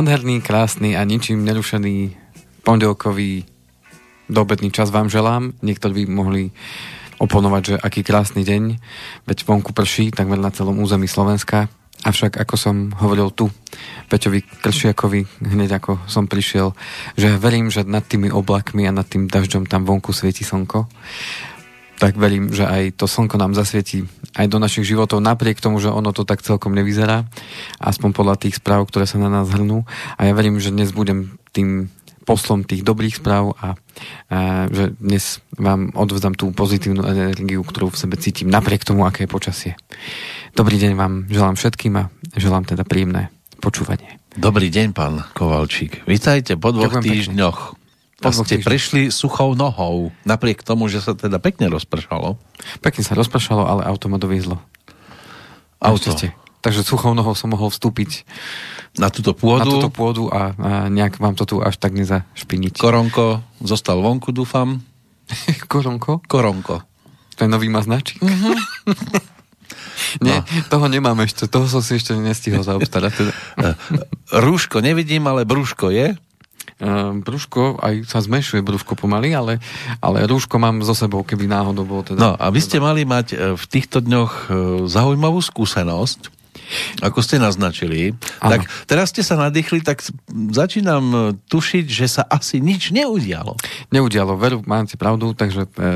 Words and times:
Nádherný, 0.00 0.40
krásny 0.40 0.96
a 0.96 1.04
ničím 1.04 1.44
nerušený 1.44 2.16
pondelkový 2.64 3.44
dobedný 4.32 4.72
čas 4.72 4.88
vám 4.88 5.12
želám. 5.12 5.52
Niektorí 5.60 5.92
by 5.92 6.04
mohli 6.08 6.56
oponovať, 7.20 7.62
že 7.68 7.74
aký 7.76 8.00
krásny 8.00 8.40
deň, 8.40 8.80
veď 9.28 9.44
vonku 9.44 9.76
prší 9.76 10.08
takmer 10.08 10.40
na 10.40 10.48
celom 10.56 10.80
území 10.80 11.04
Slovenska. 11.04 11.68
Avšak, 12.00 12.40
ako 12.40 12.54
som 12.56 12.96
hovoril 12.96 13.28
tu, 13.28 13.52
Peťovi 14.08 14.40
Kršiakovi, 14.40 15.44
hneď 15.44 15.76
ako 15.76 16.00
som 16.08 16.24
prišiel, 16.24 16.72
že 17.20 17.36
verím, 17.36 17.68
že 17.68 17.84
nad 17.84 18.00
tými 18.00 18.32
oblakmi 18.32 18.88
a 18.88 18.96
nad 18.96 19.04
tým 19.04 19.28
dažďom 19.28 19.68
tam 19.68 19.84
vonku 19.84 20.16
svieti 20.16 20.48
slnko 20.48 20.88
tak 22.00 22.16
verím, 22.16 22.48
že 22.48 22.64
aj 22.64 22.96
to 22.96 23.04
slnko 23.04 23.36
nám 23.36 23.52
zasvietí 23.52 24.08
aj 24.32 24.48
do 24.48 24.56
našich 24.56 24.88
životov, 24.88 25.20
napriek 25.20 25.60
tomu, 25.60 25.76
že 25.84 25.92
ono 25.92 26.16
to 26.16 26.24
tak 26.24 26.40
celkom 26.40 26.72
nevyzerá, 26.72 27.28
aspoň 27.76 28.16
podľa 28.16 28.40
tých 28.40 28.56
správ, 28.56 28.88
ktoré 28.88 29.04
sa 29.04 29.20
na 29.20 29.28
nás 29.28 29.52
hrnú. 29.52 29.84
A 30.16 30.24
ja 30.24 30.32
verím, 30.32 30.56
že 30.56 30.72
dnes 30.72 30.96
budem 30.96 31.36
tým 31.52 31.92
poslom 32.24 32.64
tých 32.64 32.86
dobrých 32.86 33.20
správ 33.20 33.52
a, 33.58 33.76
a 34.32 34.38
že 34.70 34.96
dnes 34.96 35.44
vám 35.60 35.92
odvzdám 35.92 36.38
tú 36.38 36.54
pozitívnu 36.56 37.04
energiu, 37.04 37.60
ktorú 37.60 37.92
v 37.92 38.00
sebe 38.00 38.16
cítim, 38.16 38.48
napriek 38.48 38.86
tomu, 38.86 39.04
aké 39.04 39.26
je 39.26 39.34
počasie. 39.34 39.72
Dobrý 40.56 40.80
deň 40.80 40.92
vám 40.96 41.28
želám 41.28 41.58
všetkým 41.58 41.94
a 42.00 42.08
želám 42.38 42.64
teda 42.64 42.86
príjemné 42.86 43.28
počúvanie. 43.60 44.22
Dobrý 44.38 44.70
deň, 44.70 44.94
pán 44.94 45.26
Kovalčík. 45.34 46.06
Vítajte 46.06 46.54
po 46.54 46.70
dvoch 46.70 47.02
Ďakujem 47.02 47.04
týždňoch. 47.04 47.58
Pekne. 47.74 47.79
A 48.20 48.30
ste 48.36 48.60
prešli 48.60 49.08
suchou 49.08 49.56
nohou, 49.56 50.12
napriek 50.28 50.60
tomu, 50.60 50.92
že 50.92 51.00
sa 51.00 51.16
teda 51.16 51.40
pekne 51.40 51.72
rozpršalo. 51.72 52.36
Pekne 52.84 53.02
sa 53.02 53.16
rozpršalo, 53.16 53.64
ale 53.64 53.82
auto 53.88 54.12
ma 54.12 54.20
doviezlo. 54.20 54.60
Auto. 55.80 56.12
Takže 56.60 56.84
suchou 56.84 57.16
nohou 57.16 57.32
som 57.32 57.48
mohol 57.48 57.72
vstúpiť 57.72 58.28
na 59.00 59.08
túto 59.08 59.32
pôdu. 59.32 59.64
Na 59.64 59.72
túto 59.80 59.88
pôdu 59.88 60.28
a, 60.28 60.52
a 60.52 60.70
nejak 60.92 61.16
vám 61.16 61.32
to 61.32 61.48
tu 61.48 61.56
až 61.64 61.80
tak 61.80 61.96
nezašpiniť. 61.96 62.76
Koronko 62.76 63.40
zostal 63.64 64.04
vonku, 64.04 64.28
dúfam. 64.36 64.84
Koronko? 65.72 66.20
Koronko. 66.28 66.84
To 67.40 67.40
je 67.40 67.48
nový 67.48 67.72
maznačík. 67.72 68.20
Uh-huh. 68.20 68.52
Nie, 70.18 70.42
no. 70.42 70.66
toho 70.66 70.86
nemám 70.90 71.22
ešte, 71.22 71.46
toho 71.46 71.70
som 71.70 71.80
si 71.80 71.96
ešte 71.96 72.18
nestihol 72.18 72.66
zaobstarať. 72.66 73.12
Teda. 73.14 73.32
Rúško 74.44 74.82
nevidím, 74.82 75.30
ale 75.30 75.46
brúško 75.46 75.94
je. 75.94 76.18
Ehm, 76.80 77.20
brúško, 77.20 77.76
aj 77.76 78.08
sa 78.08 78.24
zmenšuje 78.24 78.64
brúško 78.64 78.96
pomaly, 78.96 79.36
ale, 79.36 79.60
ale 80.00 80.24
rúško 80.24 80.56
mám 80.56 80.80
so 80.80 80.96
sebou, 80.96 81.20
keby 81.20 81.44
náhodou 81.44 81.84
bolo 81.84 82.08
teda. 82.08 82.16
No 82.16 82.30
a 82.40 82.48
vy 82.48 82.60
ste 82.64 82.80
mali 82.80 83.04
mať 83.04 83.26
e, 83.32 83.36
v 83.52 83.64
týchto 83.68 84.00
dňoch 84.00 84.32
e, 84.32 84.44
zaujímavú 84.88 85.44
skúsenosť, 85.44 86.32
ako 87.04 87.20
ste 87.20 87.36
naznačili. 87.36 88.16
Ano. 88.40 88.56
Tak 88.56 88.60
teraz 88.88 89.12
ste 89.12 89.20
sa 89.20 89.36
nadýchli, 89.36 89.84
tak 89.84 90.00
začínam 90.32 91.04
e, 91.12 91.18
tušiť, 91.52 91.84
že 91.84 92.06
sa 92.08 92.22
asi 92.24 92.64
nič 92.64 92.96
neudialo. 92.96 93.60
Neudialo, 93.92 94.40
veru, 94.40 94.64
máte 94.64 94.96
pravdu, 94.96 95.36
takže 95.36 95.68
e, 95.68 95.92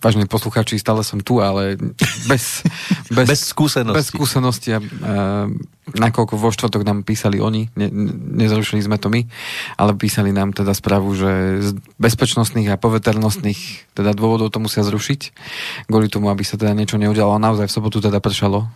vážne 0.00 0.28
poslucháči, 0.28 0.78
stále 0.78 1.02
som 1.02 1.20
tu, 1.20 1.40
ale 1.40 1.80
bez, 2.28 2.62
bez, 3.16 3.26
bez 3.26 3.40
skúsenosti. 3.50 3.96
Bez 3.96 4.06
skúsenosti 4.12 4.70
a, 4.76 4.80
a 4.80 4.82
nakoľko 5.94 6.34
vo 6.34 6.50
štvrtok 6.50 6.82
nám 6.82 7.06
písali 7.06 7.38
oni, 7.38 7.70
ne, 7.78 7.86
nezrušili 8.42 8.82
sme 8.82 8.98
to 8.98 9.06
my, 9.06 9.22
ale 9.78 9.94
písali 9.94 10.34
nám 10.34 10.50
teda 10.50 10.74
správu, 10.74 11.14
že 11.14 11.30
z 11.62 11.70
bezpečnostných 12.02 12.74
a 12.74 12.80
poveternostných 12.80 13.94
teda 13.94 14.10
dôvodov 14.10 14.50
to 14.50 14.58
musia 14.58 14.82
zrušiť, 14.82 15.20
kvôli 15.86 16.10
tomu, 16.10 16.26
aby 16.28 16.42
sa 16.42 16.58
teda 16.58 16.74
niečo 16.74 16.98
neudialo. 16.98 17.38
A 17.38 17.42
naozaj 17.42 17.70
v 17.70 17.76
sobotu 17.78 18.02
teda 18.02 18.18
pršalo 18.18 18.66
e, 18.66 18.68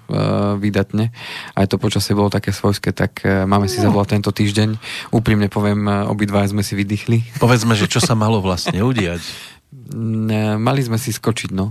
výdatne. 0.62 1.10
Aj 1.58 1.66
to 1.66 1.82
počasie 1.82 2.14
bolo 2.14 2.30
také 2.30 2.54
svojské, 2.54 2.94
tak 2.94 3.26
e, 3.26 3.42
máme 3.42 3.66
si 3.66 3.82
no. 3.82 3.90
zavolať 3.90 4.14
tento 4.14 4.30
týždeň. 4.30 4.78
Úprimne 5.10 5.50
poviem, 5.50 5.82
e, 5.90 5.92
obidva 6.06 6.46
sme 6.46 6.62
si 6.62 6.78
vydýchli. 6.78 7.42
Povedzme, 7.42 7.74
že 7.74 7.90
čo 7.90 7.98
sa 7.98 8.14
malo 8.14 8.38
vlastne 8.38 8.78
udiať. 8.86 9.20
Ne, 9.96 10.56
mali 10.60 10.80
sme 10.82 10.96
si 10.96 11.10
skočiť, 11.10 11.50
no. 11.50 11.70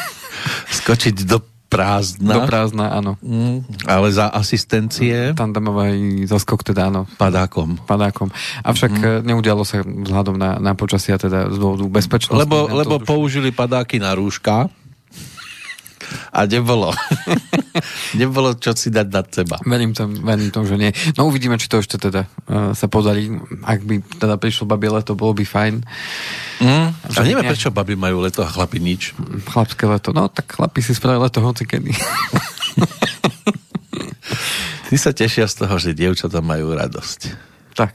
skočiť 0.80 1.16
do 1.26 1.42
prázdna. 1.70 2.34
Do 2.34 2.40
prázdna, 2.50 2.86
áno. 2.90 3.14
Mm, 3.22 3.62
ale 3.86 4.10
za 4.10 4.26
asistencie? 4.34 5.30
Tandemový 5.38 6.26
zaskok, 6.26 6.66
teda 6.66 6.90
áno. 6.90 7.06
Padákom. 7.14 7.78
Padákom. 7.86 8.34
Avšak 8.66 8.90
mm. 8.90 9.22
neudialo 9.22 9.62
sa 9.62 9.86
vzhľadom 9.86 10.34
na, 10.34 10.58
na 10.58 10.74
počasia, 10.74 11.14
teda 11.14 11.46
z 11.46 11.56
dôvodu 11.56 11.86
bezpečnosti. 11.86 12.42
Lebo, 12.42 12.66
lebo 12.66 12.98
použili 12.98 13.54
padáky 13.54 14.02
na 14.02 14.18
rúška 14.18 14.66
a 16.30 16.46
nebolo. 16.46 16.90
nebolo 18.20 18.54
čo 18.58 18.74
si 18.74 18.90
dať 18.90 19.06
nad 19.10 19.26
seba. 19.30 19.56
Verím 19.62 19.94
tom, 19.94 20.12
verím 20.22 20.50
tom, 20.50 20.66
že 20.66 20.76
nie. 20.76 20.90
No 21.14 21.26
uvidíme, 21.30 21.58
či 21.58 21.70
to 21.70 21.78
ešte 21.80 21.98
teda 21.98 22.26
uh, 22.26 22.72
sa 22.74 22.86
podarí. 22.90 23.30
Ak 23.62 23.82
by 23.82 24.02
teda 24.18 24.36
prišlo 24.36 24.66
babie 24.66 24.90
leto, 24.90 25.14
bolo 25.14 25.34
by 25.34 25.44
fajn. 25.46 25.74
Mm. 26.60 26.88
A 26.92 27.20
neviem, 27.24 27.46
ne... 27.46 27.50
prečo 27.50 27.70
babi 27.72 27.94
majú 27.96 28.20
leto 28.22 28.42
a 28.44 28.48
chlapi 28.50 28.78
nič. 28.82 29.14
Chlapské 29.48 29.86
leto. 29.86 30.12
No 30.12 30.28
tak 30.28 30.58
chlapi 30.58 30.80
si 30.82 30.92
spravili 30.94 31.24
leto 31.26 31.40
hoci 31.40 31.64
kedy. 31.66 31.92
Ty 34.90 34.96
sa 34.98 35.14
tešia 35.14 35.46
z 35.46 35.54
toho, 35.54 35.78
že 35.78 35.94
dievčatá 35.94 36.42
majú 36.42 36.74
radosť. 36.74 37.50
Tak. 37.78 37.94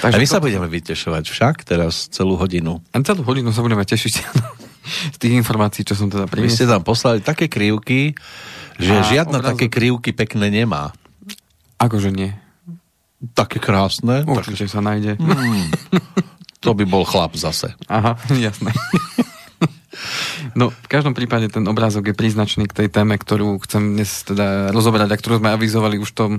Takže 0.00 0.16
a 0.16 0.22
my 0.22 0.26
to... 0.26 0.32
sa 0.32 0.38
budeme 0.38 0.70
vytešovať 0.70 1.24
však 1.26 1.66
teraz 1.66 2.06
celú 2.08 2.38
hodinu. 2.38 2.78
A 2.94 3.02
celú 3.02 3.26
hodinu 3.26 3.50
sa 3.50 3.60
budeme 3.60 3.82
tešiť 3.82 4.14
z 4.90 5.16
tých 5.16 5.34
informácií, 5.38 5.82
čo 5.86 5.94
som 5.94 6.10
teda 6.10 6.26
priniesol. 6.26 6.50
Vy 6.50 6.56
ste 6.58 6.66
tam 6.66 6.82
poslali 6.82 7.18
také 7.22 7.46
krivky, 7.46 8.12
že 8.76 8.94
a 8.94 9.06
žiadna 9.06 9.38
obrazok... 9.40 9.50
také 9.56 9.66
krivky 9.70 10.10
pekné 10.12 10.50
nemá. 10.50 10.92
Akože 11.80 12.12
nie? 12.12 12.36
Také 13.32 13.60
krásne. 13.60 14.24
Určite 14.24 14.68
tak... 14.68 14.72
sa 14.72 14.80
nájde. 14.80 15.16
Mm, 15.20 15.68
to 16.64 16.76
by 16.76 16.84
bol 16.84 17.04
chlap 17.04 17.36
zase. 17.36 17.72
Aha, 17.88 18.16
jasné. 18.36 18.72
No, 20.54 20.70
v 20.74 20.88
každom 20.90 21.14
prípade 21.14 21.50
ten 21.50 21.64
obrázok 21.66 22.10
je 22.10 22.14
príznačný 22.14 22.66
k 22.66 22.84
tej 22.84 22.88
téme, 22.90 23.14
ktorú 23.16 23.62
chcem 23.64 23.98
dnes 23.98 24.26
teda 24.26 24.74
rozoberať 24.74 25.14
a 25.14 25.20
ktorú 25.20 25.34
sme 25.38 25.54
avizovali 25.54 25.96
už 26.02 26.12
v 26.12 26.16
tom 26.16 26.32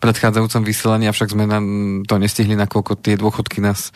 predchádzajúcom 0.00 0.62
vysielaní, 0.62 1.04
avšak 1.08 1.32
sme 1.32 1.44
na 1.48 1.58
to 2.04 2.20
nestihli, 2.20 2.54
nakoľko 2.58 2.98
tie 3.00 3.16
dôchodky 3.16 3.64
nás 3.64 3.90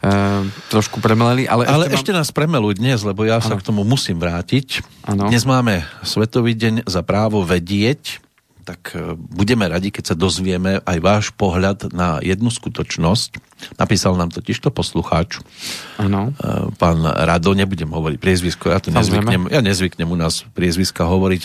e, 0.00 0.46
trošku 0.72 1.04
premeleli. 1.04 1.44
Ale, 1.44 1.68
ale 1.68 1.92
ešte, 1.92 2.10
ešte 2.10 2.12
mám... 2.12 2.18
nás 2.24 2.28
premelujú 2.32 2.74
dnes, 2.80 2.98
lebo 3.04 3.28
ja 3.28 3.38
ano. 3.40 3.48
sa 3.48 3.54
k 3.58 3.66
tomu 3.66 3.84
musím 3.84 4.16
vrátiť. 4.16 4.84
Ano. 5.04 5.28
Dnes 5.28 5.44
máme 5.44 5.84
Svetový 6.00 6.56
deň 6.56 6.88
za 6.88 7.04
právo 7.04 7.44
vedieť 7.44 8.31
tak 8.62 8.94
e, 8.94 9.18
budeme 9.18 9.66
radi, 9.66 9.90
keď 9.90 10.14
sa 10.14 10.16
dozvieme 10.16 10.80
aj 10.86 10.98
váš 11.02 11.26
pohľad 11.34 11.90
na 11.90 12.22
jednu 12.22 12.48
skutočnosť. 12.48 13.42
Napísal 13.76 14.14
nám 14.14 14.30
totiž 14.30 14.62
to 14.62 14.70
poslucháč. 14.70 15.42
Ano. 15.98 16.30
E, 16.38 16.72
pán 16.78 17.02
Rado, 17.02 17.52
nebudem 17.52 17.90
hovoriť 17.90 18.18
priezvisko, 18.22 18.70
ja 18.70 18.78
to 18.78 18.94
nezvyknem, 18.94 19.50
ja 19.50 19.60
nezvyknem 19.60 20.08
u 20.08 20.16
nás 20.16 20.46
priezviska 20.54 21.04
hovoriť. 21.04 21.42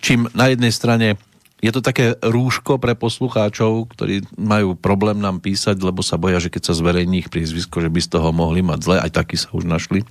Čím 0.00 0.32
na 0.32 0.50
jednej 0.50 0.72
strane 0.72 1.20
je 1.64 1.72
to 1.72 1.80
také 1.80 2.12
rúško 2.20 2.76
pre 2.76 2.92
poslucháčov, 2.92 3.88
ktorí 3.96 4.28
majú 4.36 4.76
problém 4.76 5.16
nám 5.16 5.40
písať, 5.40 5.80
lebo 5.80 6.04
sa 6.04 6.20
boja, 6.20 6.36
že 6.36 6.52
keď 6.52 6.68
sa 6.68 6.76
zverejní 6.76 7.24
ich 7.24 7.32
priezvisko, 7.32 7.80
že 7.80 7.88
by 7.88 8.00
z 8.04 8.08
toho 8.12 8.36
mohli 8.36 8.60
mať 8.60 8.84
zle, 8.84 8.96
aj 9.00 9.10
takí 9.16 9.40
sa 9.40 9.48
už 9.56 9.64
našli. 9.64 10.04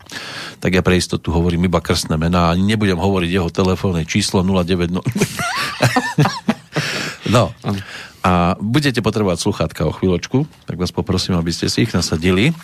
Tak 0.58 0.74
ja 0.74 0.82
pre 0.82 0.98
istotu 0.98 1.30
hovorím 1.30 1.70
iba 1.70 1.78
krstné 1.78 2.18
mená, 2.18 2.50
ani 2.50 2.66
nebudem 2.66 2.98
hovoriť 2.98 3.30
jeho 3.30 3.54
telefónne 3.54 4.02
číslo 4.10 4.42
090. 4.42 4.98
no. 7.30 7.54
A 8.24 8.56
budete 8.60 9.04
potrebovať 9.04 9.44
sluchátka 9.44 9.84
o 9.84 9.92
chvíľočku, 9.92 10.48
tak 10.68 10.80
vás 10.80 10.96
poprosím, 10.96 11.36
aby 11.36 11.52
ste 11.52 11.68
si 11.68 11.84
ich 11.84 11.92
nasadili. 11.92 12.56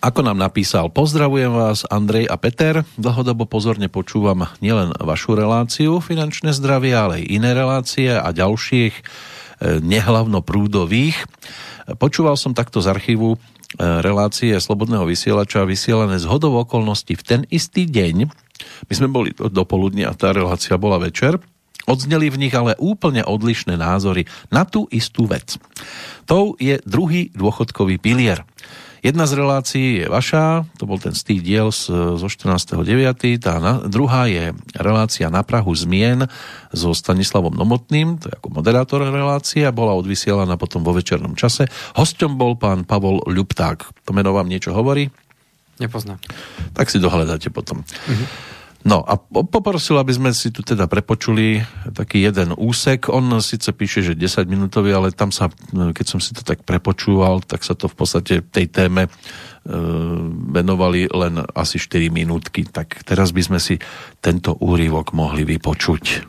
Ako 0.00 0.24
nám 0.24 0.40
napísal, 0.40 0.88
pozdravujem 0.88 1.52
vás 1.52 1.84
Andrej 1.92 2.24
a 2.24 2.40
Peter, 2.40 2.80
dlhodobo 2.96 3.44
pozorne 3.44 3.92
počúvam 3.92 4.48
nielen 4.64 4.96
vašu 4.96 5.36
reláciu 5.36 6.00
finančné 6.00 6.56
zdravie, 6.56 6.96
ale 6.96 7.12
aj 7.20 7.24
iné 7.28 7.50
relácie 7.52 8.08
a 8.08 8.32
ďalších 8.32 8.94
e, 8.96 9.02
nehlavno 9.84 10.40
prúdových. 10.40 11.20
Počúval 12.00 12.40
som 12.40 12.56
takto 12.56 12.80
z 12.80 12.88
archívu 12.88 13.36
e, 13.36 13.38
relácie 14.00 14.56
Slobodného 14.56 15.04
vysielača 15.04 15.68
vysielané 15.68 16.16
z 16.16 16.24
hodov 16.24 16.64
okolností 16.64 17.12
v 17.12 17.22
ten 17.22 17.40
istý 17.52 17.84
deň. 17.84 18.32
My 18.88 18.94
sme 18.96 19.12
boli 19.12 19.36
do 19.36 19.62
poludnia, 19.68 20.16
tá 20.16 20.32
relácia 20.32 20.80
bola 20.80 20.96
večer. 20.96 21.36
Odzneli 21.86 22.30
v 22.30 22.46
nich 22.46 22.54
ale 22.54 22.78
úplne 22.78 23.26
odlišné 23.26 23.74
názory 23.74 24.30
na 24.54 24.62
tú 24.62 24.86
istú 24.90 25.26
vec. 25.26 25.58
Tou 26.24 26.54
je 26.62 26.78
druhý 26.86 27.34
dôchodkový 27.34 27.98
pilier. 27.98 28.46
Jedna 29.02 29.26
z 29.26 29.34
relácií 29.34 29.88
je 29.98 30.06
vaša, 30.06 30.62
to 30.78 30.86
bol 30.86 30.94
ten 30.94 31.10
stý 31.10 31.42
diel 31.42 31.74
zo 31.74 32.14
14.9. 32.22 32.86
Tá 33.42 33.58
na, 33.58 33.82
druhá 33.82 34.30
je 34.30 34.54
relácia 34.78 35.26
na 35.26 35.42
Prahu 35.42 35.74
zmien 35.74 36.30
so 36.70 36.94
Stanislavom 36.94 37.50
Nomotným, 37.50 38.22
to 38.22 38.30
je 38.30 38.38
ako 38.38 38.54
moderátor 38.54 39.02
relácia, 39.02 39.74
bola 39.74 39.98
odvysielaná 39.98 40.54
potom 40.54 40.86
vo 40.86 40.94
večernom 40.94 41.34
čase. 41.34 41.66
Hosťom 41.98 42.38
bol 42.38 42.54
pán 42.54 42.86
Pavol 42.86 43.26
Ľupták. 43.26 43.90
To 44.06 44.14
meno 44.14 44.38
vám 44.38 44.46
niečo 44.46 44.70
hovorí? 44.70 45.10
Nepoznám. 45.82 46.22
Tak 46.70 46.86
si 46.86 47.02
dohľadáte 47.02 47.50
potom. 47.50 47.82
Uh-huh. 47.82 48.26
No 48.82 48.98
a 49.06 49.14
poprosil, 49.30 49.94
aby 49.94 50.10
sme 50.10 50.30
si 50.34 50.50
tu 50.50 50.66
teda 50.66 50.90
prepočuli 50.90 51.62
taký 51.94 52.26
jeden 52.26 52.50
úsek. 52.58 53.06
On 53.06 53.22
síce 53.38 53.70
píše, 53.70 54.02
že 54.02 54.18
10 54.18 54.50
minútový, 54.50 54.90
ale 54.90 55.14
tam 55.14 55.30
sa, 55.30 55.46
keď 55.70 56.06
som 56.06 56.18
si 56.18 56.34
to 56.34 56.42
tak 56.42 56.66
prepočúval, 56.66 57.46
tak 57.46 57.62
sa 57.62 57.78
to 57.78 57.86
v 57.86 57.94
podstate 57.94 58.34
tej 58.42 58.66
téme 58.66 59.06
e, 59.06 59.10
venovali 60.50 61.06
len 61.14 61.46
asi 61.54 61.78
4 61.78 62.10
minútky. 62.10 62.66
Tak 62.66 63.06
teraz 63.06 63.30
by 63.30 63.42
sme 63.54 63.58
si 63.62 63.78
tento 64.18 64.58
úryvok 64.58 65.14
mohli 65.14 65.46
vypočuť. 65.46 66.26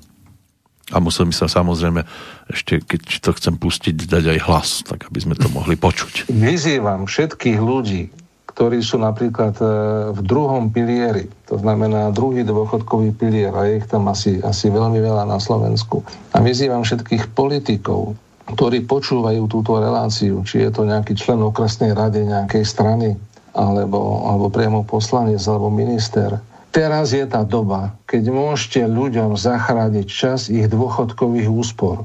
A 0.94 1.02
musel 1.02 1.26
by 1.26 1.34
sa 1.34 1.50
samozrejme 1.50 2.06
ešte, 2.54 2.86
keď 2.86 3.02
to 3.24 3.32
chcem 3.34 3.56
pustiť, 3.58 3.98
dať 4.06 4.24
aj 4.30 4.40
hlas, 4.46 4.70
tak 4.86 5.10
aby 5.10 5.20
sme 5.26 5.34
to 5.34 5.50
mohli 5.50 5.74
počuť. 5.74 6.30
Vyzývam 6.30 7.10
všetkých 7.10 7.58
ľudí, 7.58 8.14
ktorí 8.54 8.86
sú 8.86 9.02
napríklad 9.02 9.58
e, 9.58 9.66
v 10.14 10.22
druhom 10.22 10.70
pilieri, 10.70 11.26
to 11.50 11.58
znamená 11.58 12.14
druhý 12.14 12.46
dôchodkový 12.46 13.10
pilier, 13.18 13.50
a 13.50 13.66
je 13.66 13.82
ich 13.82 13.88
tam 13.90 14.06
asi, 14.06 14.38
asi 14.46 14.70
veľmi 14.70 15.02
veľa 15.02 15.26
na 15.26 15.42
Slovensku. 15.42 16.06
A 16.34 16.42
vyzývam 16.42 16.86
všetkých 16.86 17.34
politikov, 17.34 18.14
ktorí 18.54 18.86
počúvajú 18.86 19.50
túto 19.50 19.82
reláciu, 19.82 20.46
či 20.46 20.62
je 20.62 20.70
to 20.70 20.86
nejaký 20.86 21.18
člen 21.18 21.42
okresnej 21.42 21.98
rady 21.98 22.30
nejakej 22.30 22.64
strany, 22.64 23.18
alebo, 23.58 24.26
alebo 24.26 24.54
priamo 24.54 24.86
poslanec, 24.86 25.42
alebo 25.50 25.74
minister. 25.74 26.38
Teraz 26.74 27.14
je 27.14 27.26
tá 27.26 27.46
doba, 27.46 27.94
keď 28.10 28.34
môžete 28.34 28.82
ľuďom 28.90 29.38
zachrániť 29.38 30.08
čas 30.10 30.50
ich 30.50 30.66
dôchodkových 30.70 31.50
úspor. 31.50 32.02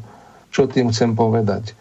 Čo 0.52 0.68
tým 0.68 0.92
chcem 0.92 1.16
povedať? 1.16 1.76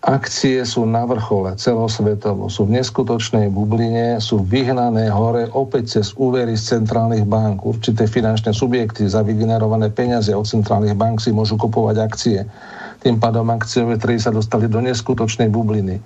Akcie 0.00 0.64
sú 0.64 0.88
na 0.88 1.04
vrchole 1.04 1.60
celosvetovo, 1.60 2.48
sú 2.48 2.64
v 2.64 2.80
neskutočnej 2.80 3.52
bubline, 3.52 4.16
sú 4.16 4.40
vyhnané 4.40 5.12
hore 5.12 5.44
opäť 5.52 6.00
cez 6.00 6.16
úvery 6.16 6.56
z 6.56 6.80
centrálnych 6.80 7.28
bank. 7.28 7.68
Určité 7.68 8.08
finančné 8.08 8.56
subjekty 8.56 9.04
za 9.04 9.20
vygenerované 9.20 9.92
peniaze 9.92 10.32
od 10.32 10.48
centrálnych 10.48 10.96
bank 10.96 11.20
si 11.20 11.36
môžu 11.36 11.60
kupovať 11.60 11.96
akcie. 12.00 12.48
Tým 13.04 13.20
pádom 13.20 13.52
akciové 13.52 14.00
trhy 14.00 14.16
sa 14.16 14.32
dostali 14.32 14.72
do 14.72 14.80
neskutočnej 14.80 15.52
bubliny. 15.52 16.00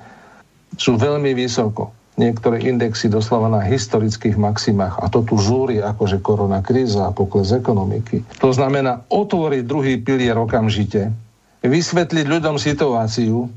Sú 0.75 0.99
veľmi 0.99 1.31
vysoko. 1.31 1.95
Niektoré 2.19 2.67
indexy 2.67 3.07
doslova 3.07 3.47
na 3.47 3.63
historických 3.63 4.35
maximách. 4.35 4.99
A 5.03 5.07
to 5.07 5.23
tu 5.23 5.39
žúri 5.39 5.79
akože 5.79 6.19
korona 6.19 6.67
kríza 6.67 7.11
a 7.11 7.15
pokles 7.15 7.55
ekonomiky. 7.55 8.27
To 8.43 8.51
znamená 8.51 9.07
otvoriť 9.07 9.63
druhý 9.63 10.03
pilier 10.03 10.35
okamžite, 10.35 11.15
vysvetliť 11.63 12.27
ľuďom 12.27 12.59
situáciu, 12.59 13.51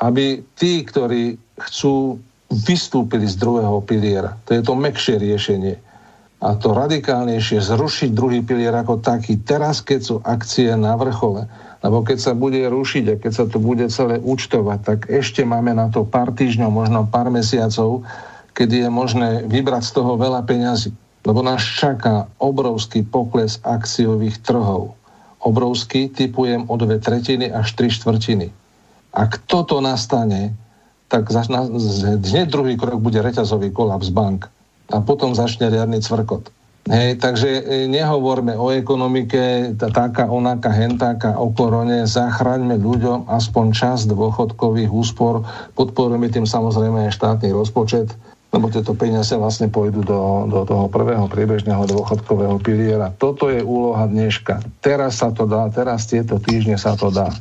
aby 0.00 0.40
tí, 0.56 0.86
ktorí 0.86 1.36
chcú, 1.58 2.20
vystúpili 2.52 3.24
z 3.24 3.40
druhého 3.40 3.80
piliera. 3.80 4.36
To 4.44 4.52
je 4.52 4.62
to 4.62 4.76
mekšie 4.76 5.16
riešenie. 5.16 5.80
A 6.42 6.58
to 6.58 6.74
radikálnejšie 6.74 7.62
zrušiť 7.62 8.10
druhý 8.12 8.42
pilier 8.42 8.74
ako 8.74 8.98
taký. 8.98 9.38
Teraz, 9.40 9.78
keď 9.78 10.00
sú 10.02 10.16
akcie 10.26 10.74
na 10.74 10.98
vrchole, 10.98 11.46
lebo 11.86 12.02
keď 12.02 12.18
sa 12.18 12.32
bude 12.34 12.58
rušiť 12.66 13.04
a 13.08 13.18
keď 13.18 13.32
sa 13.32 13.44
to 13.46 13.62
bude 13.62 13.86
celé 13.88 14.18
účtovať, 14.18 14.78
tak 14.82 14.98
ešte 15.06 15.46
máme 15.46 15.70
na 15.72 15.86
to 15.86 16.02
pár 16.02 16.34
týždňov, 16.34 16.70
možno 16.70 17.06
pár 17.06 17.30
mesiacov, 17.30 18.02
kedy 18.58 18.86
je 18.86 18.90
možné 18.90 19.28
vybrať 19.46 19.82
z 19.86 19.92
toho 20.02 20.18
veľa 20.18 20.42
peňazí. 20.42 20.90
Lebo 21.22 21.46
nás 21.46 21.62
čaká 21.62 22.26
obrovský 22.42 23.06
pokles 23.06 23.62
akciových 23.62 24.42
trhov. 24.42 24.98
Obrovský, 25.42 26.10
typujem 26.10 26.66
o 26.66 26.74
dve 26.74 26.98
tretiny 26.98 27.50
až 27.50 27.74
tri 27.78 27.86
štvrtiny. 27.90 28.61
Ak 29.12 29.44
toto 29.44 29.78
nastane, 29.84 30.56
tak 31.12 31.28
začne, 31.28 31.68
hneď 32.16 32.48
druhý 32.48 32.80
krok 32.80 32.98
bude 33.04 33.20
reťazový 33.20 33.68
kolaps 33.68 34.08
bank 34.08 34.48
a 34.88 35.04
potom 35.04 35.36
začne 35.36 35.68
riadny 35.68 36.00
cvrkot. 36.00 36.48
Hej, 36.82 37.22
takže 37.22 37.46
e, 37.46 37.62
nehovorme 37.86 38.58
o 38.58 38.74
ekonomike, 38.74 39.70
taká, 39.78 40.26
onaká, 40.26 40.66
hentáka, 40.74 41.38
o 41.38 41.54
korone, 41.54 42.10
zachraňme 42.10 42.74
ľuďom 42.74 43.30
aspoň 43.30 43.66
čas 43.70 43.98
dôchodkových 44.10 44.90
úspor, 44.90 45.46
podporujeme 45.78 46.26
tým 46.26 46.42
samozrejme 46.42 47.06
aj 47.06 47.14
štátny 47.14 47.54
rozpočet, 47.54 48.10
lebo 48.52 48.68
tieto 48.68 48.92
peniaze 48.92 49.32
vlastne 49.32 49.72
pôjdu 49.72 50.04
do, 50.04 50.44
do 50.44 50.68
toho 50.68 50.84
prvého 50.92 51.24
priebežného 51.24 51.88
dôchodkového 51.88 52.60
piliera. 52.60 53.08
Toto 53.16 53.48
je 53.48 53.64
úloha 53.64 54.04
dneška. 54.04 54.60
Teraz 54.84 55.24
sa 55.24 55.32
to 55.32 55.48
dá, 55.48 55.72
teraz 55.72 56.04
tieto 56.04 56.36
týždne 56.36 56.76
sa 56.76 56.92
to 56.92 57.08
dá. 57.08 57.32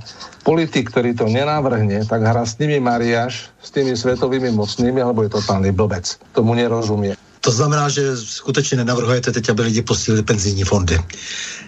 Politik, 0.47 0.87
ktorý 0.87 1.11
to 1.11 1.27
nenavrhne, 1.27 2.07
tak 2.07 2.23
hra 2.23 2.47
s 2.47 2.55
nimi 2.63 2.79
Mariáš, 2.79 3.51
s 3.59 3.69
tými 3.75 3.91
svetovými 3.91 4.55
mocnými, 4.55 5.03
alebo 5.03 5.27
je 5.27 5.35
totálny 5.35 5.75
blbec. 5.75 6.15
Tomu 6.31 6.55
nerozumie. 6.55 7.19
To 7.41 7.51
znamená, 7.51 7.89
že 7.89 8.17
skutečně 8.17 8.77
nenavrhujete 8.77 9.31
teď, 9.31 9.49
aby 9.49 9.61
lidi 9.61 9.81
posílili 9.81 10.23
penzijní 10.23 10.63
fondy? 10.63 10.97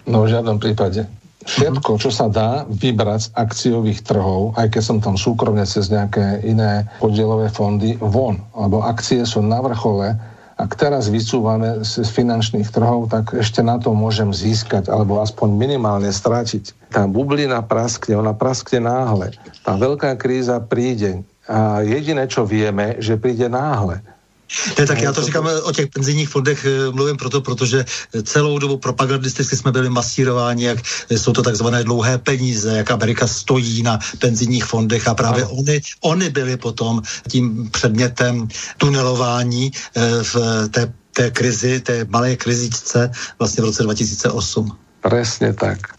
No 0.06 0.22
v 0.22 0.28
žiadnom 0.28 0.58
prípade 0.58 1.06
všetko, 1.44 2.00
čo 2.00 2.10
sa 2.10 2.26
dá 2.32 2.64
vybrať 2.68 3.20
z 3.28 3.32
akciových 3.36 4.00
trhov, 4.04 4.56
aj 4.56 4.74
keď 4.74 4.82
som 4.82 4.98
tam 5.00 5.14
súkromne 5.14 5.64
cez 5.68 5.92
nejaké 5.92 6.42
iné 6.44 6.88
podielové 6.98 7.52
fondy, 7.52 7.96
von, 8.00 8.40
lebo 8.56 8.84
akcie 8.84 9.22
sú 9.28 9.44
na 9.44 9.60
vrchole, 9.60 10.16
ak 10.54 10.78
teraz 10.78 11.10
vycúvame 11.10 11.82
z 11.82 12.06
finančných 12.06 12.70
trhov, 12.70 13.10
tak 13.10 13.34
ešte 13.34 13.58
na 13.58 13.74
to 13.82 13.90
môžem 13.90 14.30
získať, 14.30 14.86
alebo 14.86 15.18
aspoň 15.18 15.50
minimálne 15.50 16.06
strátiť. 16.14 16.94
Tá 16.94 17.10
bublina 17.10 17.58
praskne, 17.66 18.14
ona 18.14 18.30
praskne 18.30 18.86
náhle. 18.86 19.34
Tá 19.66 19.74
veľká 19.74 20.14
kríza 20.14 20.62
príde. 20.62 21.26
A 21.50 21.82
jediné, 21.82 22.30
čo 22.30 22.46
vieme, 22.46 22.96
že 23.02 23.18
príde 23.18 23.50
náhle. 23.50 24.00
Ne, 24.78 24.86
tak 24.86 25.02
já 25.02 25.12
to 25.12 25.22
říkám 25.22 25.48
o 25.62 25.72
těch 25.72 25.86
penzijních 25.88 26.28
fondech, 26.28 26.64
eh, 26.64 26.90
mluvím 26.90 27.16
proto, 27.16 27.40
protože 27.40 27.84
celou 28.22 28.58
dobu 28.58 28.76
propagandisticky 28.76 29.56
jsme 29.56 29.72
byli 29.72 29.90
masírováni, 29.90 30.64
jak 30.64 30.78
jsou 31.10 31.32
to 31.32 31.42
takzvané 31.42 31.84
dlouhé 31.84 32.18
peníze, 32.18 32.76
jak 32.76 32.90
Amerika 32.90 33.26
stojí 33.26 33.82
na 33.82 33.98
penzijních 34.18 34.64
fondech 34.64 35.08
a 35.08 35.14
právě 35.14 35.46
oni, 35.46 35.80
oni 36.00 36.30
byli 36.30 36.56
potom 36.56 37.02
tím 37.28 37.70
předmětem 37.70 38.48
tunelování 38.78 39.72
eh, 39.72 40.22
v 40.22 40.36
té, 40.70 40.92
té 41.12 41.30
krizi, 41.30 41.80
té 41.80 42.04
malé 42.08 42.36
krizičce 42.36 43.10
vlastně 43.38 43.62
v 43.62 43.64
roce 43.64 43.82
2008. 43.82 44.76
Presne 45.00 45.52
tak. 45.52 45.93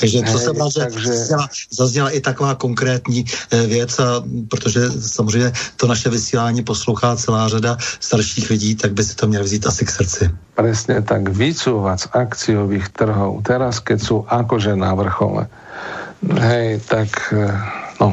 Takže 0.00 0.22
to 0.22 0.38
jsem 0.38 0.56
rád, 0.56 0.72
že 0.72 0.80
takže... 0.80 1.12
zazněla, 1.12 1.46
zazněla 1.70 2.08
i 2.10 2.20
taková 2.20 2.54
konkrétní 2.54 3.24
e, 3.50 3.66
věc, 3.66 3.98
a, 3.98 4.22
protože 4.48 4.90
samozřejmě 4.90 5.52
to 5.76 5.86
naše 5.86 6.08
vysílání 6.10 6.62
poslouchá 6.62 7.16
celá 7.16 7.48
řada 7.48 7.76
starších 8.00 8.50
lidí, 8.50 8.74
tak 8.74 8.92
by 8.92 9.04
si 9.04 9.16
to 9.16 9.26
měli 9.26 9.44
vzít 9.44 9.66
asi 9.66 9.84
k 9.84 9.90
srdci. 9.90 10.30
Presne 10.54 11.00
tak, 11.02 11.28
vycúvať 11.32 11.98
z 12.00 12.06
akciových 12.12 12.92
trhov, 12.92 13.40
teraz 13.42 13.80
keď 13.80 13.98
sú 14.00 14.16
akože 14.28 14.76
na 14.76 14.92
vrchole, 14.92 15.48
hej, 16.36 16.84
tak 16.84 17.32
e, 17.32 17.48
no, 18.00 18.12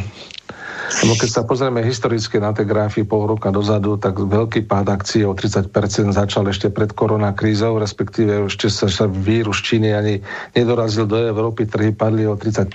lebo 1.04 1.14
keď 1.20 1.30
sa 1.30 1.44
pozrieme 1.44 1.84
historicky 1.84 2.40
na 2.40 2.56
tie 2.56 2.64
grafy 2.64 3.04
pol 3.04 3.28
roka 3.28 3.52
dozadu, 3.52 4.00
tak 4.00 4.18
veľký 4.18 4.64
pád 4.66 4.88
akcií 4.88 5.28
o 5.28 5.36
30% 5.36 5.70
začal 6.16 6.48
ešte 6.48 6.72
pred 6.72 6.92
koronakrízou, 6.96 7.76
respektíve 7.80 8.48
ešte 8.48 8.72
sa, 8.72 8.88
sa 8.88 9.06
vírus 9.06 9.60
Číny 9.60 9.92
ani 9.92 10.24
nedorazil 10.56 11.04
do 11.06 11.20
Európy, 11.20 11.68
trhy 11.68 11.92
padli 11.92 12.24
o 12.24 12.40
30%, 12.40 12.72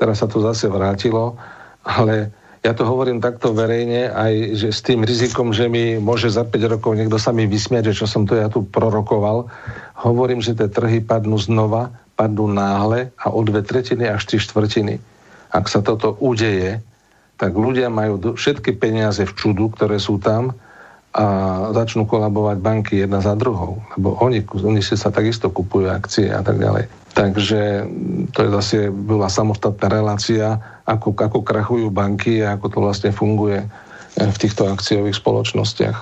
teraz 0.00 0.24
sa 0.24 0.26
to 0.26 0.40
zase 0.40 0.72
vrátilo, 0.72 1.36
ale 1.84 2.32
ja 2.66 2.74
to 2.74 2.82
hovorím 2.82 3.22
takto 3.22 3.54
verejne, 3.54 4.10
aj 4.10 4.58
že 4.58 4.68
s 4.74 4.80
tým 4.82 5.06
rizikom, 5.06 5.54
že 5.54 5.70
mi 5.70 5.94
môže 6.00 6.26
za 6.26 6.42
5 6.42 6.74
rokov 6.74 6.98
niekto 6.98 7.14
sa 7.20 7.30
mi 7.30 7.46
vysmiať, 7.46 7.92
že 7.92 8.02
čo 8.02 8.06
som 8.10 8.26
to 8.26 8.34
ja 8.34 8.50
tu 8.50 8.66
prorokoval, 8.66 9.46
hovorím, 10.02 10.42
že 10.42 10.58
tie 10.58 10.66
trhy 10.66 11.04
padnú 11.04 11.38
znova, 11.38 11.94
padnú 12.18 12.50
náhle 12.50 13.14
a 13.14 13.30
o 13.30 13.40
dve 13.46 13.62
tretiny 13.62 14.10
až 14.10 14.26
tri 14.26 14.42
štvrtiny. 14.42 14.98
Ak 15.54 15.70
sa 15.70 15.86
toto 15.86 16.18
udeje, 16.18 16.82
tak 17.38 17.54
ľudia 17.54 17.86
majú 17.88 18.34
všetky 18.34 18.74
peniaze 18.76 19.22
v 19.22 19.32
čudu, 19.32 19.70
ktoré 19.70 20.02
sú 20.02 20.18
tam 20.18 20.58
a 21.14 21.24
začnú 21.72 22.04
kolabovať 22.04 22.58
banky 22.60 22.94
jedna 23.00 23.24
za 23.24 23.32
druhou, 23.32 23.80
lebo 23.96 24.20
oni, 24.20 24.44
oni 24.44 24.84
si 24.84 24.92
sa 24.92 25.08
takisto 25.08 25.48
kupujú 25.48 25.88
akcie 25.88 26.28
a 26.28 26.44
tak 26.44 26.60
ďalej. 26.60 26.84
Takže 27.16 27.88
to 28.36 28.38
je 28.44 28.50
zase 28.52 28.76
bola 28.92 29.32
samostatná 29.32 29.88
relácia, 29.88 30.60
ako, 30.84 31.16
ako 31.16 31.38
krachujú 31.42 31.88
banky 31.88 32.44
a 32.44 32.54
ako 32.54 32.66
to 32.70 32.78
vlastne 32.84 33.10
funguje 33.10 33.64
v 34.14 34.36
týchto 34.36 34.68
akciových 34.68 35.16
spoločnostiach. 35.16 35.98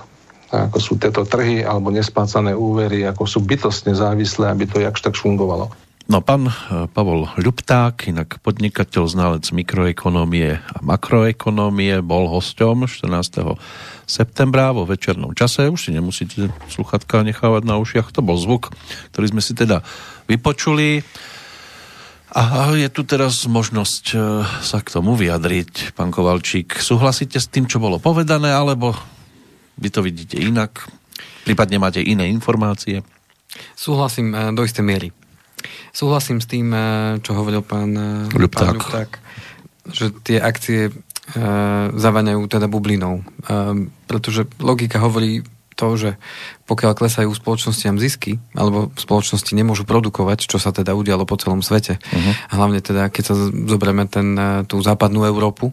Ako 0.47 0.77
sú 0.79 0.93
tieto 0.99 1.23
trhy 1.23 1.63
alebo 1.63 1.89
nesplácané 1.89 2.53
úvery, 2.53 3.07
ako 3.07 3.25
sú 3.25 3.39
bytostne 3.41 3.95
závislé, 3.95 4.51
aby 4.51 4.67
to 4.67 4.83
jakž 4.83 5.01
tak 5.01 5.15
fungovalo. 5.15 5.71
No 6.07 6.23
pán 6.23 6.47
eh, 6.47 6.87
Pavol 6.87 7.27
Ľupták, 7.35 8.07
inak 8.07 8.39
podnikateľ, 8.39 9.03
znalec 9.11 9.43
mikroekonómie 9.51 10.55
a 10.55 10.77
makroekonómie, 10.79 11.99
bol 11.99 12.31
hosťom 12.31 12.87
14. 12.87 13.59
septembra 14.07 14.71
vo 14.71 14.87
večernom 14.87 15.35
čase. 15.35 15.67
Už 15.67 15.83
si 15.83 15.91
nemusíte 15.91 16.47
sluchatka 16.71 17.27
nechávať 17.27 17.67
na 17.67 17.75
ušiach. 17.75 18.15
To 18.15 18.23
bol 18.23 18.39
zvuk, 18.39 18.71
ktorý 19.11 19.35
sme 19.35 19.43
si 19.43 19.51
teda 19.51 19.83
vypočuli. 20.31 21.03
A 22.31 22.71
je 22.75 22.87
tu 22.87 23.03
teraz 23.03 23.43
možnosť 23.43 24.05
eh, 24.15 24.19
sa 24.63 24.79
k 24.79 24.87
tomu 24.87 25.19
vyjadriť, 25.19 25.91
pán 25.91 26.15
Kovalčík. 26.15 26.79
Súhlasíte 26.79 27.35
s 27.35 27.51
tým, 27.51 27.67
čo 27.67 27.83
bolo 27.83 27.99
povedané, 27.99 28.55
alebo 28.55 28.95
vy 29.75 29.91
to 29.91 29.99
vidíte 29.99 30.39
inak? 30.39 30.87
Prípadne 31.43 31.83
máte 31.83 31.99
iné 31.99 32.31
informácie? 32.31 33.03
Súhlasím 33.75 34.31
uh, 34.31 34.55
do 34.55 34.63
istej 34.63 34.87
miery. 34.87 35.11
Súhlasím 35.91 36.39
s 36.43 36.47
tým, 36.47 36.69
uh, 36.71 37.17
čo 37.23 37.33
hovoril 37.37 37.63
pán, 37.63 37.91
uh, 37.93 38.31
Ľupták. 38.31 38.67
pán 38.67 38.77
Ľupták, 38.77 39.09
že 39.91 40.11
tie 40.23 40.37
akcie 40.37 40.91
uh, 40.91 41.91
zavaňajú 41.95 42.41
teda 42.47 42.67
bublinou. 42.69 43.23
Uh, 43.47 43.87
pretože 44.05 44.45
logika 44.59 44.99
hovorí 44.99 45.43
to, 45.77 45.93
že 45.93 46.11
pokiaľ 46.65 46.97
klesajú 46.97 47.29
spoločnostiam 47.37 48.01
zisky, 48.01 48.41
alebo 48.57 48.89
spoločnosti 48.97 49.53
nemôžu 49.53 49.85
produkovať, 49.85 50.49
čo 50.49 50.57
sa 50.57 50.73
teda 50.73 50.97
udialo 50.97 51.29
po 51.29 51.37
celom 51.37 51.61
svete. 51.61 52.01
Uh-huh. 52.01 52.33
Hlavne 52.49 52.81
teda, 52.81 53.13
keď 53.13 53.23
sa 53.29 53.35
zoberieme 53.45 54.09
ten, 54.09 54.33
tú 54.65 54.81
západnú 54.81 55.29
Európu 55.29 55.69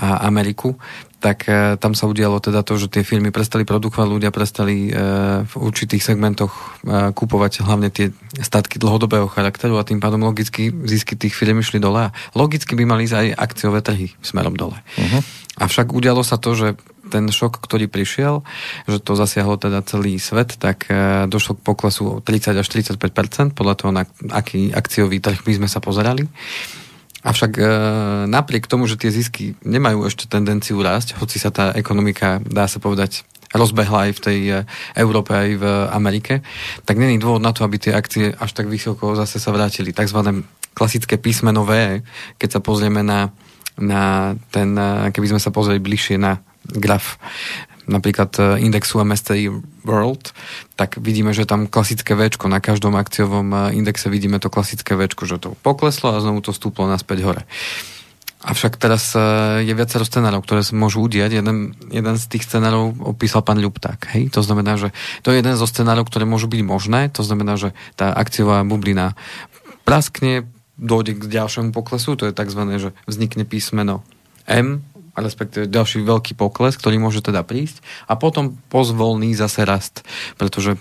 a 0.00 0.24
Ameriku, 0.24 0.80
tak 1.24 1.48
e, 1.48 1.80
tam 1.80 1.96
sa 1.96 2.04
udialo 2.04 2.36
teda 2.36 2.60
to, 2.60 2.76
že 2.76 2.92
tie 2.92 3.00
firmy 3.00 3.32
prestali 3.32 3.64
produkovať, 3.64 4.08
ľudia 4.12 4.28
prestali 4.28 4.92
e, 4.92 5.00
v 5.48 5.54
určitých 5.56 6.04
segmentoch 6.04 6.52
e, 6.52 7.16
kupovať 7.16 7.64
hlavne 7.64 7.88
tie 7.88 8.12
statky 8.44 8.76
dlhodobého 8.76 9.24
charakteru 9.32 9.80
a 9.80 9.88
tým 9.88 10.04
pádom 10.04 10.20
logicky 10.20 10.68
zisky 10.84 11.16
tých 11.16 11.32
firm 11.32 11.64
išli 11.64 11.80
dole 11.80 12.12
a 12.12 12.14
logicky 12.36 12.76
by 12.76 12.84
mali 12.84 13.08
ísť 13.08 13.16
aj 13.16 13.28
akciové 13.40 13.80
trhy 13.80 14.12
smerom 14.20 14.52
dole. 14.52 14.76
Uh-huh. 15.00 15.24
Avšak 15.64 15.96
udialo 15.96 16.20
sa 16.20 16.36
to, 16.36 16.52
že 16.52 16.76
ten 17.08 17.24
šok, 17.24 17.56
ktorý 17.56 17.88
prišiel, 17.88 18.44
že 18.84 19.00
to 19.00 19.16
zasiahlo 19.16 19.56
teda 19.56 19.80
celý 19.86 20.16
svet, 20.18 20.56
tak 20.56 20.88
došlo 21.28 21.60
k 21.60 21.62
poklesu 21.62 22.24
30 22.24 22.58
až 22.58 22.66
45% 22.66 23.52
podľa 23.54 23.74
toho, 23.76 23.90
na 23.92 24.02
aký 24.34 24.72
akciový 24.72 25.20
trh 25.20 25.44
by 25.44 25.52
sme 25.62 25.68
sa 25.68 25.84
pozerali. 25.84 26.26
Avšak 27.24 27.52
e, 27.56 27.64
napriek 28.28 28.68
tomu, 28.68 28.84
že 28.84 29.00
tie 29.00 29.08
zisky 29.08 29.56
nemajú 29.64 30.04
ešte 30.04 30.28
tendenciu 30.28 30.76
rásť, 30.84 31.16
hoci 31.16 31.40
sa 31.40 31.48
tá 31.48 31.72
ekonomika, 31.72 32.36
dá 32.44 32.68
sa 32.68 32.76
povedať, 32.76 33.24
rozbehla 33.56 34.10
aj 34.10 34.12
v 34.12 34.20
tej 34.20 34.38
e, 34.44 34.54
Európe, 34.92 35.32
aj 35.32 35.50
v 35.56 35.64
Amerike, 35.88 36.44
tak 36.84 37.00
není 37.00 37.16
dôvod 37.16 37.40
na 37.40 37.56
to, 37.56 37.64
aby 37.64 37.80
tie 37.80 37.96
akcie 37.96 38.36
až 38.36 38.50
tak 38.52 38.68
vysoko 38.68 39.16
zase 39.16 39.40
sa 39.40 39.56
vrátili. 39.56 39.96
Takzvané 39.96 40.44
klasické 40.76 41.16
písmeno 41.16 41.64
V, 41.64 42.04
keď 42.36 42.48
sa 42.50 42.60
pozrieme 42.60 43.00
na, 43.00 43.32
na 43.80 44.34
ten, 44.52 44.76
e, 44.76 45.08
keby 45.08 45.32
sme 45.32 45.40
sa 45.40 45.48
pozreli 45.48 45.80
bližšie 45.80 46.20
na 46.20 46.44
graf 46.64 47.16
napríklad 47.86 48.30
e, 48.36 48.42
indexu 48.64 49.00
MSCI 49.00 49.50
World, 49.84 50.32
tak 50.74 50.96
vidíme, 50.98 51.36
že 51.36 51.48
tam 51.48 51.68
klasické 51.68 52.16
V, 52.16 52.36
na 52.48 52.60
každom 52.60 52.96
akciovom 52.96 53.48
e, 53.52 53.56
indexe 53.76 54.08
vidíme 54.08 54.40
to 54.40 54.48
klasické 54.48 54.96
V, 54.96 55.08
že 55.12 55.36
to 55.40 55.56
pokleslo 55.60 56.16
a 56.16 56.22
znovu 56.22 56.44
to 56.44 56.52
stúplo 56.56 56.88
naspäť 56.88 57.24
hore. 57.24 57.42
Avšak 58.44 58.76
teraz 58.76 59.16
e, 59.16 59.20
je 59.64 59.72
viacero 59.72 60.04
scenárov, 60.04 60.44
ktoré 60.44 60.60
sa 60.60 60.76
môžu 60.76 61.00
udiať. 61.00 61.40
Jeden, 61.40 61.72
jeden 61.88 62.14
z 62.20 62.24
tých 62.28 62.44
scenárov 62.44 63.16
opísal 63.16 63.40
pán 63.40 63.56
Ľupták. 63.56 64.12
Hej? 64.12 64.36
To 64.36 64.44
znamená, 64.44 64.76
že 64.76 64.92
to 65.24 65.32
je 65.32 65.40
jeden 65.40 65.56
zo 65.56 65.64
scenárov, 65.64 66.04
ktoré 66.04 66.28
môžu 66.28 66.52
byť 66.52 66.60
možné. 66.60 67.08
To 67.16 67.24
znamená, 67.24 67.56
že 67.56 67.72
tá 67.96 68.12
akciová 68.12 68.60
bublina 68.68 69.16
praskne, 69.88 70.44
dojde 70.76 71.16
k 71.16 71.24
ďalšiemu 71.24 71.72
poklesu, 71.72 72.20
to 72.20 72.28
je 72.28 72.36
tzv. 72.36 72.60
že 72.76 72.90
vznikne 73.08 73.48
písmeno 73.48 74.04
M, 74.44 74.84
respektíve 75.14 75.70
ďalší 75.70 76.02
veľký 76.02 76.34
pokles, 76.34 76.74
ktorý 76.74 76.98
môže 76.98 77.22
teda 77.22 77.46
prísť. 77.46 77.78
A 78.10 78.18
potom 78.18 78.58
pozvolný 78.70 79.34
zase 79.38 79.62
rast, 79.62 80.02
pretože 80.34 80.74
e, 80.74 80.78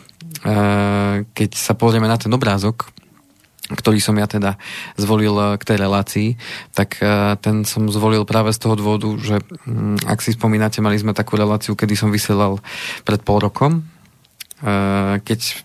keď 1.21 1.49
sa 1.53 1.77
pozrieme 1.77 2.09
na 2.09 2.17
ten 2.17 2.33
obrázok, 2.33 2.89
ktorý 3.63 4.03
som 4.03 4.17
ja 4.17 4.25
teda 4.25 4.57
zvolil 4.97 5.37
e, 5.37 5.45
k 5.61 5.63
tej 5.63 5.77
relácii, 5.77 6.29
tak 6.73 6.97
e, 6.97 7.37
ten 7.37 7.61
som 7.61 7.85
zvolil 7.93 8.25
práve 8.25 8.49
z 8.49 8.59
toho 8.61 8.73
dôvodu, 8.73 9.09
že 9.21 9.37
mm, 9.69 10.09
ak 10.09 10.19
si 10.25 10.33
spomínate, 10.33 10.81
mali 10.81 10.97
sme 10.97 11.13
takú 11.13 11.37
reláciu, 11.37 11.77
kedy 11.77 11.93
som 11.93 12.09
vysielal 12.09 12.57
pred 13.05 13.21
pol 13.21 13.37
rokom, 13.37 13.85
keď 15.27 15.59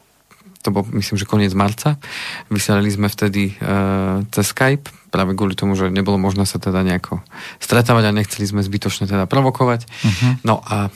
to 0.66 0.74
bol 0.74 0.82
myslím, 0.90 1.22
že 1.22 1.30
koniec 1.30 1.54
marca. 1.54 2.02
Vysielali 2.50 2.90
sme 2.90 3.06
vtedy 3.06 3.54
cez 4.34 4.46
Skype 4.50 4.90
práve 5.08 5.34
kvôli 5.34 5.56
tomu, 5.56 5.74
že 5.74 5.88
nebolo 5.88 6.20
možné 6.20 6.44
sa 6.44 6.60
teda 6.60 6.84
nejako 6.84 7.24
stretávať 7.58 8.04
a 8.08 8.16
nechceli 8.16 8.44
sme 8.44 8.60
zbytočne 8.62 9.08
teda 9.08 9.24
provokovať. 9.24 9.88
Uh-huh. 9.88 10.32
No 10.44 10.60
a 10.64 10.88
e, 10.88 10.90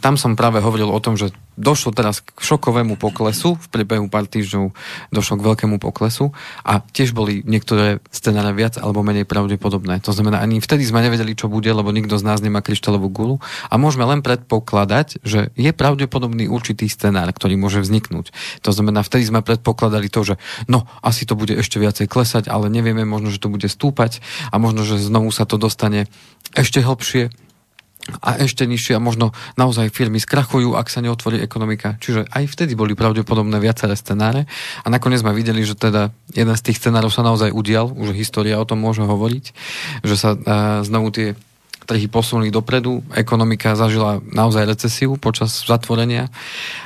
tam 0.00 0.14
som 0.16 0.34
práve 0.34 0.64
hovoril 0.64 0.88
o 0.88 1.00
tom, 1.00 1.14
že 1.20 1.32
došlo 1.60 1.92
teraz 1.92 2.24
k 2.24 2.32
šokovému 2.40 2.96
poklesu, 2.96 3.60
v 3.60 3.66
priebehu 3.68 4.08
pár 4.08 4.24
týždňov 4.26 4.72
došlo 5.12 5.34
k 5.38 5.46
veľkému 5.46 5.76
poklesu 5.76 6.32
a 6.64 6.80
tiež 6.80 7.12
boli 7.12 7.44
niektoré 7.46 8.00
scenáre 8.08 8.56
viac 8.56 8.80
alebo 8.80 9.04
menej 9.04 9.28
pravdepodobné. 9.28 10.00
To 10.08 10.16
znamená, 10.16 10.40
ani 10.40 10.58
vtedy 10.58 10.88
sme 10.88 11.04
nevedeli, 11.04 11.36
čo 11.36 11.52
bude, 11.52 11.68
lebo 11.68 11.92
nikto 11.92 12.16
z 12.16 12.26
nás 12.26 12.40
nemá 12.40 12.64
kryštálovú 12.64 13.12
gulu 13.12 13.36
a 13.70 13.76
môžeme 13.76 14.08
len 14.08 14.24
predpokladať, 14.24 15.20
že 15.20 15.52
je 15.54 15.70
pravdepodobný 15.70 16.48
určitý 16.48 16.88
scenár, 16.88 17.28
ktorý 17.30 17.60
môže 17.60 17.84
vzniknúť. 17.84 18.32
To 18.64 18.70
znamená, 18.72 19.04
vtedy 19.04 19.28
sme 19.28 19.44
predpokladali 19.44 20.08
to, 20.08 20.24
že 20.24 20.34
no, 20.66 20.88
asi 21.04 21.28
to 21.28 21.36
bude 21.36 21.52
ešte 21.52 21.76
viacej 21.76 22.08
klesať, 22.08 22.48
ale 22.48 22.72
neviem 22.72 22.86
nevieme, 22.86 23.02
možno, 23.02 23.34
že 23.34 23.42
to 23.42 23.50
bude 23.50 23.66
stúpať 23.66 24.22
a 24.48 24.62
možno, 24.62 24.86
že 24.86 25.02
znovu 25.02 25.34
sa 25.34 25.42
to 25.42 25.58
dostane 25.58 26.06
ešte 26.54 26.78
hlbšie 26.80 27.34
a 28.22 28.38
ešte 28.38 28.62
nižšie 28.70 28.94
a 28.94 29.02
možno 29.02 29.34
naozaj 29.58 29.90
firmy 29.90 30.22
skrachujú, 30.22 30.78
ak 30.78 30.86
sa 30.86 31.02
neotvorí 31.02 31.42
ekonomika. 31.42 31.98
Čiže 31.98 32.30
aj 32.30 32.44
vtedy 32.46 32.78
boli 32.78 32.94
pravdepodobné 32.94 33.58
viaceré 33.58 33.98
scenáre. 33.98 34.46
A 34.82 34.86
nakoniec 34.86 35.26
sme 35.26 35.34
videli, 35.34 35.66
že 35.66 35.74
teda 35.74 36.14
jeden 36.30 36.54
z 36.54 36.62
tých 36.62 36.78
scenárov 36.78 37.10
sa 37.10 37.26
naozaj 37.26 37.50
udial, 37.50 37.90
už 37.90 38.14
história 38.14 38.62
o 38.62 38.68
tom 38.68 38.78
môže 38.78 39.02
hovoriť, 39.02 39.44
že 40.06 40.14
sa 40.14 40.38
uh, 40.38 40.86
znovu 40.86 41.10
tie 41.10 41.34
trhy 41.86 42.06
posunuli 42.10 42.50
dopredu, 42.50 43.02
ekonomika 43.14 43.78
zažila 43.78 44.22
naozaj 44.22 44.66
recesiu 44.66 45.18
počas 45.18 45.66
zatvorenia. 45.66 46.30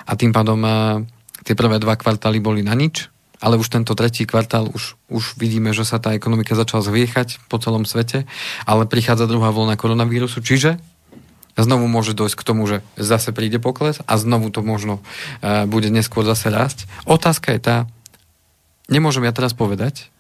A 0.09 0.17
tým 0.17 0.33
pádom 0.33 0.61
uh, 0.65 1.05
tie 1.45 1.53
prvé 1.53 1.77
dva 1.77 2.01
kvartály 2.01 2.41
boli 2.41 2.65
na 2.65 2.73
nič. 2.73 3.13
Ale 3.41 3.57
už 3.57 3.73
tento 3.73 3.97
tretí 3.97 4.29
kvartál 4.29 4.69
už, 4.69 5.01
už 5.09 5.41
vidíme, 5.41 5.73
že 5.73 5.89
sa 5.89 5.97
tá 5.97 6.13
ekonomika 6.13 6.53
začala 6.53 6.85
zviechať 6.85 7.41
po 7.49 7.57
celom 7.57 7.89
svete, 7.89 8.29
ale 8.69 8.85
prichádza 8.85 9.25
druhá 9.25 9.49
vlna 9.49 9.81
koronavírusu, 9.81 10.45
čiže 10.45 10.77
znovu 11.59 11.91
môže 11.91 12.15
dojsť 12.15 12.37
k 12.37 12.47
tomu, 12.47 12.67
že 12.69 12.85
zase 12.99 13.35
príde 13.35 13.59
pokles 13.59 13.99
a 14.05 14.15
znovu 14.21 14.51
to 14.53 14.63
možno 14.63 15.01
uh, 15.01 15.67
bude 15.67 15.91
neskôr 15.91 16.23
zase 16.23 16.51
rásť. 16.51 16.91
Otázka 17.07 17.55
je 17.57 17.61
tá, 17.61 17.77
nemôžem 18.91 19.27
ja 19.27 19.35
teraz 19.35 19.55
povedať, 19.55 20.11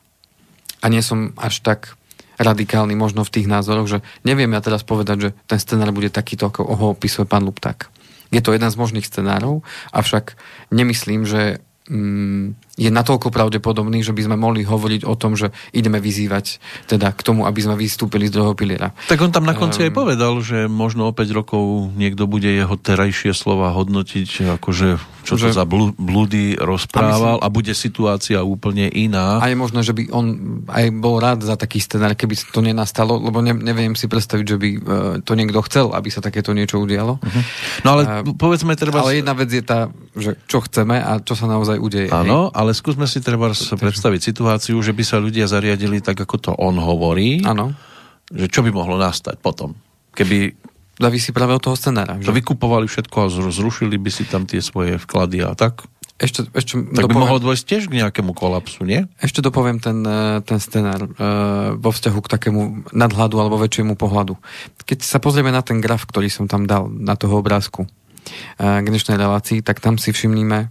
a 0.80 0.88
nie 0.88 1.04
som 1.04 1.36
až 1.36 1.60
tak 1.60 2.00
radikálny 2.40 2.96
možno 2.96 3.20
v 3.20 3.32
tých 3.36 3.46
názoroch, 3.46 3.84
že 3.84 3.98
neviem 4.24 4.48
ja 4.56 4.64
teraz 4.64 4.80
povedať, 4.80 5.16
že 5.20 5.30
ten 5.44 5.60
scenár 5.60 5.92
bude 5.92 6.08
takýto, 6.08 6.48
ako 6.48 6.64
ho 6.64 6.86
opisuje 6.96 7.28
pán 7.28 7.44
Lupták. 7.44 7.92
Je 8.32 8.40
to 8.40 8.56
jeden 8.56 8.72
z 8.72 8.80
možných 8.80 9.04
scenárov, 9.04 9.60
avšak 9.92 10.40
nemyslím, 10.72 11.28
že 11.28 11.60
je 12.80 12.88
natoľko 12.88 13.34
pravdepodobný, 13.34 14.00
že 14.06 14.14
by 14.14 14.30
sme 14.30 14.36
mohli 14.38 14.62
hovoriť 14.62 15.02
o 15.02 15.18
tom, 15.18 15.34
že 15.34 15.50
ideme 15.74 15.98
vyzývať 15.98 16.62
teda 16.86 17.10
k 17.10 17.20
tomu, 17.20 17.44
aby 17.44 17.60
sme 17.60 17.74
vystúpili 17.74 18.30
z 18.30 18.38
druhého 18.38 18.54
piliera. 18.54 18.94
Tak 19.10 19.18
on 19.18 19.34
tam 19.34 19.42
na 19.42 19.58
konci 19.58 19.82
um, 19.82 19.86
aj 19.90 19.92
povedal, 19.92 20.32
že 20.38 20.70
možno 20.70 21.10
o 21.10 21.12
5 21.12 21.26
rokov 21.34 21.90
niekto 21.98 22.30
bude 22.30 22.46
jeho 22.46 22.78
terajšie 22.78 23.34
slova 23.34 23.74
hodnotiť, 23.74 24.54
akože 24.62 24.88
čo 25.26 25.34
že, 25.36 25.52
to 25.52 25.60
za 25.60 25.66
blúdy 25.68 26.56
rozprával 26.56 27.36
a, 27.36 27.44
myslím, 27.44 27.46
a 27.50 27.54
bude 27.54 27.72
situácia 27.76 28.38
úplne 28.40 28.88
iná. 28.88 29.42
A 29.42 29.52
je 29.52 29.58
možné, 29.58 29.84
že 29.84 29.92
by 29.92 30.08
on 30.14 30.26
aj 30.70 30.84
bol 30.96 31.20
rád 31.20 31.44
za 31.44 31.60
taký 31.60 31.82
scenár, 31.82 32.16
keby 32.16 32.38
to 32.48 32.64
nenastalo, 32.64 33.20
lebo 33.20 33.44
ne, 33.44 33.52
neviem 33.52 33.92
si 33.92 34.08
predstaviť, 34.08 34.46
že 34.46 34.56
by 34.56 34.68
uh, 34.70 34.80
to 35.20 35.36
niekto 35.36 35.60
chcel, 35.68 35.92
aby 35.92 36.08
sa 36.08 36.24
takéto 36.24 36.56
niečo 36.56 36.80
udialo. 36.80 37.20
Uh-huh. 37.20 37.42
No 37.84 37.88
ale 37.98 38.02
uh, 38.08 38.32
povedzme 38.32 38.72
treba... 38.78 39.04
Ale 39.04 39.20
jedna 39.20 39.36
vec 39.36 39.52
je 39.52 39.60
tá, 39.60 39.92
že 40.16 40.40
čo 40.48 40.64
chceme 40.64 40.96
a 40.96 41.20
čo 41.20 41.36
sa 41.36 41.44
naozaj 41.44 41.79
udeje. 41.80 42.08
Áno, 42.12 42.52
ale 42.52 42.70
ale 42.70 42.78
skúsme 42.78 43.10
si 43.10 43.18
treba 43.18 43.50
predstaviť 43.50 44.20
situáciu, 44.22 44.78
že 44.78 44.94
by 44.94 45.02
sa 45.02 45.18
ľudia 45.18 45.50
zariadili 45.50 45.98
tak, 45.98 46.22
ako 46.22 46.36
to 46.38 46.50
on 46.54 46.78
hovorí. 46.78 47.42
Áno. 47.42 47.74
Že 48.30 48.46
čo 48.46 48.60
by 48.62 48.70
mohlo 48.70 48.94
nastať 48.94 49.42
potom? 49.42 49.74
Keby 50.14 50.54
závisí 51.02 51.34
práve 51.34 51.58
od 51.58 51.62
toho 51.64 51.74
scenára. 51.74 52.22
Že? 52.22 52.30
vykupovali 52.30 52.86
všetko 52.86 53.16
a 53.26 53.32
zrušili 53.50 53.98
by 53.98 54.10
si 54.14 54.22
tam 54.22 54.46
tie 54.46 54.62
svoje 54.62 55.02
vklady 55.02 55.42
a 55.42 55.58
tak? 55.58 55.82
Ešte, 56.20 56.46
ešte 56.52 56.78
tak 56.94 57.08
dopoviem, 57.08 57.16
by 57.16 57.22
mohlo 57.26 57.40
dôjsť 57.42 57.64
tiež 57.64 57.82
k 57.88 57.96
nejakému 58.04 58.36
kolapsu, 58.36 58.84
nie? 58.84 59.08
Ešte 59.18 59.40
dopoviem 59.40 59.80
ten, 59.80 60.04
e, 60.04 60.44
ten 60.44 60.60
scenár 60.60 61.08
uh, 61.08 61.74
vo 61.80 61.90
vzťahu 61.90 62.20
k 62.20 62.28
takému 62.28 62.60
nadhľadu 62.92 63.40
alebo 63.40 63.56
väčšiemu 63.56 63.96
pohľadu. 63.96 64.36
Keď 64.84 65.00
sa 65.00 65.16
pozrieme 65.16 65.48
na 65.48 65.64
ten 65.64 65.80
graf, 65.80 66.04
ktorý 66.04 66.28
som 66.28 66.44
tam 66.44 66.68
dal, 66.68 66.92
na 66.92 67.16
toho 67.16 67.40
obrázku 67.40 67.88
k 68.60 68.86
dnešnej 68.86 69.20
relácii, 69.20 69.64
tak 69.64 69.80
tam 69.82 69.96
si 69.96 70.12
všimníme 70.12 70.70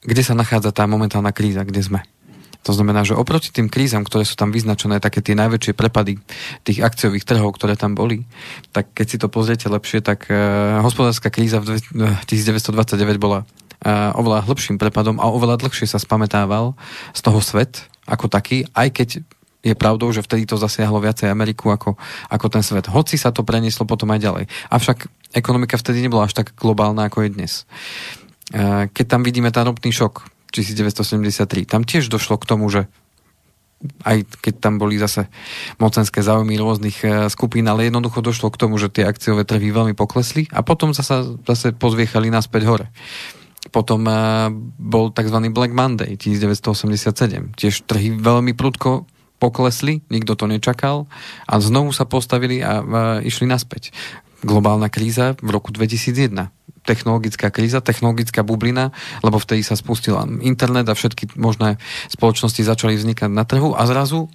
kde 0.00 0.22
sa 0.24 0.32
nachádza 0.32 0.72
tá 0.72 0.88
momentálna 0.88 1.28
kríza, 1.28 1.60
kde 1.60 1.84
sme. 1.84 2.00
To 2.64 2.72
znamená, 2.76 3.04
že 3.08 3.16
oproti 3.16 3.52
tým 3.52 3.72
krízam, 3.72 4.04
ktoré 4.04 4.24
sú 4.24 4.36
tam 4.36 4.52
vyznačené, 4.52 5.00
také 5.00 5.24
tie 5.24 5.32
najväčšie 5.36 5.72
prepady 5.72 6.20
tých 6.64 6.80
akciových 6.84 7.24
trhov, 7.24 7.56
ktoré 7.56 7.76
tam 7.76 7.96
boli, 7.96 8.24
tak 8.72 8.92
keď 8.92 9.06
si 9.08 9.16
to 9.16 9.32
pozriete 9.32 9.68
lepšie, 9.68 10.04
tak 10.04 10.28
hospodárska 10.84 11.32
kríza 11.32 11.60
v 11.60 11.80
1929 12.28 13.20
bola 13.20 13.48
oveľa 14.16 14.44
hĺbším 14.44 14.76
prepadom 14.76 15.20
a 15.20 15.28
oveľa 15.32 15.56
dlhšie 15.64 15.88
sa 15.88 15.96
spametával 15.96 16.76
z 17.16 17.20
toho 17.20 17.40
svet 17.40 17.84
ako 18.04 18.28
taký, 18.28 18.68
aj 18.76 18.88
keď 18.92 19.08
je 19.60 19.76
pravdou, 19.76 20.08
že 20.08 20.24
vtedy 20.24 20.48
to 20.48 20.56
zasiahlo 20.56 21.04
viacej 21.04 21.28
Ameriku 21.28 21.68
ako, 21.68 21.96
ako 22.32 22.46
ten 22.48 22.64
svet. 22.64 22.88
Hoci 22.88 23.20
sa 23.20 23.28
to 23.28 23.44
prenieslo 23.44 23.84
potom 23.84 24.08
aj 24.08 24.20
ďalej. 24.24 24.44
Avšak 24.72 25.04
ekonomika 25.34 25.78
vtedy 25.78 26.02
nebola 26.02 26.26
až 26.26 26.34
tak 26.34 26.54
globálna, 26.58 27.06
ako 27.06 27.26
je 27.26 27.30
dnes. 27.30 27.52
keď 28.90 29.06
tam 29.06 29.22
vidíme 29.22 29.54
ten 29.54 29.66
ropný 29.66 29.94
šok 29.94 30.26
1973, 30.50 31.66
tam 31.70 31.86
tiež 31.86 32.10
došlo 32.10 32.38
k 32.38 32.48
tomu, 32.48 32.66
že 32.68 32.90
aj 34.04 34.28
keď 34.44 34.54
tam 34.60 34.76
boli 34.76 35.00
zase 35.00 35.24
mocenské 35.80 36.20
záujmy 36.20 36.60
rôznych 36.60 37.00
skupín, 37.32 37.64
ale 37.64 37.88
jednoducho 37.88 38.20
došlo 38.20 38.52
k 38.52 38.60
tomu, 38.60 38.76
že 38.76 38.92
tie 38.92 39.08
akciové 39.08 39.48
trhy 39.48 39.72
veľmi 39.72 39.96
poklesli 39.96 40.44
a 40.52 40.60
potom 40.60 40.92
zase, 40.92 41.40
zase 41.48 41.72
pozviechali 41.72 42.28
naspäť 42.28 42.62
hore. 42.68 42.86
Potom 43.72 44.04
bol 44.76 45.12
tzv. 45.12 45.36
Black 45.52 45.72
Monday 45.72 46.16
1987. 46.16 47.56
Tiež 47.56 47.84
trhy 47.88 48.12
veľmi 48.16 48.52
prudko 48.52 49.08
poklesli, 49.40 50.04
nikto 50.12 50.36
to 50.36 50.44
nečakal 50.44 51.08
a 51.48 51.54
znovu 51.60 51.96
sa 51.96 52.04
postavili 52.04 52.60
a, 52.60 52.84
a 52.84 53.00
išli 53.24 53.48
naspäť. 53.48 53.96
Globálna 54.40 54.88
kríza 54.88 55.36
v 55.40 55.48
roku 55.52 55.72
2001 55.72 56.50
technologická 56.80 57.52
kríza, 57.52 57.84
technologická 57.84 58.40
bublina, 58.40 58.90
lebo 59.20 59.36
vtedy 59.36 59.60
sa 59.60 59.76
spustil 59.76 60.16
internet 60.40 60.88
a 60.88 60.96
všetky 60.96 61.36
možné 61.36 61.76
spoločnosti 62.08 62.64
začali 62.64 62.96
vznikať 62.96 63.28
na 63.30 63.44
trhu 63.44 63.76
a 63.76 63.84
zrazu 63.84 64.32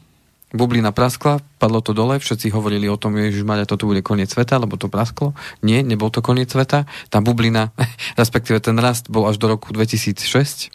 bublina 0.56 0.96
praskla, 0.96 1.44
padlo 1.60 1.84
to 1.84 1.92
dole, 1.92 2.16
všetci 2.16 2.54
hovorili 2.54 2.88
o 2.88 2.96
tom, 2.96 3.18
že 3.18 3.44
Maria, 3.44 3.68
toto 3.68 3.90
bude 3.90 4.00
koniec 4.06 4.32
sveta, 4.32 4.62
lebo 4.62 4.80
to 4.80 4.88
prasklo. 4.88 5.36
Nie, 5.66 5.84
nebol 5.84 6.08
to 6.08 6.24
koniec 6.24 6.48
sveta. 6.48 6.88
Tá 7.12 7.20
bublina, 7.20 7.76
respektíve 8.22 8.64
ten 8.64 8.80
rast 8.80 9.12
bol 9.12 9.28
až 9.28 9.36
do 9.42 9.52
roku 9.52 9.76
2006 9.76 10.75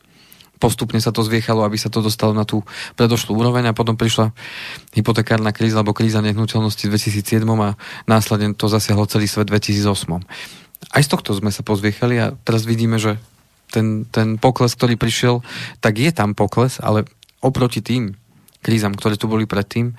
postupne 0.61 1.00
sa 1.00 1.11
to 1.11 1.25
zviechalo, 1.25 1.64
aby 1.64 1.81
sa 1.81 1.88
to 1.88 2.05
dostalo 2.05 2.37
na 2.37 2.45
tú 2.45 2.61
predošlú 3.00 3.33
úroveň 3.33 3.73
a 3.73 3.76
potom 3.76 3.97
prišla 3.97 4.37
hypotekárna 4.93 5.57
kríza 5.57 5.81
alebo 5.81 5.97
kríza 5.97 6.21
nehnuteľnosti 6.21 6.85
v 6.85 6.93
2007 7.00 7.43
a 7.64 7.75
následne 8.05 8.52
to 8.52 8.69
zasiahlo 8.69 9.09
celý 9.09 9.25
svet 9.25 9.49
v 9.49 9.57
2008. 9.57 10.21
Aj 10.93 11.02
z 11.02 11.09
tohto 11.09 11.33
sme 11.33 11.49
sa 11.49 11.64
pozviechali 11.64 12.21
a 12.21 12.37
teraz 12.45 12.69
vidíme, 12.69 13.00
že 13.00 13.17
ten, 13.73 14.05
ten 14.12 14.37
pokles, 14.37 14.76
ktorý 14.76 15.00
prišiel, 15.00 15.40
tak 15.81 15.97
je 15.97 16.12
tam 16.12 16.37
pokles, 16.37 16.83
ale 16.85 17.09
oproti 17.40 17.81
tým 17.81 18.21
krízam, 18.61 18.93
ktoré 18.93 19.17
tu 19.17 19.25
boli 19.25 19.49
predtým, 19.49 19.97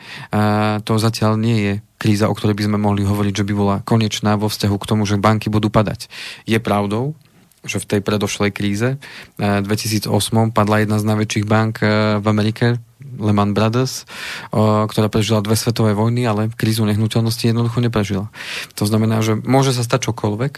to 0.86 0.94
zatiaľ 1.02 1.34
nie 1.34 1.58
je 1.58 1.74
kríza, 1.98 2.30
o 2.30 2.38
ktorej 2.38 2.54
by 2.54 2.66
sme 2.70 2.78
mohli 2.78 3.02
hovoriť, 3.02 3.34
že 3.42 3.48
by 3.48 3.54
bola 3.58 3.76
konečná 3.82 4.38
vo 4.38 4.50
vzťahu 4.50 4.76
k 4.78 4.90
tomu, 4.90 5.04
že 5.10 5.18
banky 5.18 5.50
budú 5.50 5.74
padať. 5.74 6.10
Je 6.46 6.62
pravdou, 6.62 7.18
že 7.62 7.78
v 7.78 7.90
tej 7.98 8.02
predošlej 8.02 8.52
kríze 8.54 8.98
2008 9.38 10.10
eh, 10.10 10.46
padla 10.50 10.82
jedna 10.82 10.98
z 10.98 11.06
najväčších 11.06 11.46
bank 11.46 11.86
eh, 11.86 12.18
v 12.18 12.26
Amerike, 12.26 12.82
Lehman 13.22 13.54
Brothers, 13.54 14.04
eh, 14.04 14.86
ktorá 14.90 15.08
prežila 15.14 15.46
dve 15.46 15.54
svetové 15.54 15.94
vojny, 15.94 16.26
ale 16.26 16.50
krízu 16.54 16.86
nehnuteľnosti 16.90 17.46
jednoducho 17.46 17.80
neprežila. 17.82 18.34
To 18.82 18.84
znamená, 18.90 19.22
že 19.22 19.38
môže 19.38 19.78
sa 19.78 19.86
stať 19.86 20.10
čokoľvek, 20.10 20.54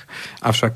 avšak 0.48 0.74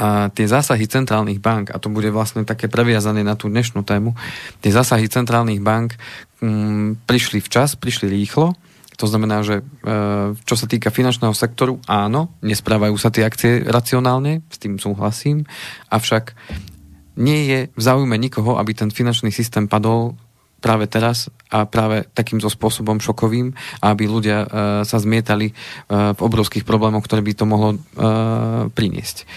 a 0.00 0.06
tie 0.36 0.46
zásahy 0.48 0.88
centrálnych 0.88 1.44
bank, 1.44 1.72
a 1.72 1.76
to 1.76 1.92
bude 1.92 2.08
vlastne 2.08 2.48
také 2.48 2.72
previazané 2.72 3.20
na 3.20 3.36
tú 3.36 3.52
dnešnú 3.52 3.84
tému, 3.84 4.16
tie 4.64 4.72
zásahy 4.72 5.12
centrálnych 5.12 5.60
bank 5.60 6.00
m, 6.40 6.48
mm, 6.48 6.88
prišli 7.04 7.44
včas, 7.44 7.76
prišli 7.76 8.08
rýchlo 8.08 8.56
to 8.96 9.04
znamená, 9.04 9.44
že 9.44 9.60
e, 9.60 9.64
čo 10.34 10.54
sa 10.56 10.66
týka 10.66 10.88
finančného 10.88 11.36
sektoru, 11.36 11.78
áno, 11.84 12.32
nesprávajú 12.40 12.96
sa 12.96 13.12
tie 13.12 13.28
akcie 13.28 13.62
racionálne, 13.62 14.40
s 14.48 14.56
tým 14.56 14.80
súhlasím, 14.80 15.44
avšak 15.92 16.32
nie 17.20 17.48
je 17.48 17.58
v 17.72 17.80
záujme 17.80 18.16
nikoho, 18.16 18.56
aby 18.56 18.72
ten 18.72 18.88
finančný 18.88 19.32
systém 19.32 19.68
padol 19.68 20.16
práve 20.60 20.88
teraz 20.88 21.28
a 21.52 21.68
práve 21.68 22.08
takýmto 22.16 22.48
spôsobom 22.48 22.96
šokovým, 22.96 23.52
aby 23.84 24.04
ľudia 24.08 24.38
e, 24.42 24.48
sa 24.88 24.96
zmietali 24.96 25.52
e, 25.52 25.54
v 26.16 26.20
obrovských 26.20 26.64
problémoch, 26.64 27.04
ktoré 27.04 27.20
by 27.20 27.32
to 27.36 27.44
mohlo 27.44 27.76
priniesť. 28.72 29.28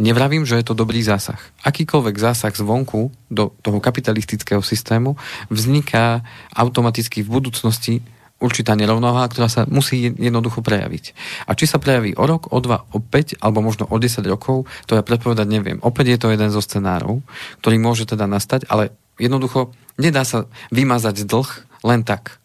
Nevravím, 0.00 0.48
že 0.48 0.56
je 0.56 0.64
to 0.64 0.72
dobrý 0.72 1.04
zásah. 1.04 1.36
Akýkoľvek 1.68 2.16
zásah 2.16 2.56
zvonku 2.56 3.12
do 3.28 3.52
toho 3.60 3.76
kapitalistického 3.76 4.64
systému 4.64 5.20
vzniká 5.52 6.24
automaticky 6.56 7.20
v 7.20 7.28
budúcnosti 7.28 7.94
určitá 8.42 8.74
nerovnováha, 8.74 9.30
ktorá 9.30 9.46
sa 9.46 9.62
musí 9.70 10.10
jednoducho 10.10 10.60
prejaviť. 10.60 11.04
A 11.46 11.54
či 11.54 11.70
sa 11.70 11.78
prejaví 11.78 12.18
o 12.18 12.26
rok, 12.26 12.50
o 12.50 12.58
dva, 12.58 12.82
o 12.90 12.98
5 12.98 13.38
alebo 13.38 13.62
možno 13.62 13.86
o 13.86 13.96
10 13.96 14.26
rokov, 14.26 14.66
to 14.90 14.98
ja 14.98 15.06
predpovedať 15.06 15.46
neviem. 15.46 15.78
Opäť 15.80 16.12
je 16.12 16.18
to 16.18 16.34
jeden 16.34 16.50
zo 16.50 16.58
scenárov, 16.58 17.22
ktorý 17.62 17.76
môže 17.78 18.04
teda 18.04 18.26
nastať, 18.26 18.66
ale 18.66 18.90
jednoducho 19.22 19.70
nedá 20.02 20.26
sa 20.26 20.50
vymazať 20.74 21.22
dlh 21.22 21.48
len 21.86 22.02
tak. 22.02 22.42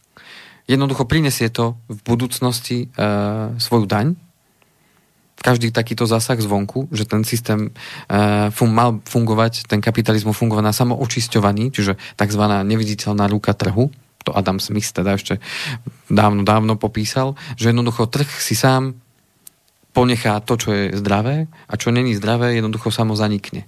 Jednoducho 0.69 1.09
prinesie 1.09 1.49
to 1.49 1.79
v 1.89 1.99
budúcnosti 2.05 2.87
e, 2.91 3.07
svoju 3.57 3.87
daň, 3.87 4.19
každý 5.37 5.69
takýto 5.69 6.09
zásah 6.09 6.35
zvonku, 6.41 6.89
že 6.89 7.05
ten 7.05 7.21
systém 7.21 7.69
e, 8.09 8.51
fun, 8.51 8.73
mal 8.73 8.99
fungovať, 9.05 9.69
ten 9.69 9.79
kapitalizmus 9.79 10.35
fungovať 10.35 10.63
na 10.65 10.73
samoočisťovaní, 10.73 11.69
čiže 11.71 11.95
tzv. 12.17 12.43
neviditeľná 12.65 13.29
ruka 13.29 13.53
trhu, 13.53 13.93
to 14.27 14.35
Adam 14.35 14.59
Smith 14.59 14.91
teda 14.91 15.15
ešte 15.15 15.39
dávno, 16.11 16.43
dávno 16.43 16.75
popísal, 16.75 17.39
že 17.55 17.71
jednoducho 17.71 18.11
trh 18.11 18.27
si 18.27 18.59
sám 18.59 18.99
ponechá 19.95 20.43
to, 20.43 20.59
čo 20.59 20.69
je 20.75 20.83
zdravé 20.99 21.47
a 21.65 21.73
čo 21.79 21.89
není 21.95 22.13
zdravé, 22.13 22.59
jednoducho 22.59 22.91
samo 22.91 23.15
zanikne. 23.15 23.65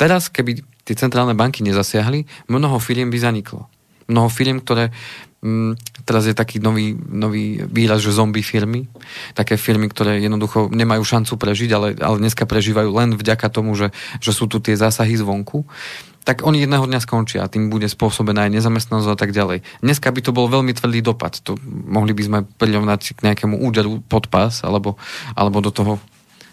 Teraz, 0.00 0.32
keby 0.32 0.64
tie 0.82 0.96
centrálne 0.96 1.36
banky 1.36 1.60
nezasiahli, 1.62 2.50
mnoho 2.50 2.80
firiem 2.82 3.12
by 3.12 3.18
zaniklo. 3.20 3.70
Mnoho 4.08 4.32
firiem, 4.32 4.58
ktoré 4.58 4.90
mm, 5.44 6.02
teraz 6.02 6.26
je 6.26 6.34
taký 6.34 6.58
nový, 6.58 6.96
nový 6.96 7.62
výraz, 7.62 8.02
že 8.02 8.10
zombie 8.10 8.42
firmy. 8.42 8.88
Také 9.38 9.54
firmy, 9.54 9.86
ktoré 9.86 10.18
jednoducho 10.18 10.72
nemajú 10.72 11.04
šancu 11.04 11.36
prežiť, 11.38 11.70
ale, 11.76 11.88
ale 12.00 12.16
dneska 12.18 12.48
prežívajú 12.48 12.90
len 12.90 13.14
vďaka 13.14 13.46
tomu, 13.52 13.76
že, 13.78 13.94
že 14.18 14.32
sú 14.34 14.50
tu 14.50 14.58
tie 14.58 14.74
zásahy 14.74 15.14
zvonku 15.14 15.62
tak 16.28 16.44
oni 16.44 16.60
jedného 16.60 16.84
dňa 16.84 17.00
skončia 17.00 17.40
a 17.40 17.48
tým 17.48 17.72
bude 17.72 17.88
spôsobená 17.88 18.44
aj 18.44 18.60
nezamestnanosť 18.60 19.08
a 19.08 19.16
tak 19.16 19.32
ďalej. 19.32 19.64
Dneska 19.80 20.12
by 20.12 20.20
to 20.20 20.36
bol 20.36 20.44
veľmi 20.52 20.76
tvrdý 20.76 21.00
dopad. 21.00 21.40
To 21.48 21.56
mohli 21.88 22.12
by 22.12 22.22
sme 22.28 22.38
prirovnať 22.44 23.16
k 23.16 23.24
nejakému 23.24 23.56
úderu 23.64 24.04
pod 24.04 24.28
pás 24.28 24.60
alebo, 24.60 25.00
alebo 25.32 25.64
do 25.64 25.72
toho 25.72 25.96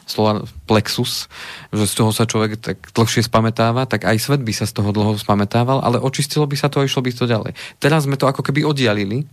slova 0.07 0.47
plexus, 0.63 1.27
že 1.75 1.91
z 1.91 1.93
toho 1.97 2.15
sa 2.15 2.23
človek 2.23 2.55
tak 2.55 2.77
dlhšie 2.95 3.27
spametáva, 3.27 3.83
tak 3.83 4.07
aj 4.07 4.15
svet 4.15 4.47
by 4.47 4.53
sa 4.55 4.63
z 4.63 4.79
toho 4.79 4.95
dlho 4.95 5.19
spametával, 5.19 5.83
ale 5.83 5.99
očistilo 5.99 6.47
by 6.47 6.55
sa 6.55 6.71
to 6.71 6.79
a 6.79 6.87
išlo 6.87 7.03
by 7.03 7.11
to 7.11 7.27
ďalej. 7.27 7.51
Teraz 7.81 8.07
sme 8.07 8.15
to 8.15 8.31
ako 8.31 8.47
keby 8.47 8.63
oddialili 8.63 9.27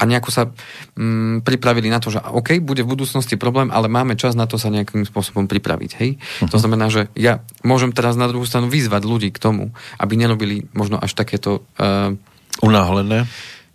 a 0.00 0.02
nejako 0.08 0.30
sa 0.32 0.48
mm, 0.96 1.44
pripravili 1.44 1.92
na 1.92 2.00
to, 2.00 2.08
že 2.08 2.24
OK, 2.24 2.56
bude 2.64 2.80
v 2.80 2.96
budúcnosti 2.96 3.36
problém, 3.36 3.68
ale 3.68 3.92
máme 3.92 4.16
čas 4.16 4.32
na 4.32 4.48
to 4.48 4.56
sa 4.56 4.72
nejakým 4.72 5.04
spôsobom 5.04 5.44
pripraviť. 5.44 5.90
Hej? 6.00 6.10
Uh-huh. 6.16 6.48
To 6.48 6.56
znamená, 6.56 6.88
že 6.88 7.12
ja 7.12 7.44
môžem 7.60 7.92
teraz 7.92 8.16
na 8.16 8.24
druhú 8.24 8.48
stranu 8.48 8.72
vyzvať 8.72 9.02
ľudí 9.04 9.28
k 9.28 9.38
tomu, 9.38 9.76
aby 10.00 10.16
nerobili 10.16 10.64
možno 10.72 10.96
až 10.96 11.12
takéto 11.12 11.68
uh, 11.76 12.16
unáhlené 12.64 13.28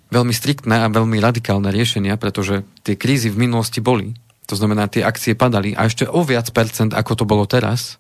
veľmi 0.09 0.33
striktné 0.33 0.85
a 0.85 0.89
veľmi 0.89 1.17
radikálne 1.21 1.69
riešenia, 1.69 2.17
pretože 2.17 2.65
tie 2.81 2.97
krízy 2.97 3.29
v 3.29 3.45
minulosti 3.45 3.83
boli. 3.83 4.17
To 4.49 4.55
znamená, 4.57 4.89
tie 4.89 5.01
akcie 5.01 5.33
padali 5.33 5.73
a 5.73 5.89
ešte 5.89 6.05
o 6.05 6.21
viac 6.21 6.49
percent, 6.53 6.93
ako 6.93 7.11
to 7.21 7.25
bolo 7.25 7.49
teraz. 7.49 7.97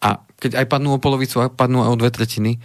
A 0.00 0.24
keď 0.40 0.64
aj 0.64 0.66
padnú 0.72 0.96
o 0.96 1.02
polovicu, 1.02 1.44
a 1.44 1.52
padnú 1.52 1.84
aj 1.84 1.90
o 1.92 2.00
dve 2.00 2.10
tretiny, 2.10 2.56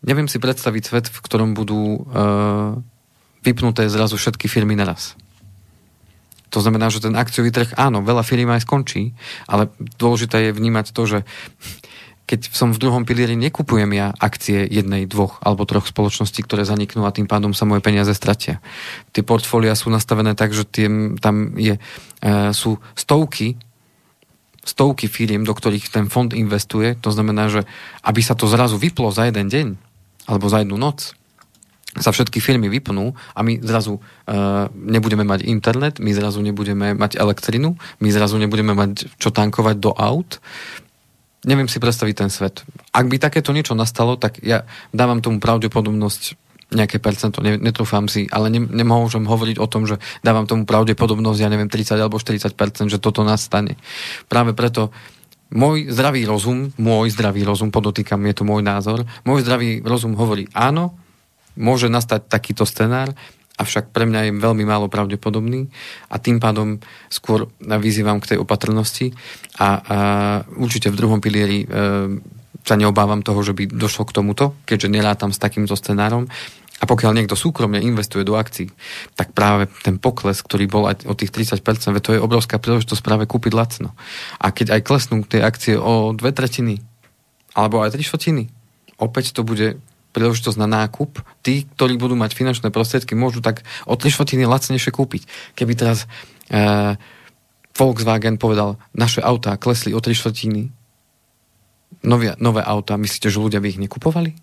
neviem 0.00 0.24
si 0.24 0.40
predstaviť 0.40 0.82
svet, 0.82 1.06
v 1.12 1.20
ktorom 1.20 1.52
budú 1.52 2.08
uh, 2.08 2.80
vypnuté 3.42 3.86
zrazu 3.86 4.18
všetky 4.18 4.46
firmy 4.50 4.74
naraz. 4.74 5.14
To 6.48 6.64
znamená, 6.64 6.88
že 6.88 7.04
ten 7.04 7.12
akciový 7.12 7.52
trh, 7.52 7.76
áno, 7.76 8.00
veľa 8.00 8.24
firm 8.24 8.48
aj 8.48 8.64
skončí, 8.64 9.12
ale 9.44 9.68
dôležité 10.00 10.48
je 10.48 10.56
vnímať 10.56 10.96
to, 10.96 11.02
že 11.04 11.18
keď 12.28 12.52
som 12.52 12.76
v 12.76 12.80
druhom 12.80 13.08
pilieri, 13.08 13.40
nekupujem 13.40 13.88
ja 13.96 14.12
akcie 14.20 14.68
jednej, 14.68 15.08
dvoch 15.08 15.40
alebo 15.40 15.64
troch 15.64 15.88
spoločností, 15.88 16.44
ktoré 16.44 16.68
zaniknú 16.68 17.08
a 17.08 17.12
tým 17.12 17.24
pádom 17.24 17.56
sa 17.56 17.64
moje 17.64 17.80
peniaze 17.80 18.12
stratia. 18.12 18.60
Tie 19.16 19.24
portfólia 19.24 19.72
sú 19.72 19.88
nastavené 19.88 20.36
tak, 20.36 20.52
že 20.52 20.68
tým, 20.68 21.16
tam 21.16 21.56
je, 21.56 21.80
e, 22.20 22.52
sú 22.52 22.76
stovky 22.92 23.56
stovky 24.68 25.08
firiem, 25.08 25.48
do 25.48 25.56
ktorých 25.56 25.88
ten 25.88 26.12
fond 26.12 26.28
investuje. 26.36 26.92
To 27.00 27.08
znamená, 27.08 27.48
že 27.48 27.64
aby 28.04 28.20
sa 28.20 28.36
to 28.36 28.44
zrazu 28.44 28.76
vyplo 28.76 29.08
za 29.08 29.24
jeden 29.24 29.48
deň 29.48 29.66
alebo 30.28 30.52
za 30.52 30.60
jednu 30.60 30.76
noc, 30.76 31.16
sa 32.00 32.14
všetky 32.14 32.38
firmy 32.38 32.70
vypnú 32.70 33.14
a 33.34 33.40
my 33.42 33.60
zrazu 33.60 33.98
uh, 33.98 34.66
nebudeme 34.74 35.26
mať 35.26 35.44
internet, 35.46 35.98
my 35.98 36.10
zrazu 36.14 36.40
nebudeme 36.40 36.94
mať 36.94 37.18
elektrinu, 37.18 37.76
my 38.00 38.08
zrazu 38.08 38.36
nebudeme 38.38 38.72
mať 38.72 39.18
čo 39.18 39.30
tankovať 39.30 39.76
do 39.78 39.92
aut. 39.94 40.38
Neviem 41.46 41.70
si 41.70 41.78
predstaviť 41.78 42.14
ten 42.14 42.30
svet. 42.30 42.66
Ak 42.90 43.06
by 43.06 43.16
takéto 43.22 43.54
niečo 43.54 43.78
nastalo, 43.78 44.18
tak 44.18 44.42
ja 44.42 44.66
dávam 44.90 45.22
tomu 45.22 45.38
pravdepodobnosť 45.38 46.48
nejaké 46.68 47.00
percento, 47.00 47.40
ne, 47.40 47.56
netrúfam 47.56 48.04
si, 48.12 48.28
ale 48.28 48.52
ne, 48.52 48.60
nemôžem 48.60 49.24
hovoriť 49.24 49.56
o 49.56 49.70
tom, 49.70 49.88
že 49.88 49.96
dávam 50.20 50.44
tomu 50.44 50.68
pravdepodobnosť, 50.68 51.40
ja 51.40 51.48
neviem, 51.48 51.70
30 51.72 51.96
alebo 51.96 52.20
40%, 52.20 52.92
že 52.92 53.00
toto 53.00 53.24
nastane. 53.24 53.80
Práve 54.28 54.52
preto 54.52 54.92
môj 55.48 55.88
zdravý 55.88 56.28
rozum, 56.28 56.68
môj 56.76 57.16
zdravý 57.16 57.40
rozum, 57.48 57.72
podotýkam, 57.72 58.20
je 58.28 58.34
to 58.36 58.44
môj 58.44 58.60
názor, 58.60 59.08
môj 59.24 59.40
zdravý 59.48 59.80
rozum 59.80 60.12
hovorí 60.12 60.44
áno, 60.52 60.92
môže 61.56 61.88
nastať 61.88 62.28
takýto 62.28 62.68
scenár, 62.68 63.14
avšak 63.58 63.90
pre 63.90 64.06
mňa 64.06 64.30
je 64.30 64.32
veľmi 64.38 64.62
málo 64.62 64.86
pravdepodobný 64.86 65.66
a 66.08 66.22
tým 66.22 66.38
pádom 66.38 66.78
skôr 67.10 67.50
vyzývam 67.58 68.22
k 68.22 68.34
tej 68.34 68.38
opatrnosti 68.38 69.10
a, 69.58 69.66
a 69.66 69.68
určite 70.54 70.94
v 70.94 70.98
druhom 70.98 71.18
pilieri 71.18 71.66
e, 71.66 71.68
sa 72.62 72.78
neobávam 72.78 73.26
toho, 73.26 73.42
že 73.42 73.58
by 73.58 73.66
došlo 73.66 74.06
k 74.06 74.14
tomuto, 74.22 74.54
keďže 74.62 74.94
nerátam 74.94 75.34
s 75.34 75.42
takýmto 75.42 75.74
scenárom. 75.74 76.30
A 76.78 76.86
pokiaľ 76.86 77.10
niekto 77.10 77.34
súkromne 77.34 77.82
investuje 77.82 78.22
do 78.22 78.38
akcií, 78.38 78.70
tak 79.18 79.34
práve 79.34 79.66
ten 79.82 79.98
pokles, 79.98 80.38
ktorý 80.38 80.70
bol 80.70 80.86
aj 80.86 81.10
o 81.10 81.14
tých 81.18 81.34
30%, 81.34 81.58
to 81.98 82.14
je 82.14 82.22
obrovská 82.22 82.62
príležitosť 82.62 83.02
práve 83.02 83.26
kúpiť 83.26 83.50
lacno. 83.50 83.98
A 84.38 84.54
keď 84.54 84.78
aj 84.78 84.86
klesnú 84.86 85.26
tie 85.26 85.42
akcie 85.42 85.74
o 85.74 86.14
dve 86.14 86.30
tretiny, 86.30 86.78
alebo 87.58 87.82
aj 87.82 87.98
tri 87.98 88.06
štvrtiny, 88.06 88.44
opäť 89.02 89.34
to 89.34 89.42
bude 89.42 89.82
príležitosť 90.18 90.58
na 90.58 90.66
nákup. 90.66 91.22
Tí, 91.46 91.62
ktorí 91.78 91.94
budú 91.94 92.18
mať 92.18 92.34
finančné 92.34 92.74
prostriedky, 92.74 93.14
môžu 93.14 93.38
tak 93.38 93.62
o 93.86 93.94
tri 93.94 94.10
štvrtiny 94.10 94.50
lacnejšie 94.50 94.90
kúpiť. 94.90 95.54
Keby 95.54 95.72
teraz 95.78 96.10
e, 96.50 96.98
Volkswagen 97.78 98.42
povedal, 98.42 98.82
naše 98.90 99.22
autá 99.22 99.54
klesli 99.54 99.94
o 99.94 100.02
tri 100.02 100.18
štvrtiny, 100.18 100.74
nové, 102.02 102.34
nové 102.42 102.66
autá, 102.66 102.98
myslíte, 102.98 103.30
že 103.30 103.38
ľudia 103.38 103.62
by 103.62 103.70
ich 103.70 103.78
nekupovali? 103.78 104.34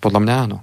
Podľa 0.00 0.20
mňa 0.24 0.34
áno. 0.48 0.58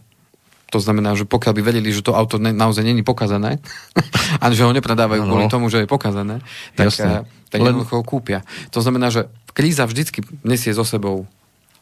To 0.74 0.82
znamená, 0.82 1.14
že 1.14 1.30
pokiaľ 1.30 1.54
by 1.54 1.62
vedeli, 1.62 1.94
že 1.94 2.02
to 2.02 2.18
auto 2.18 2.42
ne, 2.42 2.50
naozaj 2.50 2.82
není 2.82 3.06
pokazané 3.06 3.62
a 4.42 4.50
že 4.50 4.66
ho 4.66 4.74
nepredávajú 4.74 5.22
ano. 5.22 5.30
kvôli 5.30 5.46
tomu, 5.46 5.70
že 5.70 5.86
je 5.86 5.88
pokazané, 5.88 6.42
tak, 6.74 6.90
Jasne. 6.90 7.30
Tak 7.54 7.62
Len... 7.62 7.78
jednoducho 7.78 8.02
ho 8.02 8.04
kúpia. 8.06 8.42
To 8.74 8.82
znamená, 8.82 9.14
že 9.14 9.30
kríza 9.54 9.86
vždycky 9.86 10.26
nesie 10.42 10.74
so 10.74 10.82
sebou 10.82 11.30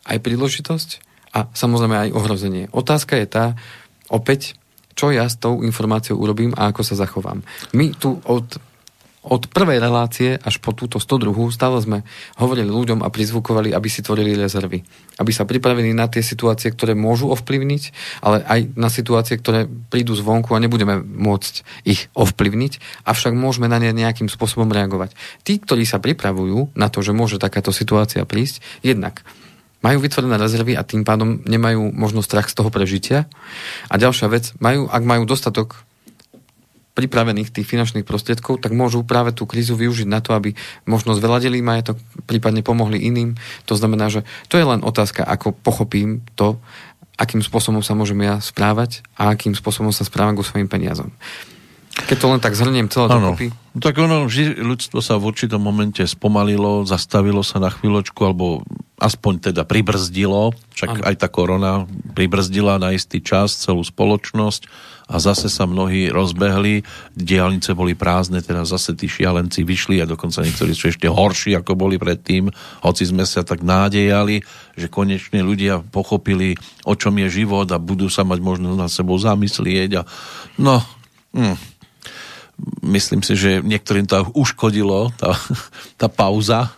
aj 0.03 0.19
príležitosť 0.19 1.10
a 1.31 1.47
samozrejme 1.51 2.09
aj 2.09 2.13
ohrozenie. 2.15 2.67
Otázka 2.75 3.15
je 3.19 3.27
tá, 3.27 3.45
opäť, 4.11 4.59
čo 4.95 5.09
ja 5.09 5.27
s 5.27 5.39
tou 5.39 5.63
informáciou 5.63 6.19
urobím 6.19 6.51
a 6.59 6.69
ako 6.69 6.83
sa 6.83 6.99
zachovám. 6.99 7.41
My 7.71 7.95
tu 7.95 8.19
od 8.27 8.59
od 9.21 9.53
prvej 9.53 9.77
relácie 9.77 10.33
až 10.33 10.57
po 10.57 10.73
túto 10.73 10.97
102. 10.97 11.53
stále 11.53 11.77
sme 11.77 12.01
hovorili 12.41 12.73
ľuďom 12.73 13.05
a 13.05 13.13
prizvukovali, 13.13 13.69
aby 13.69 13.85
si 13.85 14.01
tvorili 14.01 14.33
rezervy. 14.33 14.81
Aby 15.21 15.29
sa 15.29 15.45
pripravili 15.45 15.93
na 15.93 16.09
tie 16.09 16.25
situácie, 16.25 16.73
ktoré 16.73 16.97
môžu 16.97 17.29
ovplyvniť, 17.29 17.83
ale 18.25 18.41
aj 18.41 18.73
na 18.73 18.89
situácie, 18.89 19.37
ktoré 19.37 19.69
prídu 19.69 20.17
zvonku 20.17 20.57
a 20.57 20.61
nebudeme 20.63 20.97
môcť 20.97 21.85
ich 21.85 22.09
ovplyvniť, 22.17 23.05
avšak 23.05 23.37
môžeme 23.37 23.69
na 23.69 23.77
ne 23.77 23.93
nejakým 23.93 24.25
spôsobom 24.25 24.73
reagovať. 24.73 25.13
Tí, 25.45 25.61
ktorí 25.61 25.85
sa 25.85 26.01
pripravujú 26.01 26.73
na 26.73 26.89
to, 26.89 27.05
že 27.05 27.13
môže 27.13 27.37
takáto 27.37 27.69
situácia 27.69 28.25
prísť, 28.25 28.65
jednak 28.81 29.21
majú 29.81 29.97
vytvorené 30.01 30.37
rezervy 30.37 30.77
a 30.77 30.85
tým 30.85 31.01
pádom 31.01 31.41
nemajú 31.45 31.93
možno 31.93 32.21
strach 32.21 32.49
z 32.49 32.57
toho 32.57 32.69
prežitia. 32.69 33.25
A 33.89 33.97
ďalšia 33.97 34.29
vec, 34.29 34.53
majú, 34.61 34.85
ak 34.87 35.03
majú 35.03 35.25
dostatok 35.25 35.81
pripravených 36.91 37.55
tých 37.55 37.67
finančných 37.67 38.05
prostriedkov, 38.05 38.61
tak 38.61 38.75
môžu 38.75 39.01
práve 39.07 39.31
tú 39.31 39.47
krízu 39.47 39.79
využiť 39.79 40.07
na 40.11 40.19
to, 40.19 40.35
aby 40.35 40.53
možno 40.83 41.15
zveladili 41.15 41.63
majetok, 41.63 41.97
prípadne 42.27 42.61
pomohli 42.61 42.99
iným. 42.99 43.39
To 43.65 43.73
znamená, 43.79 44.11
že 44.11 44.27
to 44.51 44.59
je 44.59 44.65
len 44.67 44.83
otázka, 44.83 45.23
ako 45.23 45.55
pochopím 45.55 46.21
to, 46.35 46.59
akým 47.15 47.39
spôsobom 47.39 47.79
sa 47.79 47.95
môžem 47.95 48.19
ja 48.25 48.41
správať 48.43 49.05
a 49.15 49.31
akým 49.31 49.55
spôsobom 49.55 49.95
sa 49.95 50.03
správam 50.03 50.35
ku 50.35 50.43
svojim 50.43 50.67
peniazom. 50.67 51.15
Keď 52.07 52.17
to 52.17 52.27
len 52.31 52.41
tak 52.41 52.53
zhrniem 52.57 52.87
celé 52.87 53.07
dokopy. 53.11 53.47
Tak 53.71 53.95
ono, 54.03 54.27
ľudstvo 54.27 54.99
sa 54.99 55.15
v 55.15 55.31
určitom 55.31 55.63
momente 55.63 56.03
spomalilo, 56.03 56.83
zastavilo 56.83 57.39
sa 57.39 57.63
na 57.63 57.71
chvíľočku, 57.71 58.19
alebo 58.27 58.67
aspoň 59.01 59.51
teda 59.51 59.63
pribrzdilo, 59.65 60.53
však 60.77 61.01
ano. 61.01 61.03
aj 61.07 61.15
tá 61.17 61.27
korona 61.31 61.89
pribrzdila 62.13 62.77
na 62.77 62.93
istý 62.93 63.17
čas 63.23 63.57
celú 63.57 63.81
spoločnosť 63.81 64.91
a 65.09 65.17
zase 65.17 65.49
sa 65.49 65.65
mnohí 65.65 66.13
rozbehli, 66.13 66.85
diálnice 67.17 67.73
boli 67.73 67.97
prázdne, 67.97 68.45
teraz 68.45 68.69
zase 68.69 68.93
tí 68.93 69.09
šialenci 69.09 69.65
vyšli 69.65 69.99
a 69.99 70.05
dokonca 70.05 70.45
niektorí 70.45 70.77
sú 70.77 70.93
ešte 70.93 71.09
horší, 71.09 71.57
ako 71.57 71.73
boli 71.73 71.97
predtým, 71.97 72.53
hoci 72.85 73.03
sme 73.09 73.25
sa 73.25 73.41
tak 73.41 73.65
nádejali, 73.65 74.45
že 74.77 74.87
konečne 74.87 75.41
ľudia 75.41 75.81
pochopili, 75.81 76.53
o 76.85 76.93
čom 76.93 77.17
je 77.23 77.41
život 77.41 77.65
a 77.73 77.81
budú 77.81 78.05
sa 78.07 78.21
mať 78.21 78.39
možnosť 78.39 78.77
na 78.77 78.87
sebou 78.87 79.17
zamyslieť 79.17 79.91
a 79.99 80.01
no, 80.61 80.77
hm, 81.33 81.70
myslím 82.81 83.21
si, 83.21 83.33
že 83.37 83.61
niektorým 83.61 84.05
to 84.05 84.21
uškodilo, 84.33 85.13
tá, 85.15 85.37
tá 86.01 86.07
pauza, 86.09 86.73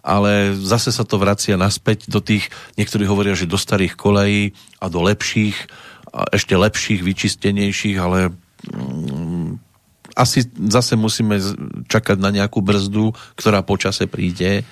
ale 0.00 0.56
zase 0.56 0.90
sa 0.90 1.04
to 1.04 1.20
vracia 1.20 1.60
naspäť 1.60 2.08
do 2.08 2.24
tých, 2.24 2.48
niektorí 2.80 3.04
hovoria, 3.04 3.36
že 3.36 3.50
do 3.50 3.60
starých 3.60 3.94
kolejí 3.94 4.56
a 4.80 4.88
do 4.88 5.04
lepších, 5.04 5.56
ešte 6.32 6.56
lepších, 6.56 7.04
vyčistenejších, 7.04 7.96
ale 8.00 8.32
mm, 8.66 9.60
asi 10.16 10.42
zase 10.68 10.98
musíme 10.98 11.38
čakať 11.86 12.18
na 12.18 12.34
nejakú 12.34 12.58
brzdu, 12.64 13.14
ktorá 13.38 13.62
počase 13.62 14.10
príde 14.10 14.66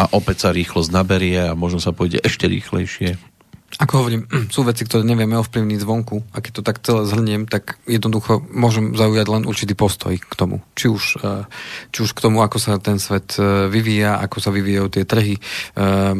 a 0.00 0.08
opäť 0.16 0.48
sa 0.48 0.54
rýchlosť 0.54 0.90
naberie 0.94 1.50
a 1.50 1.58
možno 1.58 1.82
sa 1.82 1.92
pôjde 1.92 2.22
ešte 2.24 2.48
rýchlejšie. 2.48 3.20
Ako 3.78 4.02
hovorím, 4.02 4.26
sú 4.54 4.66
veci, 4.66 4.82
ktoré 4.82 5.06
nevieme 5.06 5.38
ovplyvniť 5.38 5.78
zvonku. 5.78 6.34
A 6.34 6.42
keď 6.42 6.52
to 6.58 6.66
tak 6.66 6.82
celé 6.82 7.06
zhrniem, 7.06 7.46
tak 7.46 7.78
jednoducho 7.86 8.42
môžem 8.50 8.98
zaujať 8.98 9.26
len 9.30 9.42
určitý 9.46 9.78
postoj 9.78 10.18
k 10.18 10.32
tomu. 10.34 10.64
Či 10.74 10.86
už, 10.90 11.04
e, 11.22 11.46
či 11.94 11.98
už 12.02 12.10
k 12.16 12.22
tomu, 12.24 12.42
ako 12.42 12.58
sa 12.58 12.82
ten 12.82 12.98
svet 12.98 13.38
e, 13.38 13.70
vyvíja, 13.70 14.18
ako 14.18 14.36
sa 14.42 14.50
vyvíjajú 14.50 14.88
tie 14.90 15.04
trhy, 15.06 15.34
e, 15.36 15.40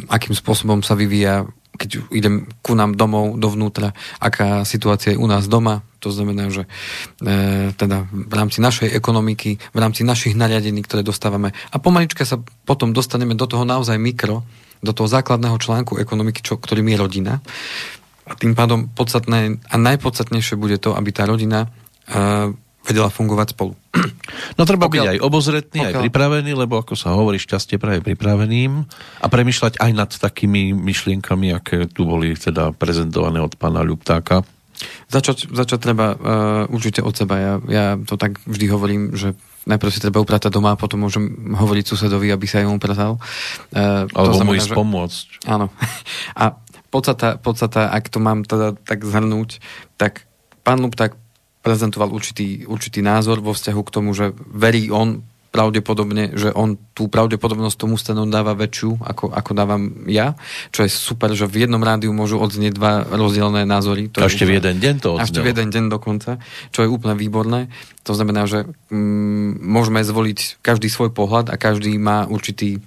akým 0.07 0.37
spôsobom 0.37 0.87
sa 0.87 0.95
vyvíja 0.95 1.51
keď 1.81 2.13
idem 2.13 2.45
ku 2.61 2.77
nám 2.77 2.93
domov, 2.93 3.41
dovnútra, 3.41 3.97
aká 4.21 4.69
situácia 4.69 5.17
je 5.17 5.21
u 5.21 5.25
nás 5.25 5.49
doma, 5.49 5.81
to 5.97 6.13
znamená, 6.13 6.53
že 6.53 6.69
e, 7.25 7.73
teda 7.73 8.05
v 8.13 8.35
rámci 8.37 8.61
našej 8.61 8.93
ekonomiky, 8.93 9.57
v 9.57 9.79
rámci 9.81 10.05
našich 10.05 10.37
nariadení, 10.37 10.85
ktoré 10.85 11.01
dostávame 11.01 11.57
a 11.73 11.77
pomalička 11.81 12.29
sa 12.29 12.37
potom 12.69 12.93
dostaneme 12.93 13.33
do 13.33 13.49
toho 13.49 13.65
naozaj 13.65 13.97
mikro, 13.97 14.45
do 14.81 14.93
toho 14.97 15.09
základného 15.09 15.57
článku 15.61 16.01
ekonomiky, 16.01 16.41
čo, 16.41 16.57
ktorým 16.57 16.89
je 16.93 16.97
rodina. 16.97 17.35
A 18.25 18.33
tým 18.37 18.57
pádom 18.57 18.89
podstatné 18.93 19.61
a 19.69 19.75
najpodstatnejšie 19.77 20.57
bude 20.57 20.81
to, 20.81 20.97
aby 20.97 21.11
tá 21.13 21.27
rodina 21.29 21.69
e, 22.09 22.55
vedela 22.85 23.13
fungovať 23.13 23.55
spolu. 23.57 23.75
No 24.59 24.63
treba 24.63 24.87
pokiaľ, 24.87 25.05
byť 25.05 25.13
aj 25.19 25.21
obozretný, 25.27 25.81
pokiaľ, 25.83 25.91
aj 25.91 26.05
pripravený, 26.07 26.51
lebo 26.55 26.79
ako 26.79 26.95
sa 26.95 27.17
hovorí, 27.17 27.41
šťastie 27.43 27.83
praje 27.83 27.99
pripraveným 28.05 28.87
a 29.19 29.27
premyšľať 29.27 29.83
aj 29.83 29.91
nad 29.91 30.11
takými 30.11 30.71
myšlienkami, 30.71 31.51
aké 31.51 31.91
tu 31.91 32.07
boli 32.07 32.39
teda 32.39 32.71
prezentované 32.71 33.43
od 33.43 33.59
pána 33.59 33.83
Ľuptáka. 33.83 34.47
Začať, 35.11 35.51
začať 35.51 35.79
treba 35.83 36.15
uh, 36.15 36.19
určite 36.71 37.03
od 37.03 37.11
seba. 37.11 37.37
Ja, 37.43 37.55
ja 37.67 37.87
to 37.99 38.15
tak 38.15 38.39
vždy 38.47 38.67
hovorím, 38.71 39.03
že 39.19 39.35
najprv 39.69 39.91
si 39.93 40.01
treba 40.01 40.25
upratať 40.25 40.49
doma 40.53 40.73
a 40.73 40.81
potom 40.81 41.05
môžem 41.05 41.53
hovoriť 41.53 41.85
susedovi, 41.85 42.33
aby 42.33 42.47
sa 42.49 42.65
aj 42.65 42.67
upratal. 42.71 43.13
Uh, 43.73 44.09
Alebo 44.17 44.41
mu 44.45 44.57
ísť 44.57 44.73
že... 44.73 44.77
pomôcť. 44.77 45.27
Áno. 45.49 45.69
A 46.41 46.57
podstata, 46.89 47.37
podstata, 47.37 47.93
ak 47.93 48.09
to 48.09 48.19
mám 48.19 48.45
teda 48.45 48.75
tak 48.77 49.05
zhrnúť, 49.05 49.61
tak 50.01 50.25
pán 50.65 50.81
Lupták 50.81 51.17
prezentoval 51.61 52.09
určitý, 52.09 52.65
určitý 52.65 53.05
názor 53.05 53.45
vo 53.45 53.53
vzťahu 53.53 53.81
k 53.85 53.95
tomu, 53.95 54.17
že 54.17 54.33
verí 54.49 54.89
on 54.89 55.21
pravdepodobne, 55.51 56.39
že 56.39 56.55
on 56.55 56.79
tú 56.95 57.11
pravdepodobnosť 57.11 57.77
tomu 57.77 57.99
stanu 57.99 58.23
dáva 58.31 58.55
väčšiu, 58.55 59.03
ako, 59.03 59.35
ako 59.35 59.51
dávam 59.51 59.83
ja, 60.07 60.39
čo 60.71 60.87
je 60.87 60.91
super, 60.91 61.35
že 61.35 61.51
v 61.51 61.67
jednom 61.67 61.83
rádiu 61.83 62.15
môžu 62.15 62.39
odznieť 62.39 62.73
dva 62.79 63.03
rozdielne 63.03 63.67
názory. 63.67 64.15
To 64.15 64.23
a 64.23 64.31
ešte 64.31 64.47
úplne, 64.47 64.51
v 64.51 64.59
jeden 64.63 64.77
deň 64.79 64.95
to 65.03 65.09
odznelo. 65.19 65.27
ešte 65.27 65.41
v 65.43 65.49
jeden 65.51 65.69
deň 65.75 65.85
dokonca, 65.91 66.31
čo 66.71 66.81
je 66.87 66.89
úplne 66.89 67.19
výborné. 67.19 67.67
To 68.07 68.15
znamená, 68.15 68.47
že 68.47 68.71
mm, 68.95 69.59
môžeme 69.59 70.01
zvoliť 70.07 70.63
každý 70.63 70.87
svoj 70.87 71.11
pohľad 71.11 71.51
a 71.51 71.59
každý 71.59 71.99
má 71.99 72.31
určitý 72.31 72.79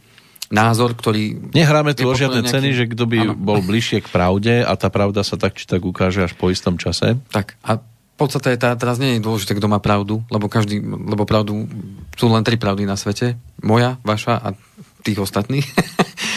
názor, 0.54 0.94
ktorý... 0.94 1.52
Nehráme 1.52 1.98
tu 1.98 2.06
o 2.08 2.16
žiadne 2.16 2.46
nejaký... 2.46 2.54
ceny, 2.54 2.70
že 2.78 2.86
kto 2.94 3.04
by 3.10 3.20
ano. 3.26 3.34
bol 3.34 3.60
bližšie 3.66 4.06
k 4.06 4.08
pravde 4.08 4.62
a 4.62 4.72
tá 4.78 4.88
pravda 4.94 5.26
sa 5.26 5.36
tak 5.36 5.58
či 5.58 5.66
tak 5.66 5.82
ukáže 5.82 6.24
až 6.24 6.38
po 6.38 6.54
istom 6.54 6.78
čase. 6.78 7.18
Tak 7.34 7.58
a 7.66 7.82
podstate 8.18 8.56
tá, 8.62 8.78
teraz 8.78 9.02
nie 9.02 9.18
je 9.18 9.26
dôležité, 9.26 9.58
kto 9.58 9.66
má 9.66 9.82
pravdu, 9.82 10.22
lebo 10.30 10.46
každý, 10.46 10.80
lebo 10.86 11.26
pravdu 11.26 11.66
sú 12.14 12.30
len 12.30 12.46
tri 12.46 12.62
pravdy 12.62 12.86
na 12.86 12.94
svete. 12.94 13.36
Moja, 13.66 13.98
vaša 14.06 14.38
a 14.38 14.54
tých 15.04 15.20
ostatných. 15.20 15.66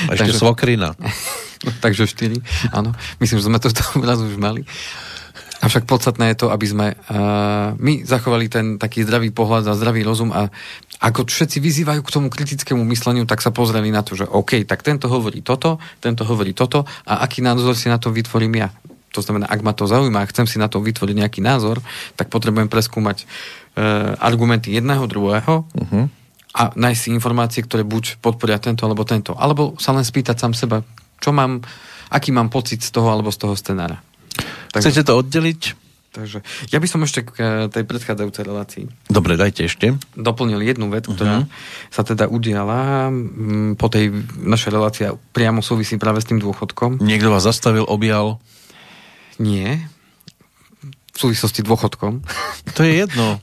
A 0.08 0.16
ešte 0.16 0.32
takže, 0.32 0.40
svokrina. 0.40 0.88
takže 1.84 2.08
štyri, 2.08 2.40
áno. 2.72 2.92
Myslím, 3.22 3.38
že 3.40 3.48
sme 3.48 3.60
to 3.60 3.68
raz 4.08 4.20
už 4.20 4.36
mali. 4.36 4.64
Avšak 5.56 5.88
podstatné 5.88 6.36
je 6.36 6.44
to, 6.44 6.52
aby 6.52 6.66
sme 6.68 6.86
uh, 6.92 7.72
my 7.80 8.04
zachovali 8.04 8.52
ten 8.52 8.76
taký 8.76 9.08
zdravý 9.08 9.32
pohľad 9.32 9.72
a 9.72 9.78
zdravý 9.78 10.04
rozum 10.04 10.28
a 10.28 10.52
ako 11.00 11.28
všetci 11.28 11.64
vyzývajú 11.64 12.00
k 12.04 12.12
tomu 12.12 12.28
kritickému 12.28 12.84
mysleniu, 12.92 13.24
tak 13.24 13.40
sa 13.40 13.52
pozreli 13.52 13.88
na 13.88 14.04
to, 14.04 14.16
že 14.16 14.28
OK, 14.28 14.68
tak 14.68 14.84
tento 14.84 15.08
hovorí 15.08 15.40
toto, 15.40 15.80
tento 16.00 16.28
hovorí 16.28 16.52
toto 16.52 16.84
a 17.08 17.24
aký 17.24 17.40
názor 17.40 17.72
si 17.72 17.88
na 17.88 17.96
to 17.96 18.12
vytvorím 18.12 18.64
ja. 18.64 18.68
To 19.16 19.24
znamená, 19.24 19.48
ak 19.48 19.64
ma 19.64 19.72
to 19.72 19.88
zaujíma 19.88 20.20
a 20.20 20.28
chcem 20.28 20.44
si 20.44 20.60
na 20.60 20.68
to 20.68 20.84
vytvoriť 20.84 21.16
nejaký 21.16 21.40
názor, 21.40 21.80
tak 22.20 22.28
potrebujem 22.28 22.68
preskúmať 22.68 23.24
e, 23.24 23.26
argumenty 24.20 24.76
jedného, 24.76 25.08
druhého 25.08 25.64
uh-huh. 25.64 26.04
a 26.52 26.62
nájsť 26.76 27.00
si 27.00 27.08
informácie, 27.16 27.64
ktoré 27.64 27.80
buď 27.80 28.20
podporia 28.20 28.60
tento 28.60 28.84
alebo 28.84 29.08
tento. 29.08 29.32
Alebo 29.32 29.72
sa 29.80 29.96
len 29.96 30.04
spýtať 30.04 30.36
sám 30.36 30.52
seba, 30.52 30.84
čo 31.16 31.32
mám, 31.32 31.64
aký 32.12 32.28
mám 32.36 32.52
pocit 32.52 32.84
z 32.84 32.92
toho 32.92 33.08
alebo 33.08 33.32
z 33.32 33.40
toho 33.40 33.56
scenára. 33.56 34.04
Takže... 34.76 34.92
Chcete 34.92 35.08
to 35.08 35.16
oddeliť? 35.16 35.86
Takže 36.16 36.40
ja 36.72 36.78
by 36.80 36.88
som 36.88 37.04
ešte 37.04 37.28
k 37.28 37.36
eh, 37.36 37.48
tej 37.68 37.84
predchádzajúcej 37.84 38.44
relácii 38.48 38.84
Dobre, 39.12 39.36
dajte 39.36 39.68
ešte. 39.68 39.92
doplnil 40.16 40.64
jednu 40.64 40.88
vec, 40.88 41.04
ktorá 41.04 41.44
sa 41.92 42.02
teda 42.08 42.24
udiala 42.32 43.12
mm, 43.12 43.76
po 43.76 43.92
tej 43.92 44.24
našej 44.40 44.70
relácii 44.72 45.04
priamo 45.36 45.60
súvisí 45.60 46.00
práve 46.00 46.24
s 46.24 46.28
tým 46.28 46.40
dôchodkom. 46.40 47.04
Niekto 47.04 47.28
vás 47.28 47.44
zastavil, 47.44 47.84
objal. 47.84 48.40
Nie. 49.42 49.88
V 51.12 51.16
súvislosti 51.16 51.64
dôchodkom. 51.64 52.20
To 52.76 52.80
je 52.84 52.92
jedno. 53.04 53.40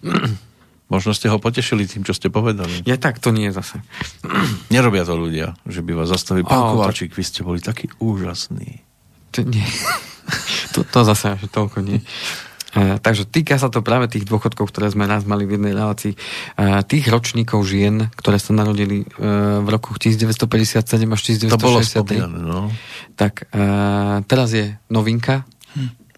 Možno 0.93 1.17
ste 1.17 1.25
ho 1.25 1.41
potešili 1.41 1.89
tým, 1.89 2.05
čo 2.05 2.13
ste 2.13 2.29
povedali. 2.29 2.85
Ja 2.85 3.01
tak, 3.01 3.17
to 3.17 3.33
nie 3.33 3.49
je 3.49 3.57
zase. 3.57 3.81
Nerobia 4.69 5.01
to 5.01 5.17
ľudia, 5.17 5.57
že 5.65 5.81
by 5.81 5.97
vás 5.97 6.13
zastavili. 6.13 6.45
Pán 6.45 6.59
Á, 6.59 6.69
Kováčik, 6.69 7.17
vy 7.17 7.23
ste 7.25 7.41
boli 7.41 7.57
taký 7.57 7.89
úžasný. 7.97 8.85
To 9.33 9.41
nie. 9.41 9.65
to, 10.77 10.85
to 10.85 10.99
zase 11.01 11.33
až 11.33 11.49
toľko 11.49 11.81
nie. 11.81 11.97
E, 12.73 12.97
takže 12.97 13.29
týka 13.29 13.57
sa 13.61 13.69
to 13.69 13.85
práve 13.85 14.09
tých 14.09 14.25
dôchodkov, 14.25 14.69
ktoré 14.73 14.89
sme 14.89 15.05
raz 15.05 15.25
mali 15.25 15.45
v 15.45 15.57
jednej 15.57 15.73
relácii. 15.77 16.13
E, 16.13 16.17
tých 16.85 17.05
ročníkov 17.09 17.61
žien, 17.65 18.09
ktoré 18.17 18.41
sa 18.41 18.53
narodili 18.53 19.05
e, 19.05 19.25
v 19.61 19.67
roku 19.69 19.93
1957 19.97 21.09
až 21.09 21.21
To 21.53 21.57
bolo 21.61 21.81
1963. 21.81 21.89
spomínané, 21.89 22.39
no. 22.41 22.69
Tak 23.13 23.45
teraz 24.25 24.49
je 24.57 24.73
novinka. 24.89 25.45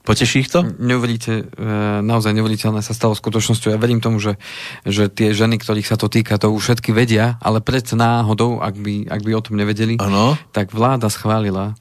Poteší 0.06 0.46
ich 0.46 0.54
to? 0.54 0.62
Neuveríte, 0.62 1.50
e, 1.50 1.66
naozaj 2.06 2.30
neuveriteľné 2.38 2.86
sa 2.86 2.94
stalo 2.94 3.18
skutočnosťou. 3.18 3.74
Ja 3.74 3.82
verím 3.82 4.06
tomu, 4.06 4.22
že, 4.22 4.38
že 4.86 5.10
tie 5.10 5.34
ženy, 5.34 5.58
ktorých 5.58 5.90
sa 5.90 5.98
to 5.98 6.14
týka, 6.14 6.38
to 6.38 6.54
už 6.54 6.62
všetky 6.62 6.94
vedia, 6.94 7.42
ale 7.42 7.58
pred 7.58 7.82
náhodou, 7.90 8.62
ak 8.62 8.78
by, 8.78 9.10
ak 9.10 9.22
by 9.26 9.32
o 9.34 9.42
tom 9.42 9.58
nevedeli, 9.58 9.98
Áno. 9.98 10.38
tak 10.54 10.70
vláda 10.78 11.10
schválila 11.10 11.74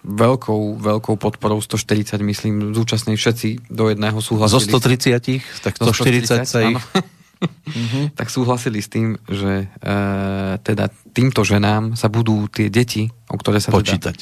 veľkou, 0.00 0.80
veľkou 0.80 1.14
podporou 1.20 1.60
140, 1.60 2.16
myslím, 2.24 2.72
zúčastní 2.72 3.20
všetci 3.20 3.68
do 3.68 3.92
jedného 3.92 4.16
Zo 4.24 4.40
súhlasili. 4.40 4.72
130, 4.72 5.60
tak 5.60 5.76
140 5.76 6.48
sa 6.48 6.58
ich... 6.64 6.80
áno. 6.80 6.80
tak 8.20 8.28
súhlasili 8.28 8.80
s 8.84 8.88
tým, 8.92 9.16
že 9.28 9.68
e, 9.68 9.96
teda 10.60 10.92
týmto 11.12 11.44
ženám 11.44 11.96
sa 11.96 12.12
budú 12.12 12.48
tie 12.52 12.68
deti, 12.68 13.08
o 13.28 13.36
ktoré 13.36 13.60
sa 13.60 13.72
teda 13.72 13.80
Počítať. 13.80 14.16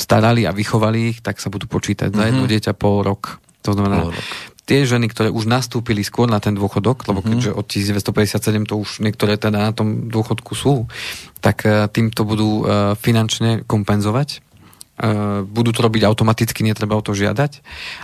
Starali 0.00 0.48
a 0.48 0.56
vychovali 0.56 1.12
ich, 1.12 1.18
tak 1.20 1.36
sa 1.36 1.52
budú 1.52 1.68
počítať 1.68 2.08
za 2.08 2.24
jedno 2.32 2.48
dieťa 2.48 2.72
pol 2.72 3.04
rok. 3.04 3.36
To 3.68 3.76
znamená, 3.76 4.08
Pol 4.08 4.16
rok. 4.16 4.26
tie 4.64 4.88
ženy, 4.88 5.12
ktoré 5.12 5.28
už 5.28 5.44
nastúpili 5.44 6.00
skôr 6.00 6.24
na 6.24 6.40
ten 6.40 6.56
dôchodok, 6.56 7.04
lebo 7.12 7.20
keďže 7.20 7.52
od 7.52 7.66
1957 7.68 8.64
to 8.64 8.74
už 8.80 9.04
niektoré 9.04 9.36
teda 9.36 9.68
na 9.68 9.72
tom 9.76 10.08
dôchodku 10.08 10.56
sú, 10.56 10.88
tak 11.44 11.68
e, 11.68 11.84
týmto 11.92 12.24
budú 12.24 12.64
e, 12.64 12.94
finančne 12.96 13.68
kompenzovať. 13.68 14.28
E, 14.32 14.38
Budú 15.44 15.76
to 15.76 15.84
robiť 15.84 16.08
automaticky, 16.08 16.64
netreba 16.64 16.96
o 16.96 17.04
to 17.04 17.12
žiadať. 17.12 17.52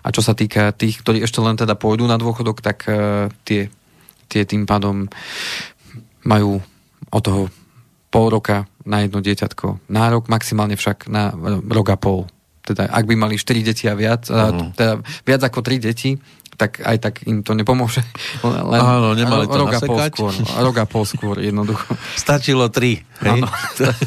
A 0.05 0.13
čo 0.13 0.21
sa 0.21 0.37
týka 0.37 0.77
tých, 0.77 1.01
ktorí 1.01 1.25
ešte 1.25 1.41
len 1.41 1.57
teda 1.57 1.73
pôjdu 1.73 2.05
na 2.05 2.21
dôchodok, 2.21 2.61
tak 2.61 2.85
tie, 3.49 3.73
tie 4.29 4.43
tým 4.45 4.69
pádom 4.69 5.09
majú 6.27 6.61
od 7.15 7.23
toho 7.23 7.41
pol 8.17 8.33
roka 8.33 8.65
na 8.89 9.05
jedno 9.05 9.21
dieťatko 9.21 9.93
nárok, 9.93 10.33
maximálne 10.33 10.81
však 10.81 11.13
na 11.13 11.37
rok 11.69 11.89
a 11.93 11.99
pol. 12.01 12.25
Teda 12.65 12.89
ak 12.89 13.05
by 13.05 13.15
mali 13.15 13.37
4 13.37 13.63
deti 13.63 13.85
a 13.87 13.95
viac, 13.95 14.27
uh-huh. 14.27 14.73
teda 14.75 15.05
viac 15.23 15.43
ako 15.45 15.61
3 15.63 15.87
deti, 15.87 16.17
tak 16.57 16.81
aj 16.81 16.97
tak 16.99 17.15
im 17.29 17.45
to 17.45 17.53
nepomôže. 17.53 18.01
Len 18.73 18.81
Áno, 18.81 19.13
nemali 19.13 19.45
to 19.47 19.61
rok 19.61 19.77
a 19.77 19.81
pol 19.85 19.99
skôr. 20.01 20.33
Rok 20.35 20.77
a 20.81 20.87
pol 20.89 21.05
skôr, 21.05 21.37
jednoducho. 21.39 21.93
Stačilo 22.25 22.73
tri. 22.73 23.05
Hej? 23.21 23.45
Áno. 23.45 23.49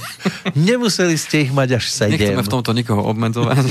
Nemuseli 0.68 1.16
ste 1.16 1.46
ich 1.48 1.52
mať 1.54 1.80
až 1.80 1.86
sedem. 1.88 2.18
Nechceme 2.18 2.44
v 2.44 2.52
tomto 2.52 2.74
nikoho 2.74 3.06
obmedzovať. 3.06 3.64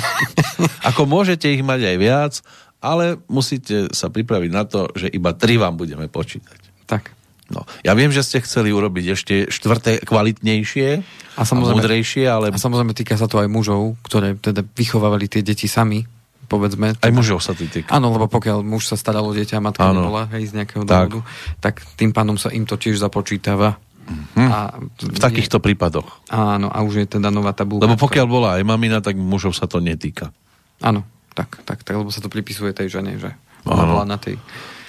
Ako 0.87 1.05
môžete 1.11 1.51
ich 1.51 1.61
mať 1.67 1.85
aj 1.85 1.97
viac, 1.99 2.35
ale 2.79 3.19
musíte 3.27 3.91
sa 3.91 4.07
pripraviť 4.09 4.51
na 4.55 4.63
to, 4.63 4.87
že 4.95 5.11
iba 5.11 5.35
tri 5.35 5.59
vám 5.59 5.75
budeme 5.75 6.07
počítať. 6.07 6.87
tak. 6.87 7.18
No, 7.49 7.65
ja 7.81 7.97
viem, 7.97 8.13
že 8.13 8.21
ste 8.21 8.45
chceli 8.45 8.69
urobiť 8.69 9.05
ešte 9.17 9.35
štvrté 9.49 10.05
kvalitnejšie 10.05 10.89
a, 11.37 11.41
A 11.41 11.43
samozrejme- 11.49 11.81
múdrejšie, 11.81 12.29
ale 12.29 12.53
A 12.53 12.61
samozrejme 12.61 12.93
týka 12.93 13.17
sa 13.17 13.25
to 13.25 13.41
aj 13.41 13.49
mužov, 13.49 13.97
ktoré 14.05 14.37
teda 14.37 14.61
vychovávali 14.61 15.33
tie 15.33 15.41
deti 15.41 15.65
sami, 15.65 16.05
povedzme. 16.45 17.01
aj 17.01 17.13
mužov 17.13 17.41
sa 17.41 17.57
to 17.57 17.65
týka. 17.65 17.89
Áno, 17.89 18.13
lebo 18.13 18.29
pokiaľ 18.29 18.61
muž 18.61 18.93
sa 18.93 19.01
staral 19.01 19.25
o 19.25 19.33
dieťa 19.33 19.61
a 19.61 19.65
matka 19.65 19.81
Áno. 19.81 20.05
nebola 20.05 20.29
hej, 20.37 20.53
z 20.53 20.61
nejakého 20.61 20.85
Tak. 20.85 21.09
dôvodu, 21.09 21.21
tak 21.61 21.81
tým 21.97 22.13
pádom 22.13 22.37
sa 22.37 22.53
im 22.53 22.69
to 22.69 22.77
tiež 22.77 23.01
započítava. 23.01 23.81
A 24.37 24.73
V 25.05 25.21
takýchto 25.21 25.61
prípadoch. 25.61 26.25
Áno, 26.33 26.73
a 26.73 26.81
už 26.81 27.05
je 27.05 27.07
teda 27.21 27.29
nová 27.29 27.53
tabulka. 27.53 27.85
Lebo 27.85 28.01
pokiaľ 28.01 28.27
bola 28.29 28.49
aj 28.57 28.65
mamina, 28.65 29.05
tak 29.05 29.21
mužov 29.21 29.53
sa 29.53 29.69
to 29.69 29.85
netýka. 29.85 30.33
Áno, 30.81 31.05
tak, 31.37 31.61
tak, 31.69 31.85
tak, 31.85 31.93
lebo 31.97 32.09
sa 32.09 32.25
to 32.25 32.33
pripisuje 32.33 32.73
tej 32.73 32.89
žene, 32.89 33.21
že 33.21 33.37
bola 33.69 34.09
na 34.09 34.17
tej... 34.17 34.41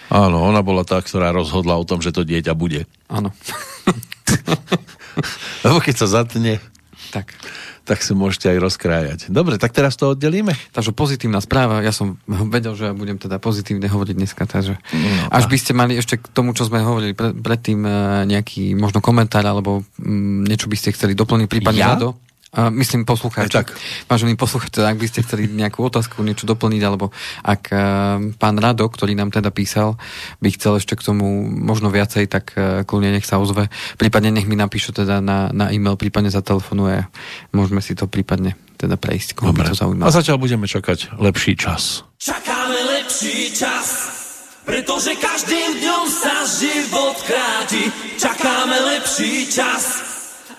Áno, 0.10 0.42
ona 0.42 0.66
bola 0.66 0.82
tá, 0.82 0.98
ktorá 0.98 1.30
rozhodla 1.30 1.78
o 1.78 1.86
tom, 1.86 2.02
že 2.02 2.10
to 2.10 2.26
dieťa 2.26 2.58
bude. 2.58 2.90
Áno. 3.10 3.34
Lebo 5.66 5.78
keď 5.82 5.96
sa 6.02 6.08
zatne, 6.22 6.62
tak. 7.10 7.34
tak 7.86 8.06
sa 8.06 8.14
môžete 8.14 8.54
aj 8.54 8.58
rozkrájať. 8.58 9.20
Dobre, 9.30 9.58
tak 9.58 9.74
teraz 9.74 9.98
to 9.98 10.14
oddelíme. 10.14 10.54
Takže 10.74 10.94
pozitívna 10.94 11.42
správa, 11.42 11.86
ja 11.86 11.94
som 11.94 12.22
vedel, 12.56 12.74
že 12.78 12.90
ja 12.90 12.94
budem 12.94 13.18
teda 13.18 13.42
pozitívne 13.42 13.90
hovoriť 13.90 14.16
dneska, 14.18 14.46
takže 14.46 14.78
No, 14.94 15.34
až 15.34 15.50
by 15.50 15.58
ste 15.58 15.74
mali 15.74 15.98
ešte 15.98 16.18
k 16.18 16.26
tomu, 16.34 16.54
čo 16.54 16.66
sme 16.66 16.82
hovorili 16.82 17.14
pre, 17.18 17.34
predtým, 17.34 17.80
eh, 17.86 17.94
nejaký 18.30 18.78
možno 18.78 19.02
komentár, 19.02 19.46
alebo 19.46 19.86
mm, 20.02 20.50
niečo 20.50 20.70
by 20.70 20.78
ste 20.78 20.94
chceli 20.94 21.14
doplniť, 21.14 21.48
prípadne 21.50 21.82
Ja? 21.82 21.94
Rado. 21.98 22.18
A 22.50 22.74
myslím 22.74 23.06
poslucháči. 23.06 23.54
Tak. 23.54 23.78
Vážení 24.10 24.34
poslucháči, 24.34 24.82
ak 24.82 24.98
by 24.98 25.06
ste 25.06 25.22
chceli 25.22 25.46
nejakú 25.46 25.86
otázku, 25.86 26.26
niečo 26.26 26.50
doplniť, 26.50 26.82
alebo 26.82 27.14
ak 27.46 27.62
eh, 27.70 27.78
pán 28.42 28.56
Rado, 28.58 28.90
ktorý 28.90 29.14
nám 29.14 29.30
teda 29.30 29.54
písal, 29.54 30.02
by 30.42 30.50
chcel 30.58 30.82
ešte 30.82 30.98
k 30.98 31.06
tomu 31.14 31.46
možno 31.46 31.94
viacej, 31.94 32.26
tak 32.26 32.58
eh, 32.58 32.82
kľudne 32.90 33.14
nech 33.14 33.30
sa 33.30 33.38
ozve. 33.38 33.70
Prípadne 34.02 34.34
nech 34.34 34.50
mi 34.50 34.58
napíšu 34.58 34.98
teda 34.98 35.22
na, 35.22 35.54
na 35.54 35.70
e-mail, 35.70 35.94
prípadne 35.94 36.34
zatelefonuje. 36.34 37.06
Môžeme 37.54 37.86
si 37.86 37.94
to 37.94 38.10
prípadne 38.10 38.58
teda 38.82 38.98
prejsť, 38.98 39.38
koho 39.38 39.54
by 39.54 39.70
to 39.70 39.78
A 39.78 39.80
zaujímalo. 39.86 40.10
zatiaľ 40.10 40.42
budeme 40.42 40.66
čakať 40.66 41.22
lepší 41.22 41.54
čas. 41.54 42.02
Čakáme 42.18 42.82
lepší 42.98 43.54
čas, 43.54 43.88
pretože 44.66 45.14
každým 45.22 45.86
dňom 45.86 46.04
sa 46.10 46.50
život 46.50 47.14
kráti. 47.30 47.94
Čakáme 48.18 48.74
lepší 48.98 49.46
čas 49.54 50.09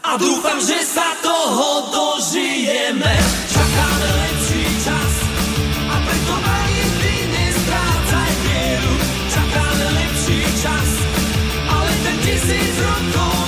a 0.03 0.17
dúfam, 0.17 0.57
že 0.61 0.81
sa 0.85 1.13
toho 1.21 1.93
dožijeme. 1.93 3.15
Čakáme 3.53 4.09
lepší 4.17 4.65
čas 4.85 5.13
a 5.91 5.97
preto 6.01 6.35
ani 6.41 6.85
ty 7.01 7.15
nestrácaj 7.29 8.33
vieru. 8.45 8.95
Čakáme 9.29 9.87
lepší 10.01 10.41
čas, 10.65 10.89
ale 11.69 11.93
ten 12.05 12.17
tisíc 12.25 12.75
rokov 12.81 13.40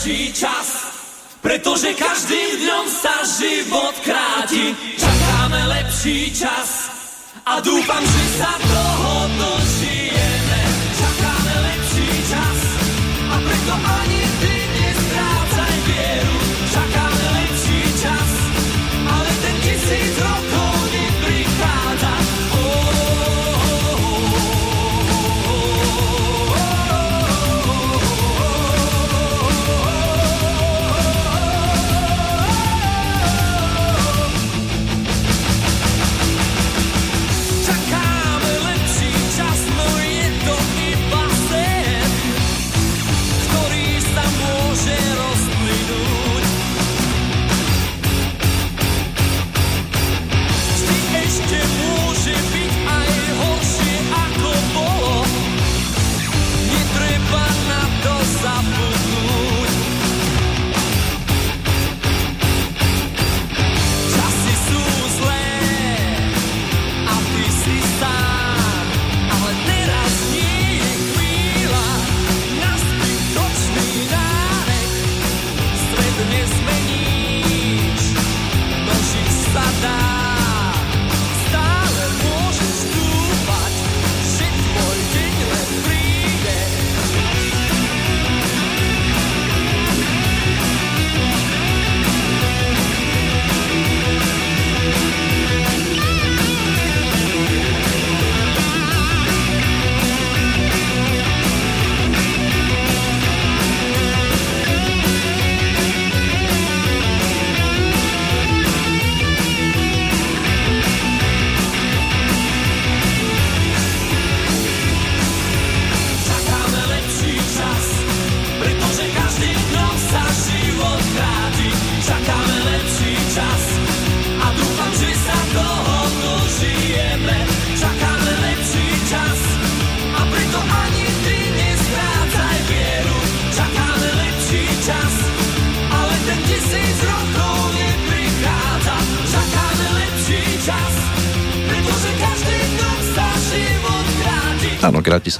lepší 0.00 0.32
čas, 0.32 0.68
pretože 1.44 1.92
každým 1.92 2.50
dňom 2.64 2.86
sa 2.88 3.14
život 3.26 3.94
kráti. 4.00 4.72
Čakáme 4.96 5.60
lepší 5.66 6.32
čas 6.32 6.88
a 7.44 7.60
dúfam, 7.60 8.00
že 8.00 8.24
sa 8.40 8.52
toho 8.64 9.14
dožijeme. 9.36 9.89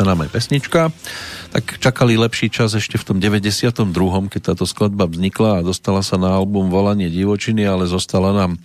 Sa 0.00 0.08
nám 0.08 0.24
aj 0.24 0.32
pesnička. 0.32 0.88
Tak 1.52 1.76
čakali 1.76 2.16
lepší 2.16 2.48
čas 2.48 2.72
ešte 2.72 2.96
v 2.96 3.04
tom 3.04 3.16
92., 3.20 3.84
keď 4.32 4.40
táto 4.40 4.64
skladba 4.64 5.04
vznikla 5.04 5.60
a 5.60 5.66
dostala 5.66 6.00
sa 6.00 6.16
na 6.16 6.32
album 6.32 6.72
Volanie 6.72 7.12
divočiny, 7.12 7.68
ale 7.68 7.84
zostala 7.84 8.32
nám 8.32 8.56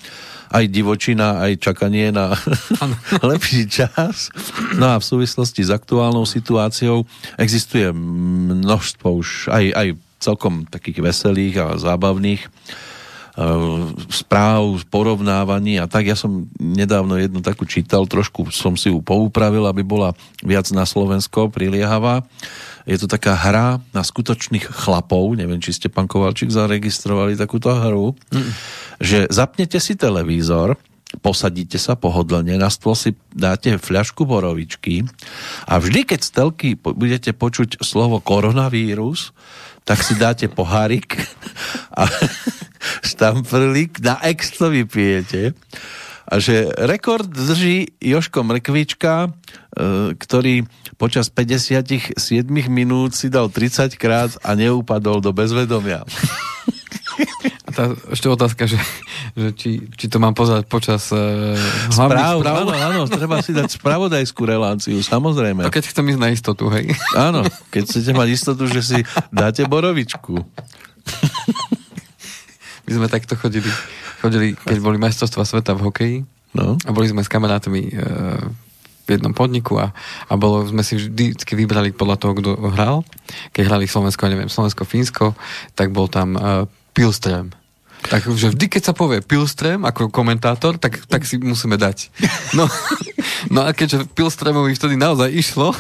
aj 0.56 0.64
divočina, 0.72 1.44
aj 1.44 1.60
čakanie 1.60 2.16
na 2.16 2.40
lepší 3.36 3.68
čas. 3.68 4.32
No 4.80 4.96
a 4.96 5.04
v 5.04 5.04
súvislosti 5.04 5.68
s 5.68 5.76
aktuálnou 5.76 6.24
situáciou 6.24 7.04
existuje 7.36 7.92
množstvo 7.92 9.08
už 9.12 9.52
aj, 9.52 9.66
aj 9.76 9.88
celkom 10.24 10.64
takých 10.72 11.04
veselých 11.04 11.56
a 11.60 11.68
zábavných 11.76 12.48
správ, 14.08 14.88
porovnávaní 14.88 15.76
a 15.84 15.92
tak. 15.92 16.08
Ja 16.08 16.16
som 16.16 16.48
nedávno 16.56 17.20
jednu 17.20 17.44
takú 17.44 17.68
čítal, 17.68 18.08
trošku 18.08 18.48
som 18.56 18.80
si 18.80 18.88
ju 18.88 19.04
poupravil, 19.04 19.68
aby 19.68 19.84
bola 19.84 20.16
viac 20.40 20.72
na 20.72 20.88
Slovensko 20.88 21.52
priliehavá. 21.52 22.24
Je 22.88 22.96
to 22.96 23.12
taká 23.12 23.36
hra 23.36 23.84
na 23.92 24.04
skutočných 24.06 24.72
chlapov, 24.72 25.36
neviem, 25.36 25.60
či 25.60 25.76
ste, 25.76 25.92
pán 25.92 26.08
Kovalčík, 26.08 26.54
zaregistrovali 26.54 27.36
takúto 27.36 27.74
hru, 27.76 28.16
mm. 28.32 28.52
že 29.04 29.28
zapnete 29.28 29.82
si 29.84 29.98
televízor, 30.00 30.80
posadíte 31.20 31.76
sa 31.82 31.98
pohodlne, 31.98 32.56
na 32.56 32.70
stôl 32.72 32.96
si 32.96 33.18
dáte 33.34 33.76
fľašku 33.76 34.24
borovičky 34.24 35.04
a 35.66 35.82
vždy, 35.82 36.08
keď 36.08 36.20
z 36.22 36.30
telky 36.30 36.70
budete 36.78 37.34
počuť 37.36 37.82
slovo 37.84 38.22
koronavírus, 38.22 39.34
tak 39.86 40.02
si 40.02 40.14
dáte 40.18 40.46
pohárik 40.50 41.18
a 42.00 42.06
štamprlík 43.04 44.02
na 44.02 44.20
ex 44.26 44.56
to 44.56 44.70
vypijete. 44.70 45.54
A 46.26 46.42
že 46.42 46.74
rekord 46.82 47.30
drží 47.30 48.02
Joško 48.02 48.42
Mrkvička, 48.42 49.30
e, 49.30 49.30
ktorý 50.18 50.66
počas 50.98 51.30
57 51.30 52.18
minút 52.66 53.14
si 53.14 53.30
dal 53.30 53.54
30 53.54 53.94
krát 53.94 54.34
a 54.42 54.58
neupadol 54.58 55.22
do 55.22 55.30
bezvedomia. 55.30 56.02
A 57.66 57.70
tá 57.70 57.84
ešte 58.10 58.28
otázka, 58.28 58.66
že, 58.66 58.80
že 59.38 59.54
či, 59.54 59.70
či 59.94 60.06
to 60.10 60.18
mám 60.18 60.34
pozerať 60.34 60.66
počas 60.66 61.14
uh, 61.14 61.56
správ, 61.94 62.42
správ. 62.42 62.56
Áno, 62.66 62.74
áno, 62.74 63.02
treba 63.06 63.40
si 63.40 63.56
dať 63.56 63.78
spravodajskú 63.78 64.44
reláciu, 64.44 64.98
samozrejme. 65.00 65.64
To 65.66 65.74
keď 65.74 65.86
chcem 65.94 66.06
ísť 66.12 66.22
na 66.22 66.30
istotu, 66.34 66.68
hej. 66.74 66.92
Áno, 67.16 67.46
keď 67.72 67.82
chcete 67.88 68.12
mať 68.12 68.28
istotu, 68.34 68.64
že 68.68 68.82
si 68.84 69.00
dáte 69.32 69.64
borovičku. 69.66 70.44
My 72.86 72.92
sme 72.94 73.08
takto 73.10 73.34
chodili, 73.34 73.70
chodili 74.22 74.54
keď 74.54 74.78
boli 74.80 74.98
majstrovstvá 75.02 75.44
sveta 75.46 75.74
v 75.74 75.84
hokeji 75.90 76.18
no. 76.54 76.78
a 76.86 76.90
boli 76.94 77.10
sme 77.10 77.26
s 77.26 77.30
kamarátmi 77.30 77.82
e, 77.90 77.92
v 79.06 79.10
jednom 79.10 79.34
podniku 79.34 79.78
a, 79.78 79.94
a 80.30 80.34
bolo, 80.38 80.66
sme 80.66 80.82
si 80.82 80.98
vždycky 80.98 81.54
vybrali 81.54 81.94
podľa 81.94 82.18
toho, 82.18 82.34
kto 82.38 82.50
hral. 82.74 83.06
Keď 83.54 83.64
hrali 83.66 83.86
Slovensko, 83.86 84.30
neviem, 84.30 84.50
Slovensko-Fínsko, 84.50 85.38
tak 85.78 85.94
bol 85.94 86.10
tam 86.10 86.38
e, 86.38 86.66
Pilström. 86.94 87.54
Takže 88.06 88.54
vždy, 88.54 88.66
keď 88.70 88.82
sa 88.92 88.94
povie 88.94 89.20
Pilström 89.26 89.84
ako 89.84 90.14
komentátor, 90.14 90.78
tak, 90.78 91.02
tak 91.10 91.26
si 91.26 91.42
musíme 91.42 91.76
dať. 91.76 92.14
No, 92.54 92.70
no 93.54 93.66
a 93.66 93.74
keďže 93.74 94.06
Pilströmovi 94.14 94.78
vtedy 94.78 94.96
naozaj 94.96 95.30
išlo 95.34 95.74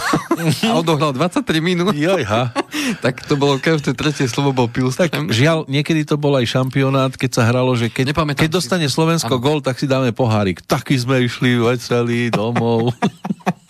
a 0.66 0.72
odohral 0.74 1.14
23 1.14 1.46
minút, 1.62 1.94
Jojha. 1.94 2.52
tak 3.06 3.24
to 3.26 3.38
bolo 3.38 3.62
každé 3.62 3.94
tretie 3.94 4.26
slovo 4.26 4.52
bol 4.52 4.68
Pilström. 4.68 5.10
Tak 5.10 5.34
žiaľ, 5.34 5.70
niekedy 5.70 6.04
to 6.04 6.18
bol 6.18 6.34
aj 6.34 6.50
šampionát, 6.50 7.14
keď 7.14 7.32
sa 7.32 7.44
hralo, 7.46 7.78
že 7.78 7.94
keď, 7.94 8.14
keď 8.34 8.50
dostane 8.50 8.88
Slovensko 8.90 9.38
gol, 9.38 9.62
tak 9.62 9.78
si 9.78 9.86
dáme 9.86 10.10
pohárik. 10.12 10.66
Taký 10.66 10.98
sme 10.98 11.26
išli 11.26 11.62
veselí 11.62 12.34
domov. 12.34 12.92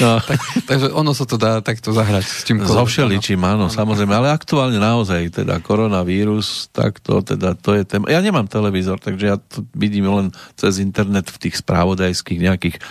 No. 0.00 0.18
Tak, 0.24 0.40
takže 0.66 0.88
ono 0.94 1.12
sa 1.12 1.24
to 1.28 1.36
dá 1.36 1.60
takto 1.60 1.92
zahrať 1.92 2.24
s 2.24 2.42
tým 2.48 2.64
So 2.64 2.86
všeličím, 2.88 3.44
áno, 3.44 3.68
áno, 3.68 3.72
samozrejme, 3.72 4.14
ale 4.16 4.32
aktuálne 4.32 4.80
naozaj, 4.80 5.42
teda 5.42 5.60
koronavírus, 5.60 6.72
tak 6.72 6.98
to 7.04 7.20
teda, 7.20 7.52
to 7.54 7.76
je 7.76 7.84
téma. 7.84 8.08
Ja 8.08 8.24
nemám 8.24 8.48
televízor, 8.48 8.98
takže 8.98 9.24
ja 9.24 9.36
to 9.36 9.62
vidím 9.76 10.08
len 10.08 10.32
cez 10.56 10.80
internet 10.80 11.28
v 11.28 11.48
tých 11.48 11.60
správodajských 11.60 12.40
nejakých 12.40 12.76
e, 12.80 12.82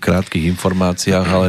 krátkých 0.00 0.48
informáciách, 0.56 1.26
ale 1.28 1.48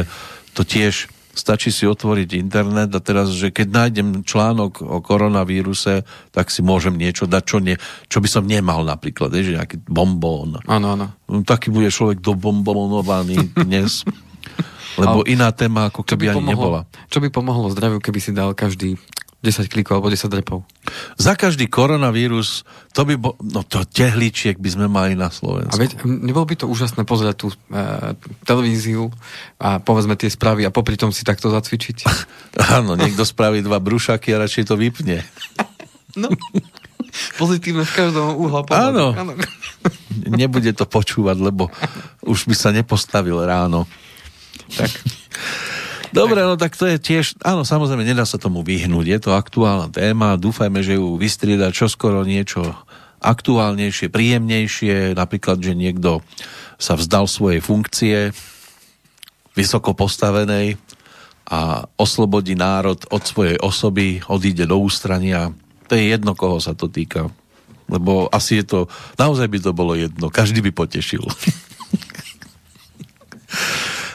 to 0.52 0.62
tiež 0.62 1.08
stačí 1.32 1.72
si 1.72 1.88
otvoriť 1.88 2.36
internet 2.36 2.92
a 2.92 3.00
teraz, 3.00 3.32
že 3.32 3.48
keď 3.48 3.68
nájdem 3.72 4.08
článok 4.22 4.84
o 4.84 5.00
koronavíruse, 5.00 6.04
tak 6.30 6.52
si 6.52 6.60
môžem 6.60 6.94
niečo 6.94 7.24
dať, 7.24 7.42
čo, 7.44 7.58
nie, 7.58 7.76
čo 8.12 8.20
by 8.20 8.28
som 8.28 8.44
nemal 8.44 8.84
napríklad, 8.84 9.32
že 9.32 9.56
nejaký 9.56 9.80
bombón. 9.88 10.60
Áno, 10.68 10.92
áno. 10.92 11.06
Taký 11.42 11.72
bude 11.72 11.88
človek 11.88 12.20
dobombonovaný 12.20 13.48
dnes. 13.56 14.04
Lebo 15.00 15.24
iná 15.24 15.48
téma 15.56 15.88
ako 15.88 16.04
keby 16.04 16.28
by 16.28 16.30
ani 16.36 16.38
pomohlo, 16.44 16.52
nebola. 16.52 16.80
Čo 17.08 17.18
by 17.24 17.28
pomohlo 17.32 17.66
zdraviu, 17.72 17.98
keby 17.98 18.20
si 18.20 18.30
dal 18.36 18.52
každý 18.52 19.00
10 19.42 19.66
klikov 19.66 19.98
alebo 19.98 20.06
10 20.06 20.30
repov. 20.38 20.62
Za 21.18 21.34
každý 21.34 21.66
koronavírus, 21.66 22.62
to 22.94 23.02
by 23.02 23.18
bol, 23.18 23.34
no 23.42 23.66
to 23.66 23.82
tehličiek 23.82 24.54
by 24.54 24.70
sme 24.70 24.86
mali 24.86 25.18
na 25.18 25.34
Slovensku. 25.34 25.74
A 25.74 25.82
veď, 25.82 25.98
nebolo 26.06 26.46
by 26.46 26.62
to 26.62 26.70
úžasné 26.70 27.02
pozerať 27.02 27.36
tú 27.42 27.48
e, 27.50 27.56
televíziu 28.46 29.10
a 29.58 29.82
povedzme 29.82 30.14
tie 30.14 30.30
správy 30.30 30.62
a 30.62 30.70
popri 30.70 30.94
tom 30.94 31.10
si 31.10 31.26
takto 31.26 31.50
zacvičiť? 31.50 32.06
Áno, 32.78 32.94
niekto 32.94 33.26
spraví 33.26 33.66
dva 33.66 33.82
brušaky 33.82 34.30
a 34.30 34.46
radšej 34.46 34.70
to 34.70 34.78
vypne. 34.78 35.26
no, 36.22 36.30
pozitívne 37.34 37.82
v 37.82 37.92
každom 37.98 38.38
uhla 38.38 38.62
Áno. 38.70 39.10
Áno. 39.10 39.34
Nebude 40.22 40.70
to 40.70 40.86
počúvať, 40.86 41.42
lebo 41.42 41.66
už 42.22 42.46
by 42.46 42.54
sa 42.54 42.70
nepostavil 42.70 43.42
ráno. 43.42 43.90
Tak. 44.76 44.90
Dobre, 46.12 46.44
no 46.44 46.60
tak 46.60 46.76
to 46.76 46.84
je 46.84 47.00
tiež, 47.00 47.40
áno, 47.40 47.64
samozrejme, 47.64 48.04
nedá 48.04 48.28
sa 48.28 48.36
tomu 48.36 48.60
vyhnúť. 48.60 49.06
Je 49.08 49.18
to 49.18 49.30
aktuálna 49.32 49.88
téma, 49.88 50.36
dúfajme, 50.36 50.84
že 50.84 51.00
ju 51.00 51.16
vystrieda 51.16 51.72
čoskoro 51.72 52.20
niečo 52.28 52.76
aktuálnejšie, 53.22 54.12
príjemnejšie, 54.12 55.16
napríklad, 55.16 55.62
že 55.64 55.72
niekto 55.72 56.20
sa 56.76 56.98
vzdal 56.98 57.24
svojej 57.24 57.64
funkcie 57.64 58.16
vysoko 59.56 59.96
postavenej 59.96 60.76
a 61.48 61.88
oslobodí 61.96 62.58
národ 62.58 62.98
od 63.08 63.22
svojej 63.24 63.56
osoby, 63.62 64.20
odíde 64.28 64.68
do 64.68 64.76
ústrania. 64.80 65.54
To 65.88 65.96
je 65.96 66.12
jedno, 66.12 66.36
koho 66.36 66.60
sa 66.60 66.76
to 66.76 66.92
týka. 66.92 67.32
Lebo 67.88 68.28
asi 68.28 68.60
je 68.60 68.64
to, 68.68 68.78
naozaj 69.16 69.48
by 69.48 69.58
to 69.64 69.72
bolo 69.72 69.96
jedno, 69.96 70.28
každý 70.28 70.60
by 70.60 70.72
potešil. 70.76 71.24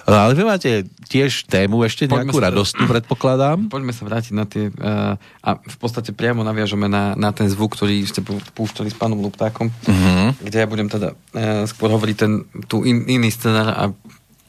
Ale 0.07 0.39
vy 0.39 0.43
máte 0.47 0.87
tiež 1.11 1.51
tému 1.51 1.83
ešte 1.83 2.07
nejakú 2.07 2.39
radostnú, 2.39 2.87
predpokladám. 2.87 3.67
Poďme 3.75 3.91
sa 3.91 4.07
vrátiť 4.07 4.33
na 4.33 4.47
tie... 4.47 4.71
Uh, 4.71 5.19
a 5.43 5.49
v 5.59 5.77
podstate 5.77 6.15
priamo 6.15 6.47
naviažeme 6.47 6.87
na, 6.87 7.11
na 7.19 7.35
ten 7.35 7.51
zvuk, 7.51 7.75
ktorý 7.75 8.07
ste 8.07 8.23
púšťali 8.23 8.87
s 8.87 8.95
pánom 8.95 9.19
Luptákom, 9.19 9.67
uh-huh. 9.67 10.31
kde 10.39 10.57
ja 10.63 10.67
budem 10.67 10.87
teda 10.87 11.11
uh, 11.11 11.67
skôr 11.67 11.91
hovoriť 11.91 12.15
ten, 12.15 12.47
tu 12.71 12.87
in, 12.87 13.03
iný 13.11 13.27
scenár 13.35 13.67
a 13.75 13.83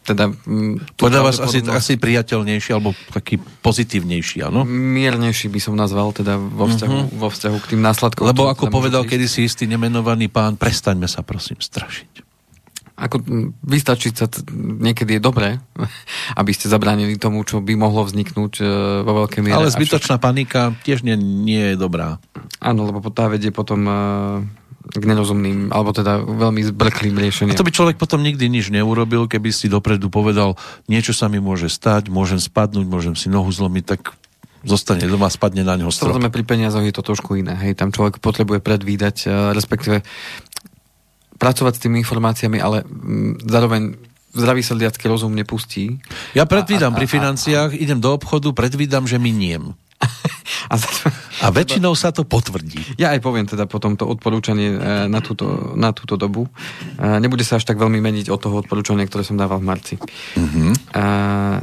teda... 0.07 0.31
Podľa 0.95 1.21
vás 1.21 1.37
asi, 1.43 1.61
asi 1.69 1.99
priateľnejší 1.99 2.71
alebo 2.73 2.95
taký 3.13 3.43
pozitívnejší, 3.61 4.47
áno? 4.47 4.63
Miernejší 4.65 5.53
by 5.53 5.61
som 5.61 5.75
nazval 5.75 6.15
teda 6.15 6.39
vo 6.39 6.71
vzťahu, 6.71 6.97
uh-huh. 6.97 7.19
vo 7.19 7.29
vzťahu 7.29 7.57
k 7.67 7.67
tým 7.75 7.83
následkom. 7.83 8.31
Lebo 8.31 8.47
ako 8.47 8.71
povedal 8.71 9.03
kedysi 9.05 9.45
istý 9.45 9.67
nemenovaný 9.67 10.31
pán, 10.31 10.55
prestaňme 10.55 11.11
sa 11.11 11.27
prosím 11.27 11.59
strašiť 11.59 12.28
ako 12.99 13.23
vystačiť 13.63 14.13
sa 14.13 14.27
t- 14.27 14.43
niekedy 14.83 15.17
je 15.17 15.23
dobré, 15.23 15.63
aby 16.41 16.51
ste 16.51 16.67
zabránili 16.67 17.15
tomu, 17.15 17.47
čo 17.47 17.63
by 17.63 17.79
mohlo 17.79 18.03
vzniknúť 18.03 18.53
e, 18.59 18.65
vo 19.07 19.13
veľkej 19.25 19.41
miere. 19.47 19.55
Ale 19.55 19.71
zbytočná 19.71 20.19
však... 20.19 20.27
panika 20.27 20.75
tiež 20.83 21.07
nie, 21.07 21.15
nie 21.17 21.73
je 21.73 21.77
dobrá. 21.79 22.19
Áno, 22.59 22.91
lebo 22.91 23.07
tá 23.15 23.31
vedie 23.31 23.55
potom 23.55 23.87
e, 23.87 23.95
k 24.89 25.05
nerozumným, 25.05 25.71
alebo 25.71 25.95
teda 25.95 26.25
veľmi 26.27 26.65
zbrklým 26.75 27.15
riešeniam. 27.15 27.55
A 27.55 27.61
to 27.61 27.67
by 27.67 27.73
človek 27.73 27.97
potom 28.01 28.25
nikdy 28.25 28.51
nič 28.51 28.75
neurobil, 28.75 29.31
keby 29.31 29.55
si 29.55 29.71
dopredu 29.71 30.11
povedal, 30.11 30.59
niečo 30.91 31.15
sa 31.15 31.31
mi 31.31 31.39
môže 31.39 31.71
stať, 31.71 32.11
môžem 32.11 32.43
spadnúť, 32.43 32.87
môžem 32.89 33.15
si 33.15 33.31
nohu 33.31 33.49
zlomiť, 33.53 33.85
tak 33.85 34.19
zostane 34.67 35.07
doma, 35.07 35.31
spadne 35.31 35.63
na 35.63 35.79
ňo 35.79 35.95
strop. 35.95 36.11
Samozrejme 36.11 36.35
pri 36.35 36.45
peniazoch 36.45 36.83
je 36.83 36.95
to 36.95 37.07
trošku 37.07 37.39
iné. 37.39 37.55
Hej, 37.55 37.79
tam 37.79 37.95
človek 37.95 38.19
potrebuje 38.19 38.59
predvídať, 38.59 39.17
e, 39.25 39.55
respektíve 39.55 40.03
pracovať 41.39 41.73
s 41.79 41.83
tými 41.87 42.03
informáciami, 42.03 42.59
ale 42.59 42.83
m, 42.85 43.39
mm, 43.39 43.47
zároveň 43.47 43.83
zdravý 44.35 44.63
sedliacký 44.63 45.09
rozum 45.09 45.33
nepustí. 45.33 45.99
Ja 46.37 46.45
predvídam 46.45 46.93
a, 46.93 46.95
a, 46.95 46.97
a, 46.97 47.01
pri 47.01 47.07
financiách, 47.09 47.71
a, 47.73 47.77
a, 47.77 47.81
idem 47.81 47.99
do 47.99 48.13
obchodu, 48.13 48.53
predvídam, 48.53 49.09
že 49.09 49.17
miniem. 49.17 49.75
A, 50.69 50.77
a 51.45 51.49
väčšinou 51.49 51.97
sa 51.97 52.13
to 52.13 52.29
potvrdí. 52.29 53.01
Ja 53.01 53.17
aj 53.17 53.25
poviem 53.25 53.49
teda 53.49 53.65
potom 53.65 53.97
to 53.97 54.05
odporúčanie 54.05 54.77
e, 54.77 54.79
na 55.09 55.25
túto, 55.25 55.73
na 55.81 55.97
túto 55.97 56.21
dobu. 56.21 56.45
E, 56.45 56.51
nebude 57.25 57.41
sa 57.41 57.57
až 57.57 57.65
tak 57.65 57.81
veľmi 57.81 57.97
meniť 57.97 58.29
od 58.29 58.37
toho 58.37 58.61
odporúčania, 58.61 59.09
ktoré 59.09 59.25
som 59.25 59.41
dával 59.41 59.65
v 59.65 59.69
marci. 59.69 59.95
Uh-huh. 60.37 60.77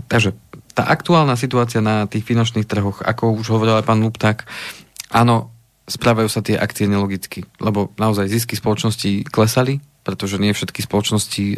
takže 0.10 0.34
tá 0.74 0.90
aktuálna 0.90 1.38
situácia 1.38 1.86
na 1.86 2.10
tých 2.10 2.26
finančných 2.26 2.66
trhoch, 2.66 3.06
ako 3.06 3.40
už 3.40 3.48
hovoril 3.54 3.78
aj 3.78 3.86
pán 3.86 4.02
Lupták, 4.02 4.50
áno, 5.14 5.55
správajú 5.86 6.30
sa 6.30 6.42
tie 6.42 6.58
akcie 6.58 6.90
nelogicky, 6.90 7.46
lebo 7.62 7.94
naozaj 7.98 8.30
zisky 8.30 8.58
spoločnosti 8.58 9.30
klesali 9.30 9.82
pretože 10.06 10.38
nie 10.38 10.54
všetky 10.54 10.86
spoločnosti 10.86 11.46
e, 11.50 11.56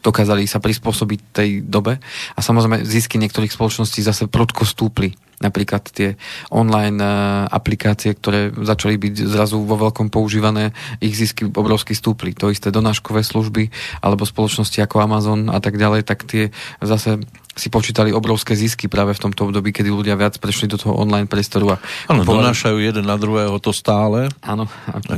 dokázali 0.00 0.48
sa 0.48 0.56
prispôsobiť 0.56 1.20
tej 1.36 1.50
dobe 1.60 2.00
a 2.32 2.40
samozrejme 2.40 2.80
zisky 2.80 3.20
niektorých 3.20 3.52
spoločností 3.52 4.00
zase 4.00 4.24
prudko 4.24 4.64
stúpli 4.64 5.12
napríklad 5.44 5.84
tie 5.92 6.16
online 6.48 6.96
e, 6.96 7.08
aplikácie, 7.52 8.16
ktoré 8.16 8.56
začali 8.56 8.96
byť 8.96 9.14
zrazu 9.28 9.60
vo 9.60 9.76
veľkom 9.76 10.08
používané, 10.08 10.72
ich 11.04 11.12
zisky 11.12 11.44
obrovsky 11.44 11.92
stúpli. 11.92 12.32
To 12.40 12.48
isté 12.48 12.72
donáškové 12.72 13.20
služby 13.20 13.68
alebo 14.00 14.24
spoločnosti 14.24 14.80
ako 14.80 15.04
Amazon 15.04 15.52
a 15.52 15.60
tak 15.60 15.76
ďalej, 15.76 16.08
tak 16.08 16.24
tie 16.24 16.54
zase 16.80 17.20
si 17.54 17.70
počítali 17.70 18.10
obrovské 18.10 18.58
zisky 18.58 18.90
práve 18.90 19.14
v 19.14 19.30
tomto 19.30 19.46
období, 19.46 19.70
kedy 19.70 19.86
ľudia 19.86 20.18
viac 20.18 20.42
prešli 20.42 20.66
do 20.66 20.74
toho 20.74 20.98
online 20.98 21.30
priestoru. 21.30 21.78
Áno, 22.10 22.26
donášajú 22.26 22.82
jeden 22.82 23.06
na 23.06 23.14
druhého 23.14 23.54
to 23.62 23.70
stále. 23.70 24.26
Áno. 24.42 24.66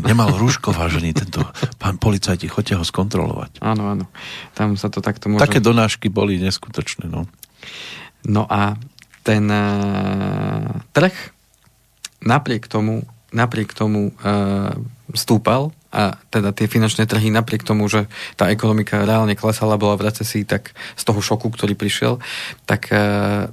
Nemal 0.04 0.36
rúško, 0.36 0.76
vážený 0.76 1.16
tento 1.16 1.40
pán 1.80 1.96
policajti, 1.96 2.44
choďte 2.46 2.76
ho 2.76 2.84
skontrolovať. 2.84 3.64
Áno, 3.64 3.88
áno. 3.88 4.04
Tam 4.52 4.76
sa 4.76 4.92
to 4.92 5.00
takto 5.00 5.32
môže... 5.32 5.48
Také 5.48 5.64
donášky 5.64 6.12
boli 6.12 6.36
neskutočné, 6.36 7.08
no. 7.08 7.24
No 8.28 8.44
a 8.44 8.76
ten 9.24 9.48
uh, 9.48 10.84
trh 10.92 11.14
napriek 12.20 12.68
tomu, 12.68 13.02
napriek 13.32 13.72
tomu 13.72 14.12
uh, 14.12 14.76
stúpal 15.16 15.72
a 15.96 16.20
teda 16.28 16.52
tie 16.52 16.68
finančné 16.68 17.08
trhy 17.08 17.32
napriek 17.32 17.64
tomu, 17.64 17.88
že 17.88 18.04
tá 18.36 18.52
ekonomika 18.52 19.08
reálne 19.08 19.32
klesala, 19.32 19.80
bola 19.80 19.96
v 19.96 20.12
recesii, 20.12 20.44
tak 20.44 20.76
z 20.92 21.02
toho 21.08 21.24
šoku, 21.24 21.48
ktorý 21.48 21.72
prišiel, 21.72 22.20
tak 22.68 22.92
uh, 22.92 23.48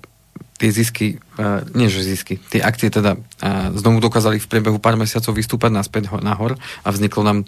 tie 0.59 0.69
zisky, 0.75 1.23
uh, 1.39 1.63
nie 1.71 1.87
že 1.87 2.03
zisky, 2.03 2.43
tie 2.51 2.59
akcie 2.59 2.91
teda 2.91 3.15
uh, 3.15 3.71
znovu 3.79 4.03
dokázali 4.03 4.43
v 4.43 4.49
priebehu 4.51 4.77
pár 4.83 4.99
mesiacov 4.99 5.31
vystúpať 5.39 5.71
naspäť 5.71 6.11
nahor 6.19 6.59
a 6.83 6.87
vzniklo 6.91 7.23
nám 7.23 7.39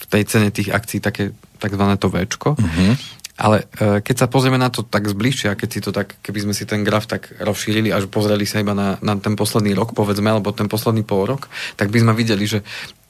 v 0.00 0.04
tej 0.06 0.22
cene 0.30 0.54
tých 0.54 0.70
akcií 0.70 1.02
také 1.02 1.34
takzvané 1.60 2.00
to 2.00 2.08
Včko. 2.08 2.56
Uh-huh. 2.56 2.92
Ale 3.40 3.64
e, 3.80 4.04
keď 4.04 4.16
sa 4.20 4.26
pozrieme 4.28 4.60
na 4.60 4.68
to 4.68 4.84
tak 4.84 5.08
zbližšia, 5.08 5.56
keď 5.56 5.68
si 5.72 5.80
to 5.80 5.90
tak, 5.96 6.20
keby 6.20 6.44
sme 6.44 6.52
si 6.52 6.68
ten 6.68 6.84
graf 6.84 7.08
tak 7.08 7.32
rozšírili 7.40 7.88
až 7.88 8.12
pozreli 8.12 8.44
sa 8.44 8.60
iba 8.60 8.76
na, 8.76 9.00
na 9.00 9.16
ten 9.16 9.32
posledný 9.32 9.72
rok, 9.72 9.96
povedzme, 9.96 10.28
alebo 10.28 10.52
ten 10.52 10.68
posledný 10.68 11.00
pol 11.08 11.24
rok, 11.24 11.48
tak 11.80 11.88
by 11.88 12.04
sme 12.04 12.12
videli, 12.12 12.44
že 12.44 12.60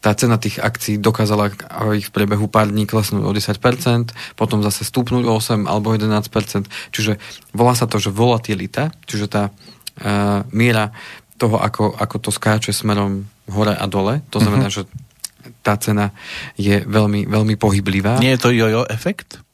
tá 0.01 0.15
cena 0.15 0.41
tých 0.41 0.63
akcií 0.63 0.97
dokázala 0.97 1.53
ich 1.99 2.09
v 2.09 2.15
priebehu 2.15 2.47
pár 2.49 2.71
dní 2.71 2.87
klesnúť 2.89 3.27
o 3.27 3.35
10%, 3.35 4.39
potom 4.39 4.63
zase 4.65 4.87
stúpnúť 4.87 5.29
o 5.29 5.37
8 5.37 5.69
alebo 5.69 5.93
11%. 5.93 6.71
Čiže 6.95 7.21
volá 7.53 7.77
sa 7.77 7.85
to, 7.85 8.01
že 8.01 8.09
volatilita, 8.09 8.97
čiže 9.05 9.29
tá 9.29 9.53
uh, 9.53 10.41
miera 10.57 10.97
toho, 11.37 11.61
ako, 11.61 12.01
ako 12.01 12.17
to 12.17 12.31
skáče 12.33 12.73
smerom 12.73 13.29
hore 13.53 13.77
a 13.77 13.85
dole, 13.85 14.25
to 14.33 14.41
znamená, 14.41 14.73
mm-hmm. 14.73 14.89
že 14.89 15.61
tá 15.61 15.77
cena 15.77 16.17
je 16.57 16.81
veľmi, 16.81 17.29
veľmi 17.29 17.55
pohyblivá. 17.61 18.17
Nie 18.21 18.41
je 18.41 18.43
to 18.49 18.57
jojo 18.57 18.89
efekt? 18.89 19.45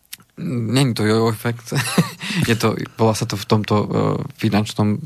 Není 0.45 0.95
to 0.95 1.05
jojo 1.05 1.29
efekt. 1.29 1.73
je 2.51 2.57
to, 2.57 2.77
volá 3.01 3.17
sa 3.17 3.25
to 3.25 3.41
v 3.41 3.47
tomto 3.49 3.75
uh, 3.81 3.89
finančnom 4.37 5.01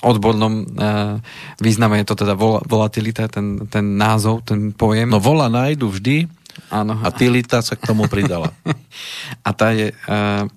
odbornom 0.00 0.64
uh, 0.64 1.20
význame, 1.60 2.00
je 2.00 2.08
to 2.08 2.24
teda 2.24 2.32
vol, 2.32 2.64
volatilita, 2.64 3.28
ten, 3.28 3.68
ten 3.68 4.00
názov, 4.00 4.40
ten 4.48 4.72
pojem. 4.72 5.12
No 5.12 5.20
vola 5.20 5.52
nájdu 5.52 5.92
vždy 5.92 6.24
Áno. 6.72 6.96
a 6.96 7.12
tilita 7.12 7.60
sa 7.60 7.76
k 7.76 7.92
tomu 7.92 8.08
pridala. 8.08 8.56
a 9.46 9.50
tá 9.52 9.76
je, 9.76 9.92
uh, 9.92 10.48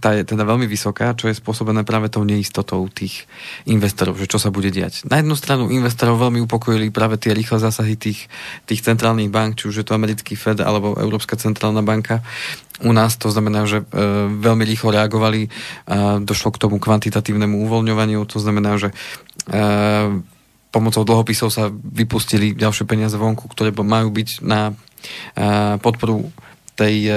tá 0.00 0.16
je 0.16 0.24
teda 0.24 0.48
veľmi 0.48 0.64
vysoká, 0.64 1.12
čo 1.12 1.28
je 1.28 1.36
spôsobené 1.36 1.84
práve 1.84 2.08
tou 2.08 2.24
neistotou 2.24 2.88
tých 2.88 3.28
investorov, 3.68 4.16
že 4.16 4.24
čo 4.24 4.40
sa 4.40 4.48
bude 4.48 4.72
diať. 4.72 5.04
Na 5.04 5.20
jednu 5.20 5.36
stranu 5.36 5.68
investorov 5.68 6.16
veľmi 6.16 6.40
upokojili 6.48 6.88
práve 6.88 7.20
tie 7.20 7.36
rýchle 7.36 7.60
zásahy 7.60 8.00
tých, 8.00 8.32
tých 8.64 8.80
centrálnych 8.80 9.28
bank, 9.28 9.60
či 9.60 9.68
už 9.68 9.84
je 9.84 9.86
to 9.86 9.92
americký 9.92 10.32
Fed 10.32 10.64
alebo 10.64 10.96
Európska 10.96 11.36
centrálna 11.36 11.84
banka. 11.84 12.24
U 12.80 12.96
nás 12.96 13.20
to 13.20 13.28
znamená, 13.28 13.68
že 13.68 13.84
e, 13.84 13.86
veľmi 14.32 14.64
rýchlo 14.64 14.96
reagovali, 14.96 15.46
e, 15.46 15.48
došlo 16.24 16.56
k 16.56 16.60
tomu 16.64 16.80
kvantitatívnemu 16.80 17.60
uvoľňovaniu, 17.68 18.24
to 18.24 18.40
znamená, 18.40 18.80
že 18.80 18.90
e, 18.90 18.94
pomocou 20.72 21.04
dlhopisov 21.04 21.52
sa 21.52 21.68
vypustili 21.70 22.56
ďalšie 22.56 22.88
peniaze 22.88 23.20
vonku, 23.20 23.44
ktoré 23.52 23.76
majú 23.76 24.08
byť 24.08 24.28
na 24.40 24.72
e, 24.72 24.74
podporu 25.84 26.32
tej 26.74 26.96
e, 27.06 27.12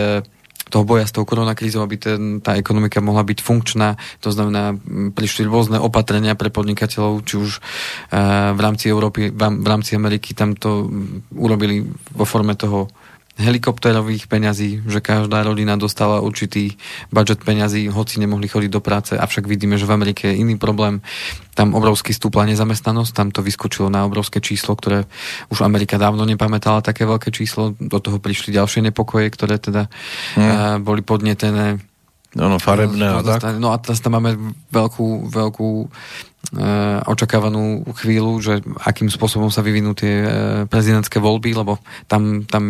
toho 0.69 0.83
boja 0.83 1.05
s 1.05 1.13
tou 1.13 1.23
koronakrízou, 1.23 1.85
aby 1.85 1.95
ten, 2.01 2.21
tá 2.41 2.57
ekonomika 2.57 2.97
mohla 2.99 3.21
byť 3.21 3.39
funkčná. 3.41 3.95
To 4.25 4.29
znamená, 4.33 4.73
prišli 5.13 5.45
rôzne 5.45 5.77
opatrenia 5.77 6.33
pre 6.33 6.49
podnikateľov, 6.49 7.21
či 7.21 7.35
už 7.37 7.51
uh, 7.59 8.51
v 8.57 8.59
rámci 8.59 8.89
Európy, 8.89 9.29
v 9.35 9.67
rámci 9.67 9.93
Ameriky, 9.93 10.33
tam 10.33 10.57
to 10.57 10.89
urobili 11.37 11.85
vo 12.13 12.25
forme 12.25 12.57
toho 12.57 12.89
helikopterových 13.35 14.31
peňazí, 14.31 14.87
že 14.87 15.03
každá 15.03 15.43
rodina 15.43 15.75
dostala 15.75 16.23
určitý 16.23 16.79
budget 17.11 17.43
peňazí, 17.43 17.91
hoci 17.91 18.23
nemohli 18.23 18.47
chodiť 18.47 18.71
do 18.71 18.79
práce, 18.79 19.11
avšak 19.19 19.43
vidíme, 19.43 19.75
že 19.75 19.83
v 19.83 19.95
Amerike 19.95 20.31
je 20.31 20.39
iný 20.39 20.55
problém. 20.55 21.03
Tam 21.51 21.75
obrovský 21.75 22.15
stúpla 22.15 22.47
nezamestnanosť, 22.47 23.11
tam 23.11 23.27
to 23.35 23.43
vyskočilo 23.43 23.91
na 23.91 24.07
obrovské 24.07 24.39
číslo, 24.39 24.75
ktoré 24.79 25.03
už 25.51 25.67
Amerika 25.67 25.99
dávno 25.99 26.23
nepamätala 26.23 26.79
také 26.79 27.03
veľké 27.03 27.31
číslo, 27.35 27.75
do 27.75 27.99
toho 27.99 28.23
prišli 28.23 28.55
ďalšie 28.55 28.87
nepokoje, 28.91 29.27
ktoré 29.31 29.59
teda 29.59 29.87
uh, 29.87 30.79
boli 30.79 31.03
podnetené 31.03 31.79
No, 32.35 32.51
no, 32.51 32.59
farebné 32.59 33.07
a 33.07 33.23
tak. 33.23 33.55
No 33.63 33.71
a 33.71 33.79
teraz 33.79 34.03
tam 34.03 34.19
máme 34.19 34.35
veľkú, 34.67 35.31
veľkú 35.31 35.69
e, 35.81 35.87
očakávanú 37.07 37.87
chvíľu, 37.95 38.43
že 38.43 38.59
akým 38.83 39.07
spôsobom 39.07 39.47
sa 39.47 39.63
vyvinú 39.63 39.95
tie 39.95 40.13
e, 40.19 40.27
prezidentské 40.67 41.23
voľby, 41.23 41.55
lebo 41.55 41.79
tam, 42.11 42.43
tam 42.43 42.63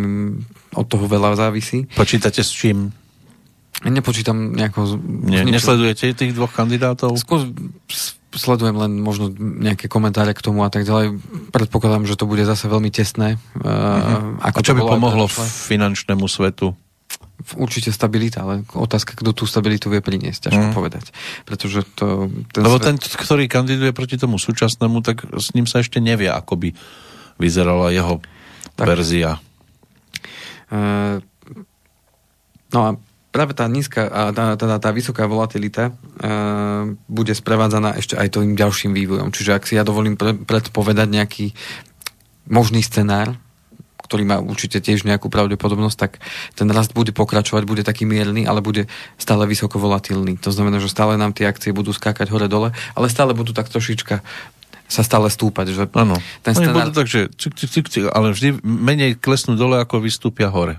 od 0.70 0.86
toho 0.86 1.10
veľa 1.10 1.34
závisí. 1.34 1.82
Počítate 1.98 2.46
s 2.46 2.54
čím? 2.54 2.94
Nepočítam 3.82 4.54
nejako... 4.54 5.02
Nie, 5.26 5.42
nesledujete 5.42 6.14
tých 6.14 6.32
dvoch 6.32 6.54
kandidátov? 6.54 7.18
Skôr 7.18 7.50
sledujem 8.36 8.76
len 8.76 9.02
možno 9.02 9.32
nejaké 9.36 9.88
komentáre 9.90 10.30
k 10.36 10.44
tomu 10.44 10.62
a 10.62 10.70
tak 10.70 10.86
ďalej. 10.86 11.18
Predpokladám, 11.50 12.06
že 12.06 12.14
to 12.14 12.28
bude 12.28 12.44
zase 12.44 12.68
veľmi 12.68 12.92
tesné. 12.92 13.40
Uh-huh. 13.58 14.38
Ako 14.44 14.60
a 14.60 14.64
čo 14.64 14.76
by 14.76 14.82
pomohlo 14.84 15.26
finančnému 15.28 16.28
svetu? 16.28 16.76
Určite 17.54 17.94
stabilita, 17.94 18.42
ale 18.42 18.66
otázka, 18.74 19.14
kto 19.14 19.30
tú 19.30 19.46
stabilitu 19.46 19.86
vie 19.86 20.02
priniesť, 20.02 20.50
ťažko 20.50 20.66
mm. 20.66 20.74
povedať. 20.74 21.04
Pretože 21.46 21.86
to... 21.94 22.26
Ten 22.50 22.62
Lebo 22.66 22.82
svet... 22.82 22.86
ten, 22.90 22.96
ktorý 22.98 23.46
kandiduje 23.46 23.94
proti 23.94 24.18
tomu 24.18 24.34
súčasnému, 24.40 24.98
tak 25.06 25.30
s 25.30 25.54
ním 25.54 25.70
sa 25.70 25.78
ešte 25.78 26.02
nevie, 26.02 26.26
ako 26.26 26.58
by 26.58 26.68
vyzerala 27.38 27.94
jeho 27.94 28.18
tak. 28.74 28.88
verzia. 28.90 29.38
Uh, 30.72 31.22
no 32.74 32.78
a 32.82 32.90
práve 33.30 33.54
tá 33.54 33.70
nízka, 33.70 34.10
a 34.10 34.34
tá, 34.34 34.58
tá, 34.58 34.66
tá 34.82 34.90
vysoká 34.90 35.30
volatilita 35.30 35.94
uh, 35.94 36.88
bude 37.06 37.30
sprevádzaná 37.30 37.94
ešte 37.94 38.18
aj 38.18 38.32
tým 38.32 38.58
ďalším 38.58 38.90
vývojom. 38.90 39.30
Čiže 39.30 39.54
ak 39.54 39.70
si 39.70 39.78
ja 39.78 39.86
dovolím 39.86 40.18
pre, 40.18 40.34
predpovedať 40.34 41.08
nejaký 41.12 41.46
možný 42.50 42.82
scenár, 42.82 43.38
ktorý 44.06 44.22
má 44.22 44.38
určite 44.38 44.78
tiež 44.78 45.02
nejakú 45.02 45.26
pravdepodobnosť, 45.26 45.98
tak 45.98 46.22
ten 46.54 46.70
rast 46.70 46.94
bude 46.94 47.10
pokračovať, 47.10 47.66
bude 47.66 47.82
taký 47.82 48.06
mierny, 48.06 48.46
ale 48.46 48.62
bude 48.62 48.86
stále 49.18 49.44
vysoko 49.50 49.82
volatilný. 49.82 50.38
To 50.46 50.54
znamená, 50.54 50.78
že 50.78 50.86
stále 50.86 51.18
nám 51.18 51.34
tie 51.34 51.50
akcie 51.50 51.74
budú 51.74 51.90
skákať 51.90 52.30
hore-dole, 52.30 52.70
ale 52.94 53.06
stále 53.10 53.34
budú 53.34 53.50
tak 53.50 53.66
trošička 53.66 54.22
sa 54.86 55.02
stále 55.02 55.26
stúpať. 55.26 55.74
Že 55.74 55.82
Áno. 55.98 56.14
Ten 56.46 56.54
scenár... 56.54 56.94
tak, 56.94 57.10
že 57.10 57.26
cik, 57.34 57.58
cik, 57.58 57.70
cik, 57.70 57.86
cik, 57.90 58.04
ale 58.14 58.30
vždy 58.30 58.62
menej 58.62 59.18
klesnú 59.18 59.58
dole, 59.58 59.82
ako 59.82 59.98
vystúpia 59.98 60.46
hore. 60.46 60.78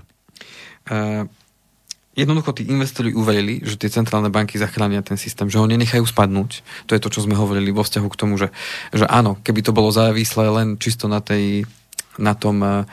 Uh, 0.88 1.28
jednoducho 2.18 2.50
tí 2.56 2.66
investori 2.66 3.14
uverili, 3.14 3.62
že 3.62 3.78
tie 3.78 3.92
centrálne 3.92 4.32
banky 4.32 4.58
zachránia 4.58 5.06
ten 5.06 5.14
systém, 5.14 5.46
že 5.46 5.60
ho 5.62 5.70
nenechajú 5.70 6.02
spadnúť. 6.02 6.66
To 6.90 6.96
je 6.96 7.02
to, 7.04 7.12
čo 7.14 7.22
sme 7.22 7.38
hovorili 7.38 7.70
vo 7.70 7.86
vzťahu 7.86 8.08
k 8.10 8.18
tomu, 8.18 8.34
že, 8.40 8.50
že 8.90 9.06
áno, 9.06 9.38
keby 9.46 9.62
to 9.62 9.76
bolo 9.76 9.94
závislé 9.94 10.50
len 10.50 10.80
čisto 10.80 11.06
na 11.06 11.22
tej 11.22 11.68
na 12.18 12.34
tom 12.34 12.60
eh, 12.62 12.84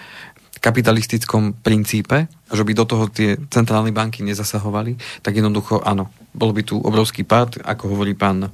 kapitalistickom 0.62 1.62
princípe, 1.62 2.26
že 2.50 2.64
by 2.66 2.74
do 2.74 2.86
toho 2.90 3.06
tie 3.06 3.38
centrálne 3.54 3.94
banky 3.94 4.26
nezasahovali, 4.26 4.98
tak 5.22 5.38
jednoducho 5.38 5.82
áno, 5.86 6.10
bol 6.34 6.58
by 6.58 6.66
tu 6.66 6.82
obrovský 6.82 7.22
pád, 7.22 7.62
ako 7.62 7.94
hovorí 7.94 8.18
pán, 8.18 8.50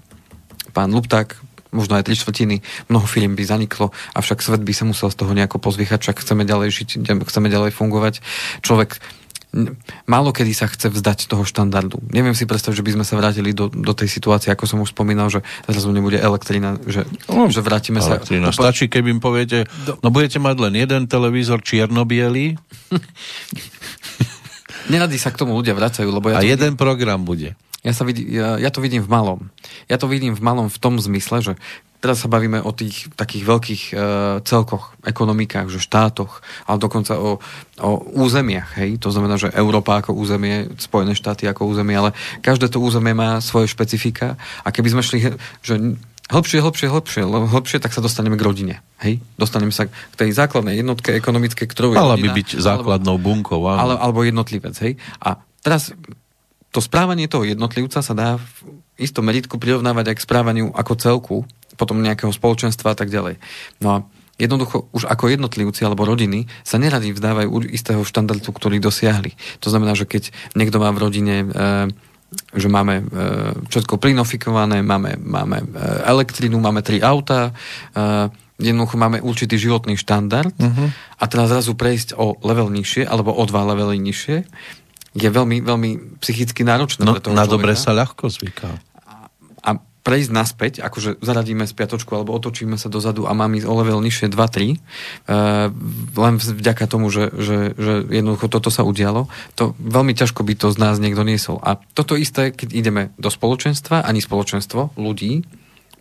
pán 0.75 0.91
Lupták, 0.91 1.39
možno 1.71 1.95
aj 1.95 2.03
tri 2.03 2.19
štvrtiny, 2.19 2.59
mnoho 2.91 3.07
firm 3.07 3.39
by 3.39 3.47
zaniklo, 3.47 3.95
avšak 4.11 4.43
svet 4.43 4.59
by 4.59 4.73
sa 4.75 4.83
musel 4.83 5.07
z 5.07 5.23
toho 5.23 5.31
nejako 5.31 5.63
pozviechať, 5.63 6.03
však 6.03 6.19
chceme 6.19 6.43
ďalej 6.43 6.69
žiť, 6.83 6.89
chceme 7.07 7.47
ďalej 7.47 7.71
fungovať. 7.71 8.19
Človek 8.59 8.99
málo 10.07 10.31
kedy 10.31 10.55
sa 10.55 10.67
chce 10.71 10.87
vzdať 10.87 11.27
toho 11.27 11.43
štandardu. 11.43 11.99
Neviem 12.15 12.31
si 12.31 12.47
predstaviť, 12.47 12.79
že 12.79 12.85
by 12.87 12.91
sme 12.95 13.05
sa 13.05 13.19
vrátili 13.19 13.51
do, 13.51 13.67
do 13.67 13.91
tej 13.91 14.07
situácie, 14.07 14.47
ako 14.47 14.63
som 14.63 14.79
už 14.79 14.95
spomínal, 14.95 15.27
že 15.27 15.43
zrazu 15.67 15.91
nebude 15.91 16.15
elektrina, 16.15 16.79
že, 16.87 17.03
no, 17.27 17.51
že 17.51 17.59
vrátime 17.59 17.99
elektrina. 17.99 18.55
sa... 18.55 18.71
Stačí, 18.71 18.87
keď 18.87 19.03
im 19.11 19.19
poviete, 19.19 19.67
do... 19.83 19.99
no 19.99 20.07
budete 20.07 20.39
mať 20.39 20.55
len 20.55 20.73
jeden 20.79 21.03
televízor 21.11 21.59
čierno 21.59 22.07
Neradi 24.91 25.19
sa 25.19 25.29
k 25.35 25.39
tomu 25.39 25.53
ľudia 25.59 25.75
vracajú, 25.75 26.07
lebo 26.07 26.31
ja 26.31 26.39
A 26.39 26.47
jeden 26.47 26.73
vidím, 26.73 26.79
program 26.79 27.21
bude. 27.27 27.53
Ja, 27.83 27.91
sa 27.91 28.07
vidí, 28.07 28.23
ja, 28.31 28.55
ja 28.55 28.71
to 28.71 28.79
vidím 28.79 29.03
v 29.03 29.11
malom. 29.11 29.51
Ja 29.91 29.99
to 29.99 30.07
vidím 30.07 30.31
v 30.31 30.41
malom 30.41 30.71
v 30.71 30.79
tom 30.79 30.95
zmysle, 30.97 31.43
že 31.43 31.53
teraz 32.01 32.25
sa 32.25 32.27
bavíme 32.27 32.59
o 32.65 32.73
tých 32.73 33.13
takých 33.13 33.43
veľkých 33.45 33.83
uh, 33.93 34.01
celkoch, 34.41 34.97
ekonomikách, 35.05 35.69
že 35.69 35.77
štátoch, 35.77 36.41
ale 36.65 36.77
dokonca 36.81 37.13
o, 37.15 37.37
o 37.77 37.91
územiach, 38.17 38.81
hej, 38.81 38.97
to 38.97 39.13
znamená, 39.13 39.37
že 39.37 39.53
Európa 39.53 40.01
ako 40.01 40.17
územie, 40.17 40.73
Spojené 40.81 41.13
štáty 41.13 41.45
ako 41.45 41.69
územie, 41.69 41.93
ale 41.93 42.17
každé 42.41 42.73
to 42.73 42.81
územie 42.81 43.13
má 43.13 43.37
svoje 43.39 43.69
špecifika 43.69 44.35
a 44.65 44.73
keby 44.73 44.97
sme 44.97 45.05
šli, 45.05 45.19
že 45.61 45.73
hĺbšie, 46.31 46.59
hĺbšie, 46.63 46.87
hĺbšie, 46.87 47.21
hĺbšie, 47.27 47.77
tak 47.83 47.91
sa 47.91 47.99
dostaneme 47.99 48.39
k 48.39 48.45
rodine. 48.47 48.75
Hej? 49.03 49.19
Dostaneme 49.35 49.75
sa 49.75 49.85
k 49.85 50.15
tej 50.15 50.31
základnej 50.31 50.79
jednotke 50.79 51.11
ekonomickej, 51.19 51.67
ktorú 51.67 51.93
je 51.93 51.99
Mala 51.99 52.15
by 52.15 52.29
byť 52.31 52.49
základnou 52.57 53.19
alebo, 53.19 53.27
bunkou. 53.27 53.59
Ale, 53.67 53.99
alebo 53.99 54.23
jednotlivec. 54.23 54.73
Hej? 54.79 54.95
A 55.19 55.43
teraz 55.59 55.91
to 56.71 56.79
správanie 56.79 57.27
toho 57.27 57.43
jednotlivca 57.43 57.99
sa 57.99 58.15
dá 58.15 58.39
v 58.39 58.79
istom 58.95 59.27
meritku 59.27 59.59
prirovnávať 59.59 60.15
aj 60.15 60.15
k 60.15 60.25
správaniu 60.25 60.67
ako 60.71 60.93
celku, 60.95 61.37
potom 61.81 61.97
nejakého 62.05 62.29
spoločenstva 62.29 62.93
a 62.93 62.97
tak 62.97 63.09
ďalej. 63.09 63.41
No 63.81 63.87
a 63.89 63.97
jednoducho 64.37 64.89
už 64.93 65.09
ako 65.09 65.33
jednotlivci 65.33 65.81
alebo 65.81 66.05
rodiny 66.05 66.45
sa 66.61 66.77
neradi 66.77 67.13
vzdávajú 67.13 67.73
istého 67.73 68.05
štandardu, 68.05 68.49
ktorý 68.53 68.77
dosiahli. 68.77 69.33
To 69.65 69.73
znamená, 69.73 69.97
že 69.97 70.05
keď 70.05 70.29
niekto 70.53 70.77
má 70.77 70.93
v 70.93 71.01
rodine 71.01 71.35
e, 71.41 71.47
že 72.55 72.71
máme 72.71 72.95
e, 73.01 73.03
všetko 73.67 73.99
plinofikované, 73.99 74.79
máme, 74.85 75.19
máme 75.19 75.57
e, 75.61 75.65
elektrinu, 76.07 76.63
máme 76.63 76.79
tri 76.79 77.03
auta, 77.03 77.51
jednoducho 78.61 78.95
máme 78.95 79.19
určitý 79.25 79.57
životný 79.57 79.97
štandard 79.97 80.53
uh-huh. 80.53 80.87
a 81.17 81.23
teraz 81.25 81.49
zrazu 81.49 81.73
prejsť 81.73 82.13
o 82.13 82.37
level 82.45 82.69
nižšie 82.69 83.09
alebo 83.09 83.33
o 83.33 83.43
dva 83.49 83.65
levely 83.73 83.97
nižšie 83.97 84.45
je 85.11 85.27
veľmi, 85.27 85.59
veľmi 85.59 86.21
psychicky 86.23 86.63
náročné 86.63 87.03
no, 87.03 87.17
pre 87.17 87.21
toho 87.25 87.35
Na 87.35 87.43
človeka. 87.43 87.55
dobre 87.57 87.73
sa 87.75 87.91
ľahko 87.91 88.31
zvyká. 88.31 88.69
Prejsť 90.11 90.31
naspäť, 90.35 90.73
akože 90.83 91.23
zaradíme 91.23 91.63
spiatočku 91.63 92.11
alebo 92.11 92.35
otočíme 92.35 92.75
sa 92.75 92.91
dozadu 92.91 93.23
a 93.23 93.31
mám 93.31 93.55
ísť 93.55 93.63
o 93.63 93.73
level 93.79 94.03
nižšie 94.03 94.27
2-3, 94.27 94.75
uh, 94.75 95.71
len 96.19 96.33
vďaka 96.35 96.83
tomu, 96.91 97.07
že, 97.07 97.31
že, 97.31 97.71
že 97.79 97.93
jednoducho 98.11 98.51
toto 98.51 98.67
sa 98.67 98.83
udialo, 98.83 99.31
to 99.55 99.71
veľmi 99.79 100.11
ťažko 100.11 100.43
by 100.43 100.53
to 100.59 100.67
z 100.75 100.77
nás 100.83 100.99
niekto 100.99 101.23
niesol. 101.23 101.63
A 101.63 101.79
toto 101.95 102.19
isté, 102.19 102.51
keď 102.51 102.75
ideme 102.75 103.01
do 103.15 103.31
spoločenstva, 103.31 104.03
ani 104.03 104.19
spoločenstvo 104.19 104.99
ľudí, 104.99 105.47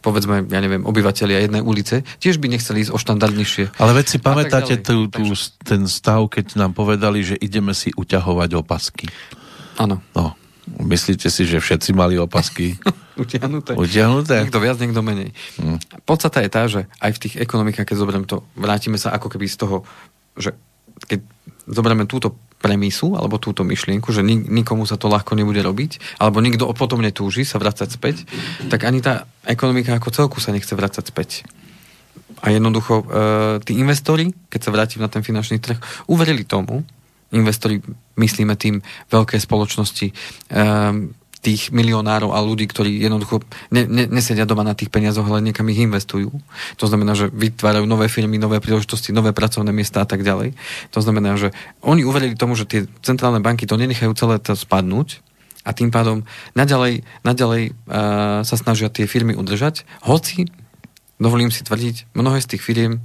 povedzme, 0.00 0.48
ja 0.48 0.60
neviem, 0.64 0.82
obyvateľia 0.82 1.44
jednej 1.46 1.62
ulice, 1.62 2.02
tiež 2.18 2.40
by 2.40 2.48
nechceli 2.50 2.82
ísť 2.82 2.92
o 2.92 2.98
štandard 2.98 3.36
nižšie. 3.36 3.76
Ale 3.76 3.92
veď 3.92 4.06
si 4.08 4.18
pamätáte 4.18 4.74
tú, 4.80 5.06
tú, 5.12 5.28
Takže- 5.28 5.60
ten 5.62 5.84
stav, 5.86 6.26
keď 6.32 6.56
nám 6.56 6.72
povedali, 6.72 7.20
že 7.20 7.36
ideme 7.36 7.76
si 7.76 7.92
uťahovať 7.92 8.50
opasky. 8.56 9.06
Áno, 9.76 10.00
No, 10.16 10.36
myslíte 10.82 11.28
si, 11.28 11.46
že 11.46 11.60
všetci 11.60 11.92
mali 11.92 12.16
opasky 12.16 12.76
utiahnuté. 13.22 13.76
utiahnuté? 13.76 14.44
Niekto 14.44 14.60
viac, 14.62 14.76
niekto 14.80 15.00
menej. 15.04 15.30
Hm. 15.60 15.78
Podstata 16.04 16.40
je 16.40 16.50
tá, 16.50 16.62
že 16.66 16.88
aj 17.00 17.10
v 17.16 17.22
tých 17.28 17.34
ekonomikách, 17.40 17.86
keď 17.86 17.96
zoberiem 17.96 18.24
to, 18.26 18.42
vrátime 18.56 18.96
sa 18.96 19.12
ako 19.12 19.28
keby 19.32 19.46
z 19.46 19.56
toho, 19.60 19.76
že 20.36 20.56
keď 21.08 21.20
zoberieme 21.70 22.04
túto 22.04 22.36
premisu 22.60 23.16
alebo 23.16 23.40
túto 23.40 23.64
myšlienku, 23.64 24.12
že 24.12 24.20
nik- 24.20 24.48
nikomu 24.50 24.84
sa 24.84 25.00
to 25.00 25.08
ľahko 25.08 25.32
nebude 25.32 25.64
robiť, 25.64 26.20
alebo 26.20 26.44
nikto 26.44 26.68
potom 26.76 27.00
netúži 27.00 27.48
sa 27.48 27.56
vrácať 27.56 27.88
späť, 27.88 28.28
tak 28.68 28.84
ani 28.84 29.00
tá 29.00 29.24
ekonomika 29.48 29.96
ako 29.96 30.12
celku 30.12 30.38
sa 30.44 30.52
nechce 30.52 30.76
vrácať 30.76 31.08
späť. 31.08 31.48
A 32.40 32.52
jednoducho 32.52 33.00
e, 33.00 33.04
tí 33.64 33.76
investori, 33.80 34.32
keď 34.52 34.60
sa 34.60 34.70
vrátim 34.72 35.00
na 35.00 35.08
ten 35.08 35.24
finančný 35.24 35.60
trh, 35.60 35.80
uverili 36.08 36.44
tomu, 36.44 36.84
investori, 37.32 37.80
myslíme 38.20 38.54
tým 38.60 38.84
veľké 39.08 39.40
spoločnosti, 39.40 40.12
e, 40.12 40.14
tých 41.40 41.72
milionárov 41.72 42.36
a 42.36 42.44
ľudí, 42.44 42.68
ktorí 42.68 43.00
jednoducho 43.00 43.40
ne, 43.72 43.88
ne, 43.88 44.04
nesedia 44.04 44.44
doma 44.44 44.60
na 44.60 44.76
tých 44.76 44.92
peniazoch, 44.92 45.24
ale 45.24 45.40
niekam 45.40 45.64
ich 45.72 45.80
investujú. 45.80 46.28
To 46.76 46.84
znamená, 46.84 47.16
že 47.16 47.32
vytvárajú 47.32 47.88
nové 47.88 48.12
firmy, 48.12 48.36
nové 48.36 48.60
príležitosti, 48.60 49.16
nové 49.16 49.32
pracovné 49.32 49.72
miesta 49.72 50.04
a 50.04 50.06
tak 50.06 50.20
ďalej. 50.20 50.52
To 50.92 51.00
znamená, 51.00 51.40
že 51.40 51.56
oni 51.80 52.04
uverili 52.04 52.36
tomu, 52.36 52.52
že 52.60 52.68
tie 52.68 52.84
centrálne 53.00 53.40
banky 53.40 53.64
to 53.64 53.80
nenechajú 53.80 54.12
celé 54.12 54.36
to 54.36 54.52
spadnúť 54.52 55.24
a 55.64 55.72
tým 55.72 55.88
pádom 55.88 56.28
naďalej, 56.52 57.08
naďalej 57.24 57.72
uh, 57.72 58.44
sa 58.44 58.56
snažia 58.60 58.92
tie 58.92 59.08
firmy 59.08 59.32
udržať, 59.32 59.88
hoci 60.04 60.44
dovolím 61.20 61.52
si 61.52 61.60
tvrdiť, 61.64 62.16
mnohé 62.16 62.40
z 62.40 62.56
tých 62.56 62.64
firiem 62.64 63.00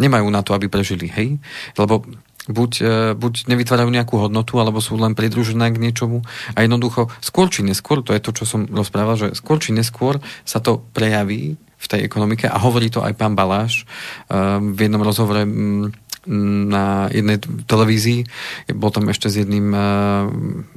nemajú 0.00 0.28
na 0.32 0.40
to, 0.40 0.56
aby 0.56 0.72
prežili, 0.72 1.12
hej? 1.12 1.36
Lebo 1.76 2.04
buď, 2.48 2.72
e, 2.80 2.96
buď 3.14 3.34
nevytvárajú 3.46 3.92
nejakú 3.92 4.16
hodnotu, 4.18 4.56
alebo 4.58 4.80
sú 4.80 4.96
len 4.96 5.12
pridružené 5.12 5.70
k 5.70 5.78
niečomu. 5.78 6.24
A 6.56 6.64
jednoducho 6.64 7.12
skôr 7.20 7.52
či 7.52 7.62
neskôr, 7.62 8.00
to 8.00 8.16
je 8.16 8.24
to, 8.24 8.32
čo 8.32 8.44
som 8.48 8.64
rozprával, 8.66 9.20
že 9.20 9.36
skôr 9.36 9.60
či 9.60 9.76
neskôr 9.76 10.18
sa 10.48 10.58
to 10.58 10.82
prejaví 10.96 11.60
v 11.78 11.86
tej 11.86 12.02
ekonomike 12.02 12.50
a 12.50 12.58
hovorí 12.58 12.90
to 12.90 13.06
aj 13.06 13.14
pán 13.14 13.38
Baláš 13.38 13.86
e, 14.26 14.36
v 14.58 14.78
jednom 14.82 15.04
rozhovore 15.04 15.46
mm, 15.46 16.07
na 16.28 17.08
jednej 17.08 17.40
televízii. 17.64 18.28
Bol 18.76 18.92
tam 18.92 19.08
ešte 19.08 19.32
s 19.32 19.40
jedným 19.40 19.72
e, 19.72 19.80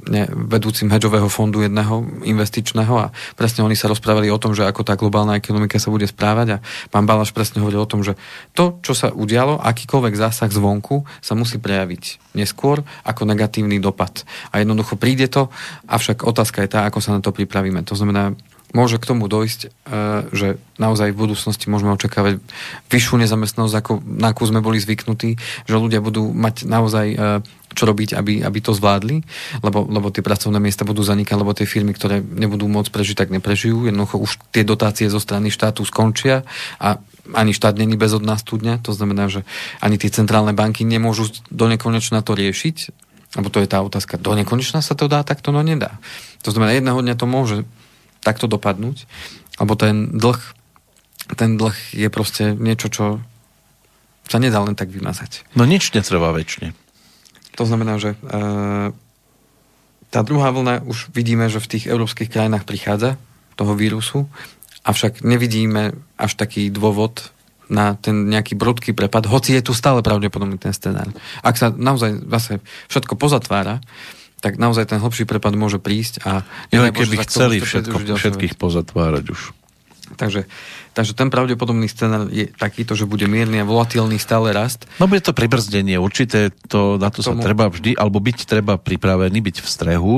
ne, 0.08 0.22
vedúcim 0.48 0.88
hedžového 0.88 1.28
fondu 1.28 1.60
jedného 1.60 2.24
investičného 2.24 2.94
a 2.96 3.12
presne 3.36 3.62
oni 3.62 3.76
sa 3.76 3.92
rozprávali 3.92 4.32
o 4.32 4.40
tom, 4.40 4.56
že 4.56 4.64
ako 4.64 4.80
tá 4.82 4.96
globálna 4.96 5.36
ekonomika 5.36 5.76
sa 5.76 5.92
bude 5.92 6.08
správať 6.08 6.58
a 6.58 6.62
pán 6.88 7.04
Balaš 7.04 7.36
presne 7.36 7.60
hovoril 7.60 7.84
o 7.84 7.90
tom, 7.90 8.00
že 8.00 8.16
to, 8.56 8.80
čo 8.80 8.96
sa 8.96 9.12
udialo, 9.12 9.60
akýkoľvek 9.60 10.14
zásah 10.16 10.48
zvonku 10.48 11.04
sa 11.20 11.36
musí 11.36 11.60
prejaviť 11.60 12.32
neskôr 12.32 12.80
ako 13.04 13.28
negatívny 13.28 13.76
dopad. 13.76 14.24
A 14.50 14.64
jednoducho 14.64 14.96
príde 14.96 15.28
to, 15.28 15.52
avšak 15.84 16.24
otázka 16.24 16.64
je 16.64 16.72
tá, 16.72 16.88
ako 16.88 16.98
sa 17.04 17.12
na 17.12 17.20
to 17.20 17.30
pripravíme. 17.30 17.84
To 17.84 17.92
znamená, 17.92 18.32
môže 18.72 18.96
k 18.96 19.08
tomu 19.08 19.28
dojsť, 19.28 19.60
e, 19.64 19.68
že 20.32 20.48
naozaj 20.80 21.12
v 21.12 21.20
budúcnosti 21.28 21.68
môžeme 21.68 21.92
očakávať 21.92 22.40
vyššiu 22.88 23.16
nezamestnanosť, 23.20 23.76
ako, 23.76 23.92
na 24.04 24.32
akú 24.32 24.48
sme 24.48 24.64
boli 24.64 24.80
zvyknutí, 24.80 25.36
že 25.68 25.76
ľudia 25.76 26.00
budú 26.00 26.32
mať 26.32 26.64
naozaj 26.64 27.06
e, 27.12 27.16
čo 27.72 27.84
robiť, 27.88 28.16
aby, 28.16 28.44
aby 28.44 28.58
to 28.60 28.76
zvládli, 28.76 29.24
lebo, 29.64 29.88
lebo 29.88 30.12
tie 30.12 30.20
pracovné 30.20 30.60
miesta 30.60 30.84
budú 30.84 31.00
zanikať, 31.00 31.36
lebo 31.36 31.56
tie 31.56 31.68
firmy, 31.68 31.96
ktoré 31.96 32.20
nebudú 32.20 32.68
môcť 32.68 32.92
prežiť, 32.92 33.16
tak 33.16 33.32
neprežijú. 33.32 33.88
Jednoducho 33.88 34.20
už 34.20 34.30
tie 34.52 34.64
dotácie 34.64 35.08
zo 35.08 35.20
strany 35.20 35.48
štátu 35.48 35.84
skončia 35.88 36.44
a 36.76 37.00
ani 37.32 37.56
štát 37.56 37.78
není 37.78 37.96
bez 37.96 38.12
od 38.12 38.24
nás 38.26 38.44
studňa, 38.44 38.82
to 38.82 38.92
znamená, 38.92 39.30
že 39.30 39.46
ani 39.80 39.96
tie 39.96 40.10
centrálne 40.12 40.52
banky 40.52 40.82
nemôžu 40.84 41.32
do 41.48 41.70
nekonečna 41.70 42.20
to 42.20 42.34
riešiť, 42.34 42.76
lebo 43.40 43.48
to 43.48 43.64
je 43.64 43.68
tá 43.70 43.80
otázka, 43.80 44.20
do 44.20 44.36
nekonečna 44.36 44.84
sa 44.84 44.92
to 44.92 45.08
dá, 45.08 45.24
tak 45.24 45.40
to 45.40 45.54
no 45.54 45.64
nedá. 45.64 45.96
To 46.44 46.52
znamená, 46.52 46.76
jedného 46.76 47.00
dňa 47.00 47.14
to 47.16 47.26
môže 47.30 47.56
takto 48.22 48.46
dopadnúť, 48.46 49.04
alebo 49.58 49.74
ten 49.74 50.14
dlh, 50.14 50.40
ten 51.34 51.58
dlh 51.58 51.76
je 51.92 52.08
proste 52.08 52.54
niečo, 52.54 52.88
čo 52.88 53.04
sa 54.30 54.38
nedá 54.38 54.62
len 54.62 54.78
tak 54.78 54.88
vymazať. 54.88 55.44
No 55.58 55.66
nič 55.66 55.92
netrvá 55.92 56.32
väčšine. 56.32 56.72
To 57.60 57.68
znamená, 57.68 58.00
že 58.00 58.16
e, 58.16 58.18
tá 60.08 60.20
druhá 60.24 60.48
vlna 60.54 60.86
už 60.88 61.12
vidíme, 61.12 61.52
že 61.52 61.60
v 61.60 61.70
tých 61.76 61.84
európskych 61.90 62.32
krajinách 62.32 62.64
prichádza 62.64 63.20
toho 63.60 63.76
vírusu, 63.76 64.30
avšak 64.88 65.20
nevidíme 65.20 65.92
až 66.16 66.32
taký 66.38 66.72
dôvod 66.72 67.28
na 67.72 67.96
ten 67.96 68.28
nejaký 68.28 68.52
brudký 68.56 68.92
prepad, 68.92 69.24
hoci 69.28 69.56
je 69.56 69.64
tu 69.64 69.72
stále 69.72 70.04
pravdepodobný 70.04 70.60
ten 70.60 70.76
scenár. 70.76 71.08
Ak 71.40 71.56
sa 71.56 71.72
naozaj 71.72 72.24
zase 72.28 72.52
všetko 72.92 73.16
pozatvára, 73.16 73.80
tak 74.42 74.58
naozaj 74.58 74.90
ten 74.90 74.98
hlbší 74.98 75.22
prepad 75.24 75.54
môže 75.54 75.78
prísť 75.78 76.26
a... 76.26 76.42
Bože, 76.68 76.90
keby 76.90 77.14
to 77.22 77.26
chceli 77.30 77.56
všetko, 77.62 77.96
všetkých 78.18 78.58
pozatvárať 78.58 79.24
už. 79.30 79.40
Takže, 80.18 80.44
takže 80.92 81.16
ten 81.16 81.32
pravdepodobný 81.32 81.88
scenár 81.88 82.28
je 82.28 82.50
takýto, 82.52 82.92
že 82.92 83.08
bude 83.08 83.24
mierny 83.30 83.62
a 83.62 83.64
volatilný 83.64 84.20
stále 84.20 84.52
rast. 84.52 84.84
No 85.00 85.08
bude 85.08 85.24
to 85.24 85.32
pribrzdenie, 85.32 85.96
určité 85.96 86.52
to, 86.68 87.00
na 87.00 87.08
to 87.08 87.24
sa 87.24 87.32
Tomu- 87.32 87.46
treba 87.46 87.70
vždy, 87.70 87.96
alebo 87.96 88.20
byť 88.20 88.38
treba 88.44 88.76
pripravený, 88.76 89.38
byť 89.40 89.56
v 89.62 89.68
strehu, 89.68 90.16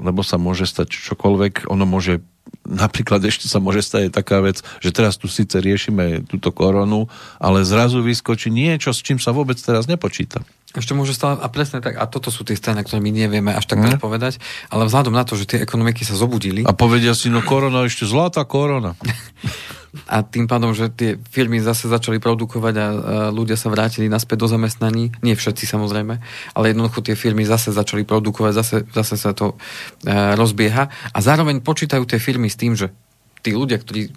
lebo 0.00 0.26
sa 0.26 0.36
môže 0.40 0.66
stať 0.66 0.90
čokoľvek, 0.92 1.70
ono 1.70 1.84
môže 1.86 2.22
napríklad 2.66 3.22
ešte 3.22 3.46
sa 3.46 3.62
môže 3.62 3.82
stať 3.82 4.10
taká 4.10 4.42
vec, 4.42 4.62
že 4.82 4.90
teraz 4.90 5.18
tu 5.18 5.30
síce 5.30 5.54
riešime 5.58 6.26
túto 6.26 6.50
koronu, 6.50 7.06
ale 7.38 7.62
zrazu 7.62 8.02
vyskočí 8.02 8.50
niečo, 8.50 8.90
s 8.90 9.02
čím 9.02 9.22
sa 9.22 9.30
vôbec 9.30 9.58
teraz 9.58 9.86
nepočíta. 9.86 10.42
Ešte 10.76 10.92
môže 10.92 11.16
stále, 11.16 11.40
a 11.40 11.48
presne 11.48 11.80
tak, 11.80 11.96
a 11.96 12.04
toto 12.04 12.28
sú 12.28 12.44
tie 12.44 12.58
scény, 12.58 12.84
ktoré 12.84 13.00
my 13.00 13.08
nevieme 13.08 13.54
až 13.54 13.64
tak 13.64 13.80
povedať, 13.96 14.36
ale 14.68 14.84
vzhľadom 14.84 15.14
na 15.14 15.24
to, 15.24 15.38
že 15.38 15.48
tie 15.48 15.58
ekonomiky 15.62 16.04
sa 16.04 16.18
zobudili 16.18 16.68
A 16.68 16.76
povedia 16.76 17.16
si, 17.16 17.32
no 17.32 17.40
korona, 17.40 17.88
ešte 17.88 18.04
zlatá 18.04 18.44
korona. 18.44 18.92
a 20.04 20.20
tým 20.20 20.44
pádom, 20.44 20.76
že 20.76 20.92
tie 20.92 21.10
firmy 21.16 21.58
zase 21.58 21.88
začali 21.88 22.20
produkovať 22.20 22.74
a, 22.76 22.86
ľudia 23.32 23.56
sa 23.56 23.72
vrátili 23.72 24.12
naspäť 24.12 24.44
do 24.44 24.48
zamestnaní, 24.52 25.16
nie 25.24 25.34
všetci 25.34 25.64
samozrejme, 25.64 26.14
ale 26.52 26.64
jednoducho 26.70 27.00
tie 27.00 27.16
firmy 27.16 27.48
zase 27.48 27.72
začali 27.72 28.04
produkovať, 28.04 28.52
zase, 28.52 28.76
zase 28.92 29.16
sa 29.16 29.32
to 29.32 29.56
e, 30.04 30.12
rozbieha. 30.36 30.92
A 31.12 31.18
zároveň 31.18 31.64
počítajú 31.64 32.04
tie 32.04 32.20
firmy 32.20 32.52
s 32.52 32.60
tým, 32.60 32.76
že 32.76 32.92
tí 33.40 33.56
ľudia, 33.56 33.80
ktorí 33.80 34.02
e, 34.08 34.12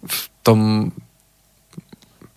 v 0.00 0.18
tom 0.40 0.90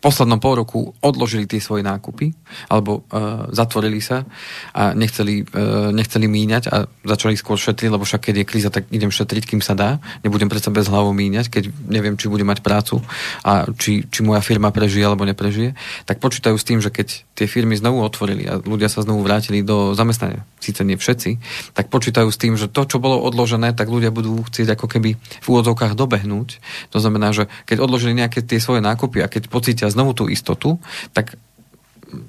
poslednom 0.04 0.44
pol 0.44 0.60
roku 0.60 0.92
odložili 1.00 1.48
tie 1.48 1.64
svoje 1.64 1.80
nákupy 1.88 2.36
alebo 2.68 3.08
uh, 3.08 3.48
zatvorili 3.56 4.04
sa 4.04 4.28
a 4.76 4.92
nechceli, 4.92 5.48
uh, 5.48 5.96
nechceli 5.96 6.28
míňať 6.28 6.64
a 6.68 6.84
začali 7.08 7.40
skôr 7.40 7.56
šetriť, 7.56 7.88
lebo 7.88 8.04
však 8.04 8.28
keď 8.28 8.44
je 8.44 8.46
kríza, 8.46 8.68
tak 8.68 8.92
idem 8.92 9.08
šetriť, 9.08 9.48
kým 9.48 9.64
sa 9.64 9.72
dá. 9.72 10.04
Nebudem 10.28 10.52
predsa 10.52 10.76
bez 10.76 10.92
hlavou 10.92 11.16
míňať, 11.16 11.48
keď 11.48 11.64
neviem, 11.88 12.20
či 12.20 12.28
budem 12.28 12.52
mať 12.52 12.60
prácu 12.60 13.00
a 13.48 13.64
či, 13.80 14.04
či 14.12 14.20
moja 14.28 14.44
firma 14.44 14.76
prežije 14.76 15.08
alebo 15.08 15.24
neprežije. 15.24 15.80
Tak 16.04 16.20
počítajú 16.20 16.60
s 16.60 16.68
tým, 16.68 16.84
že 16.84 16.92
keď 16.92 17.24
tie 17.40 17.48
firmy 17.48 17.80
znovu 17.80 18.04
otvorili 18.04 18.44
a 18.44 18.60
ľudia 18.60 18.92
sa 18.92 19.08
znovu 19.08 19.24
vrátili 19.24 19.64
do 19.64 19.96
zamestnania, 19.96 20.44
síce 20.60 20.84
nie 20.84 21.00
všetci, 21.00 21.40
tak 21.72 21.88
počítajú 21.88 22.28
s 22.28 22.38
tým, 22.38 22.60
že 22.60 22.68
to, 22.68 22.84
čo 22.84 23.00
bolo 23.00 23.24
odložené, 23.24 23.72
tak 23.72 23.88
ľudia 23.88 24.12
budú 24.12 24.44
chcieť 24.44 24.76
ako 24.76 24.86
keby 24.92 25.16
v 25.16 25.48
úvodzovkách 25.48 25.96
dobehnúť. 25.96 26.60
To 26.92 27.00
znamená, 27.00 27.32
že 27.32 27.48
keď 27.64 27.88
odložili 27.88 28.20
nejaké 28.20 28.44
tie 28.44 28.60
svoje 28.60 28.84
nákupy 28.84 29.24
a 29.24 29.32
keď 29.32 29.48
pocítia 29.48 29.93
znovu 29.94 30.18
tú 30.18 30.26
istotu, 30.26 30.82
tak 31.14 31.38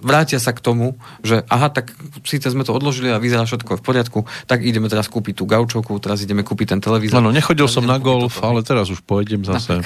vrátia 0.00 0.40
sa 0.40 0.56
k 0.56 0.64
tomu, 0.64 0.96
že 1.20 1.44
aha, 1.52 1.68
tak 1.68 1.92
síce 2.24 2.48
sme 2.48 2.64
to 2.64 2.72
odložili 2.72 3.12
a 3.12 3.20
vyzerá 3.20 3.44
všetko 3.44 3.80
v 3.80 3.84
poriadku, 3.84 4.18
tak 4.48 4.64
ideme 4.64 4.88
teraz 4.88 5.12
kúpiť 5.12 5.34
tú 5.40 5.44
gaučovku, 5.44 5.92
teraz 6.00 6.24
ideme 6.24 6.40
kúpiť 6.40 6.76
ten 6.76 6.80
televízor. 6.80 7.20
Áno, 7.20 7.34
nechodil 7.34 7.68
som 7.68 7.84
na 7.84 8.00
golf, 8.00 8.40
ale 8.40 8.64
teraz 8.64 8.88
už 8.88 9.04
pôjdem 9.04 9.44
zase. 9.44 9.84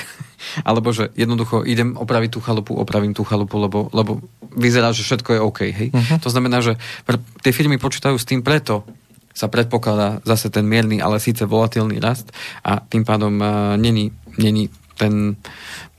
Alebo 0.62 0.94
že 0.94 1.10
jednoducho 1.18 1.66
idem 1.66 1.98
opraviť 1.98 2.30
tú 2.30 2.40
chalupu, 2.40 2.78
opravím 2.78 3.12
tú 3.12 3.26
chalupu, 3.26 3.58
lebo, 3.58 3.90
lebo 3.90 4.22
vyzerá, 4.54 4.94
že 4.94 5.02
všetko 5.02 5.30
je 5.34 5.40
OK. 5.42 5.60
Hej? 5.66 5.88
Uh-huh. 5.90 6.18
To 6.22 6.30
znamená, 6.30 6.62
že 6.62 6.78
tie 7.42 7.50
firmy 7.50 7.76
počítajú 7.82 8.14
s 8.14 8.28
tým 8.28 8.46
preto, 8.46 8.86
sa 9.38 9.46
predpokladá 9.46 10.18
zase 10.26 10.50
ten 10.50 10.66
mierny, 10.66 10.98
ale 10.98 11.22
síce 11.22 11.46
volatilný 11.46 12.02
rast 12.02 12.34
a 12.66 12.82
tým 12.82 13.06
pádom 13.06 13.38
uh, 13.38 13.78
není, 13.78 14.10
není 14.34 14.66
ten 14.98 15.38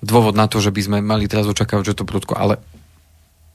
dôvod 0.04 0.36
na 0.36 0.52
to, 0.52 0.60
že 0.60 0.76
by 0.76 0.82
sme 0.84 0.98
mali 1.00 1.32
teraz 1.32 1.48
očakávať, 1.48 1.96
že 1.96 1.98
to 2.04 2.08
prudko, 2.08 2.36
ale 2.36 2.60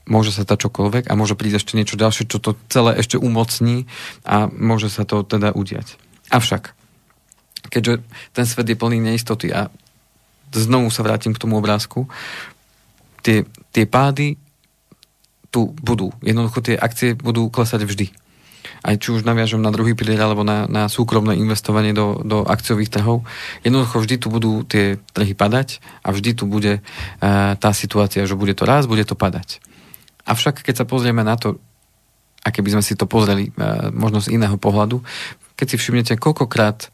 môže 0.09 0.33
sa 0.33 0.45
stať 0.45 0.69
čokoľvek 0.69 1.09
a 1.09 1.17
môže 1.17 1.37
prísť 1.37 1.61
ešte 1.61 1.77
niečo 1.77 1.97
ďalšie, 1.97 2.29
čo 2.29 2.37
to 2.41 2.57
celé 2.69 2.97
ešte 2.97 3.17
umocní 3.17 3.89
a 4.25 4.49
môže 4.49 4.89
sa 4.89 5.05
to 5.05 5.25
teda 5.25 5.53
udiať. 5.53 5.97
Avšak, 6.33 6.73
keďže 7.69 8.01
ten 8.33 8.45
svet 8.45 8.69
je 8.69 8.77
plný 8.77 9.01
neistoty 9.01 9.49
a 9.53 9.69
znovu 10.53 10.93
sa 10.93 11.01
vrátim 11.01 11.33
k 11.33 11.41
tomu 11.41 11.57
obrázku, 11.57 12.05
tie, 13.25 13.45
tie 13.73 13.85
pády 13.89 14.37
tu 15.49 15.73
budú. 15.81 16.13
Jednoducho 16.21 16.61
tie 16.61 16.75
akcie 16.77 17.17
budú 17.17 17.49
klesať 17.49 17.85
vždy 17.85 18.24
aj 18.85 19.01
či 19.01 19.09
už 19.17 19.25
naviažem 19.25 19.57
na 19.57 19.73
druhý 19.73 19.97
pilier 19.97 20.21
alebo 20.21 20.45
na, 20.45 20.69
na 20.69 20.85
súkromné 20.85 21.33
investovanie 21.41 21.89
do, 21.89 22.21
do 22.21 22.45
akciových 22.45 22.93
trhov. 22.93 23.25
Jednoducho 23.65 23.97
vždy 23.97 24.15
tu 24.21 24.27
budú 24.29 24.61
tie 24.61 25.01
trhy 25.17 25.33
padať 25.33 25.81
a 26.05 26.13
vždy 26.13 26.37
tu 26.37 26.45
bude 26.45 26.79
uh, 26.79 27.57
tá 27.57 27.73
situácia, 27.73 28.29
že 28.29 28.37
bude 28.37 28.53
to 28.53 28.69
raz, 28.69 28.85
bude 28.85 29.01
to 29.01 29.17
padať. 29.17 29.57
Avšak 30.29 30.61
keď 30.61 30.85
sa 30.85 30.85
pozrieme 30.85 31.25
na 31.25 31.33
to, 31.33 31.57
a 32.45 32.53
keby 32.53 32.77
sme 32.77 32.85
si 32.85 32.93
to 32.93 33.09
pozreli 33.09 33.49
uh, 33.57 33.89
možno 33.89 34.21
z 34.21 34.37
iného 34.37 34.53
pohľadu, 34.61 35.01
keď 35.57 35.65
si 35.73 35.75
všimnete, 35.81 36.21
koľkokrát 36.21 36.93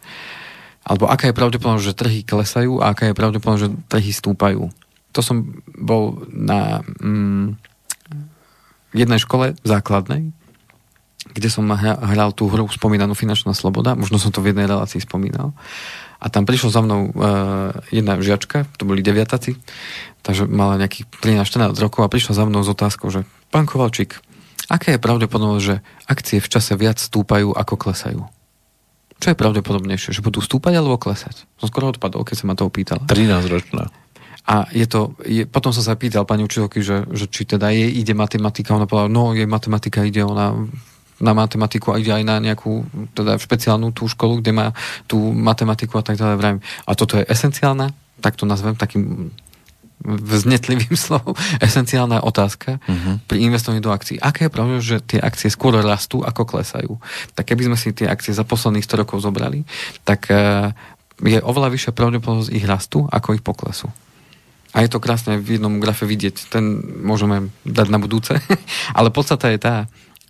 alebo 0.82 1.06
aká 1.06 1.30
je 1.30 1.38
pravdepodobnosť, 1.38 1.88
že 1.94 2.00
trhy 2.00 2.20
klesajú 2.26 2.82
a 2.82 2.96
aká 2.96 3.12
je 3.12 3.18
pravdepodobnosť, 3.20 3.64
že 3.70 3.76
trhy 3.86 4.12
stúpajú. 4.16 4.74
To 5.14 5.22
som 5.22 5.62
bol 5.78 6.26
na 6.32 6.82
mm, 7.04 7.54
jednej 8.96 9.20
škole 9.22 9.54
základnej, 9.62 10.34
kde 11.32 11.50
som 11.50 11.68
hral 11.72 12.36
tú 12.36 12.52
hru 12.52 12.68
spomínanú 12.68 13.16
Finančná 13.16 13.56
sloboda, 13.56 13.96
možno 13.96 14.20
som 14.20 14.30
to 14.30 14.44
v 14.44 14.52
jednej 14.52 14.68
relácii 14.68 15.02
spomínal. 15.02 15.56
A 16.22 16.30
tam 16.30 16.46
prišla 16.46 16.70
za 16.70 16.82
mnou 16.86 17.10
uh, 17.10 17.74
jedna 17.90 18.14
žiačka, 18.22 18.70
to 18.78 18.86
boli 18.86 19.02
deviataci, 19.02 19.58
takže 20.22 20.46
mala 20.46 20.78
nejakých 20.78 21.10
13-14 21.18 21.74
rokov 21.82 22.06
a 22.06 22.14
prišla 22.14 22.38
za 22.38 22.44
mnou 22.46 22.62
s 22.62 22.70
otázkou, 22.70 23.10
že 23.10 23.26
pán 23.50 23.66
Kovalčík, 23.66 24.22
aké 24.70 24.96
je 24.96 25.00
pravdepodobnosť, 25.02 25.66
že 25.66 25.76
akcie 26.06 26.38
v 26.38 26.52
čase 26.52 26.78
viac 26.78 27.02
stúpajú 27.02 27.58
ako 27.58 27.74
klesajú? 27.74 28.22
Čo 29.22 29.28
je 29.34 29.38
pravdepodobnejšie, 29.38 30.18
že 30.18 30.26
budú 30.26 30.42
stúpať 30.42 30.78
alebo 30.78 30.98
klesať? 30.98 31.46
Som 31.62 31.70
skoro 31.70 31.94
odpadol, 31.94 32.26
keď 32.26 32.36
sa 32.42 32.46
ma 32.50 32.58
to 32.58 32.66
opýtala. 32.66 33.06
13 33.06 33.54
ročná. 33.54 33.90
A 34.50 34.66
je 34.74 34.90
to, 34.90 35.14
je, 35.22 35.46
potom 35.46 35.70
som 35.70 35.86
sa 35.86 35.94
pýtal 35.94 36.26
pani 36.26 36.42
učiteľky, 36.42 36.82
že, 36.82 37.06
že 37.14 37.30
či 37.30 37.46
teda 37.46 37.70
jej 37.70 37.94
ide 37.94 38.18
matematika, 38.18 38.74
ona 38.74 38.90
povedala, 38.90 39.14
no 39.14 39.38
jej 39.38 39.46
matematika 39.46 40.02
ide, 40.02 40.26
ona 40.26 40.66
na 41.22 41.38
matematiku 41.38 41.94
a 41.94 42.02
ide 42.02 42.10
aj 42.10 42.24
na 42.26 42.42
nejakú 42.42 42.82
teda 43.14 43.38
špeciálnu 43.38 43.94
tú 43.94 44.10
školu, 44.10 44.42
kde 44.42 44.52
má 44.52 44.68
tú 45.06 45.22
matematiku 45.32 46.02
a 46.02 46.04
tak 46.04 46.18
ďalej. 46.18 46.60
A 46.62 46.92
toto 46.98 47.22
je 47.22 47.24
esenciálna, 47.30 47.94
tak 48.20 48.36
to 48.36 48.50
nazvem 48.50 48.74
takým 48.74 49.30
vznetlivým 50.02 50.98
slovom, 51.06 51.38
esenciálna 51.62 52.26
otázka 52.26 52.82
uh-huh. 52.82 53.22
pri 53.30 53.38
investovaní 53.46 53.80
do 53.80 53.94
akcií. 53.94 54.18
Aké 54.18 54.50
je 54.50 54.54
pravda, 54.54 54.82
že 54.82 54.98
tie 55.06 55.22
akcie 55.22 55.54
skôr 55.54 55.78
rastú, 55.78 56.26
ako 56.26 56.58
klesajú? 56.58 56.98
Tak 57.38 57.54
keby 57.54 57.72
sme 57.72 57.78
si 57.78 57.94
tie 57.94 58.10
akcie 58.10 58.34
za 58.34 58.42
posledných 58.42 58.86
100 58.86 59.02
rokov 59.06 59.22
zobrali, 59.22 59.62
tak 60.02 60.26
uh, 60.34 60.74
je 61.22 61.38
oveľa 61.38 61.70
vyššia 61.70 61.94
pravdepodobnosť 61.94 62.52
ich 62.52 62.66
rastu, 62.66 63.06
ako 63.06 63.38
ich 63.38 63.46
poklesu. 63.46 63.94
A 64.72 64.88
je 64.88 64.90
to 64.90 65.04
krásne 65.04 65.36
v 65.38 65.60
jednom 65.60 65.84
grafe 65.84 66.08
vidieť, 66.08 66.48
ten 66.48 66.80
môžeme 67.04 67.52
dať 67.68 67.88
na 67.92 68.00
budúce, 68.00 68.40
ale 68.98 69.14
podstata 69.14 69.52
je 69.52 69.60
tá, 69.60 69.76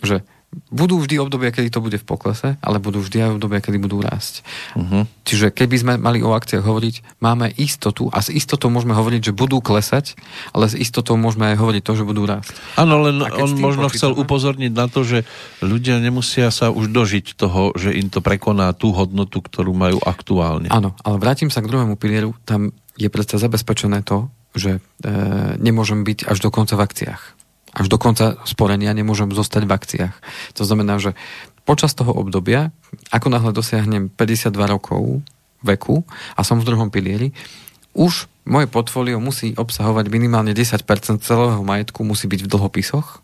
že 0.01 0.25
budú 0.71 0.99
vždy 0.99 1.15
obdobia, 1.19 1.51
kedy 1.51 1.71
to 1.71 1.79
bude 1.79 1.95
v 1.95 2.03
poklese, 2.03 2.59
ale 2.59 2.83
budú 2.83 2.99
vždy 2.99 3.23
aj 3.23 3.29
obdobia, 3.39 3.63
kedy 3.63 3.79
budú 3.79 4.03
rásť. 4.03 4.43
Uh-huh. 4.75 5.07
Čiže 5.23 5.51
keby 5.51 5.75
sme 5.79 5.93
mali 5.95 6.19
o 6.19 6.35
akciách 6.35 6.63
hovoriť, 6.63 7.19
máme 7.23 7.55
istotu 7.55 8.11
a 8.11 8.19
s 8.19 8.27
istotou 8.27 8.67
môžeme 8.67 8.91
hovoriť, 8.91 9.31
že 9.31 9.33
budú 9.35 9.63
klesať, 9.63 10.19
ale 10.51 10.67
s 10.67 10.75
istotou 10.75 11.15
môžeme 11.15 11.55
aj 11.55 11.59
hovoriť 11.59 11.81
to, 11.87 11.93
že 11.95 12.03
budú 12.03 12.27
rásť. 12.27 12.51
Áno, 12.75 12.99
len 12.99 13.23
on 13.23 13.51
možno 13.55 13.87
počítame, 13.87 13.95
chcel 13.95 14.11
upozorniť 14.15 14.71
na 14.75 14.91
to, 14.91 15.07
že 15.07 15.23
ľudia 15.63 16.03
nemusia 16.03 16.51
sa 16.51 16.67
už 16.67 16.91
dožiť 16.91 17.39
toho, 17.39 17.71
že 17.79 17.95
im 17.95 18.11
to 18.11 18.19
prekoná 18.19 18.75
tú 18.75 18.91
hodnotu, 18.91 19.39
ktorú 19.39 19.71
majú 19.71 20.03
aktuálne. 20.03 20.67
Áno, 20.67 20.95
ale 21.03 21.15
vrátim 21.15 21.47
sa 21.47 21.63
k 21.63 21.71
druhému 21.71 21.95
pilieru. 21.95 22.35
Tam 22.43 22.75
je 22.99 23.07
predsa 23.07 23.39
zabezpečené 23.39 24.03
to, 24.03 24.27
že 24.51 24.77
e, 24.77 24.79
nemôžem 25.63 26.03
byť 26.03 26.27
až 26.27 26.43
do 26.43 26.51
konca 26.51 26.75
v 26.75 26.83
akciách 26.83 27.40
až 27.71 27.87
do 27.87 27.95
konca 27.95 28.39
sporenia 28.43 28.91
nemôžem 28.91 29.31
zostať 29.31 29.63
v 29.63 29.75
akciách. 29.75 30.15
To 30.59 30.63
znamená, 30.67 30.99
že 30.99 31.15
počas 31.63 31.95
toho 31.95 32.11
obdobia, 32.11 32.75
ako 33.13 33.27
náhle 33.31 33.51
dosiahnem 33.55 34.11
52 34.11 34.51
rokov 34.67 35.23
veku 35.63 36.03
a 36.35 36.41
som 36.43 36.59
v 36.59 36.67
druhom 36.67 36.89
pilieri, 36.91 37.31
už 37.91 38.27
moje 38.47 38.67
portfólio 38.71 39.19
musí 39.21 39.53
obsahovať 39.53 40.09
minimálne 40.09 40.55
10% 40.55 40.83
celého 41.21 41.61
majetku 41.61 42.01
musí 42.01 42.25
byť 42.25 42.47
v 42.47 42.51
dlhopisoch, 42.51 43.21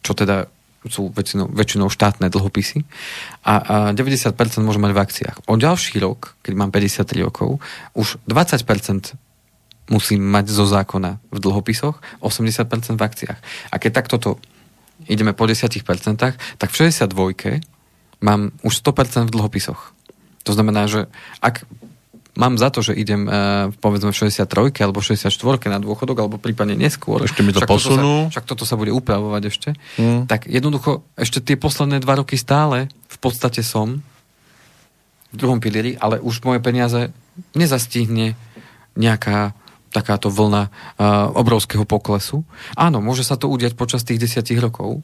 čo 0.00 0.12
teda 0.16 0.48
sú 0.88 1.12
väčšinou, 1.12 1.52
väčšinou 1.52 1.92
štátne 1.92 2.32
dlhopisy 2.32 2.88
a, 3.44 3.92
a 3.92 3.92
90% 3.92 4.32
môžem 4.64 4.80
mať 4.80 4.92
v 4.96 5.02
akciách. 5.04 5.36
O 5.44 5.60
ďalší 5.60 6.00
rok, 6.00 6.40
keď 6.40 6.52
mám 6.56 6.70
53 6.72 7.20
rokov, 7.20 7.60
už 7.92 8.16
20% 8.24 9.12
musím 9.90 10.22
mať 10.22 10.48
zo 10.48 10.64
zákona 10.64 11.18
v 11.34 11.38
dlhopisoch, 11.42 11.98
80% 12.22 12.94
v 12.94 13.02
akciách. 13.02 13.38
A 13.68 13.74
keď 13.76 13.90
takto 13.90 14.16
to 14.16 14.30
ideme 15.10 15.34
po 15.34 15.50
10%, 15.50 15.82
tak 16.56 16.68
v 16.70 16.76
62 16.78 17.10
mám 18.22 18.54
už 18.62 18.72
100% 18.80 19.26
v 19.26 19.34
dlhopisoch. 19.34 19.92
To 20.46 20.52
znamená, 20.54 20.86
že 20.86 21.10
ak 21.42 21.66
mám 22.38 22.56
za 22.56 22.70
to, 22.70 22.80
že 22.80 22.94
idem 22.94 23.26
uh, 23.26 23.68
povedzme 23.82 24.14
v 24.14 24.16
63 24.16 24.72
alebo 24.80 25.02
64 25.02 25.28
na 25.66 25.82
dôchodok, 25.82 26.16
alebo 26.24 26.36
prípadne 26.38 26.78
neskôr. 26.78 27.26
Ešte 27.26 27.42
mi 27.42 27.50
to 27.50 27.60
však 27.60 27.68
posunú. 27.68 27.98
Toto 27.98 28.28
sa, 28.28 28.30
však 28.32 28.44
toto 28.46 28.64
sa 28.64 28.74
bude 28.78 28.92
upravovať 28.94 29.42
ešte. 29.50 29.68
Mm. 29.98 30.30
Tak 30.30 30.46
jednoducho 30.46 31.02
ešte 31.18 31.42
tie 31.42 31.56
posledné 31.58 31.98
dva 32.00 32.22
roky 32.22 32.38
stále 32.38 32.86
v 33.10 33.18
podstate 33.18 33.60
som 33.66 34.00
v 35.30 35.36
druhom 35.36 35.62
pilieri, 35.62 35.94
ale 35.98 36.18
už 36.22 36.42
moje 36.42 36.58
peniaze 36.62 37.10
nezastihne 37.54 38.34
nejaká 38.98 39.54
takáto 39.90 40.30
vlna 40.30 40.70
uh, 40.70 40.70
obrovského 41.34 41.82
poklesu. 41.82 42.46
Áno, 42.78 43.02
môže 43.02 43.26
sa 43.26 43.34
to 43.34 43.50
udiať 43.50 43.74
počas 43.74 44.06
tých 44.06 44.22
desiatich 44.22 44.58
rokov, 44.62 45.02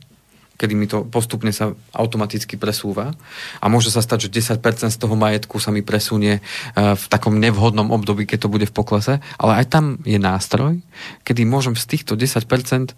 kedy 0.57 0.73
mi 0.73 0.89
to 0.89 1.05
postupne 1.05 1.51
sa 1.53 1.75
automaticky 1.93 2.57
presúva. 2.57 3.13
A 3.61 3.67
môže 3.69 3.93
sa 3.93 4.01
stať, 4.01 4.31
že 4.31 4.41
10% 4.55 4.89
z 4.89 4.99
toho 4.99 5.15
majetku 5.19 5.61
sa 5.61 5.75
mi 5.75 5.83
presunie 5.83 6.41
uh, 6.41 6.95
v 6.95 7.05
takom 7.11 7.37
nevhodnom 7.37 7.91
období, 7.91 8.25
keď 8.25 8.47
to 8.47 8.53
bude 8.53 8.67
v 8.71 8.75
poklese, 8.75 9.19
ale 9.37 9.53
aj 9.61 9.67
tam 9.69 9.85
je 10.07 10.17
nástroj, 10.17 10.81
kedy 11.27 11.43
môžem 11.45 11.75
z 11.75 11.85
týchto 11.85 12.15
10% 12.15 12.95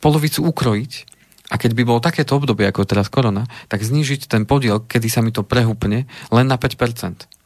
polovicu 0.00 0.40
ukrojiť. 0.44 0.92
A 1.46 1.62
keď 1.62 1.78
by 1.78 1.82
bolo 1.86 2.02
takéto 2.02 2.34
obdobie 2.34 2.66
ako 2.66 2.82
teraz 2.90 3.06
korona, 3.06 3.46
tak 3.70 3.86
znížiť 3.86 4.26
ten 4.26 4.42
podiel, 4.50 4.82
kedy 4.82 5.06
sa 5.06 5.22
mi 5.22 5.30
to 5.30 5.46
prehúpne, 5.46 6.10
len 6.34 6.46
na 6.50 6.58
5% 6.58 7.36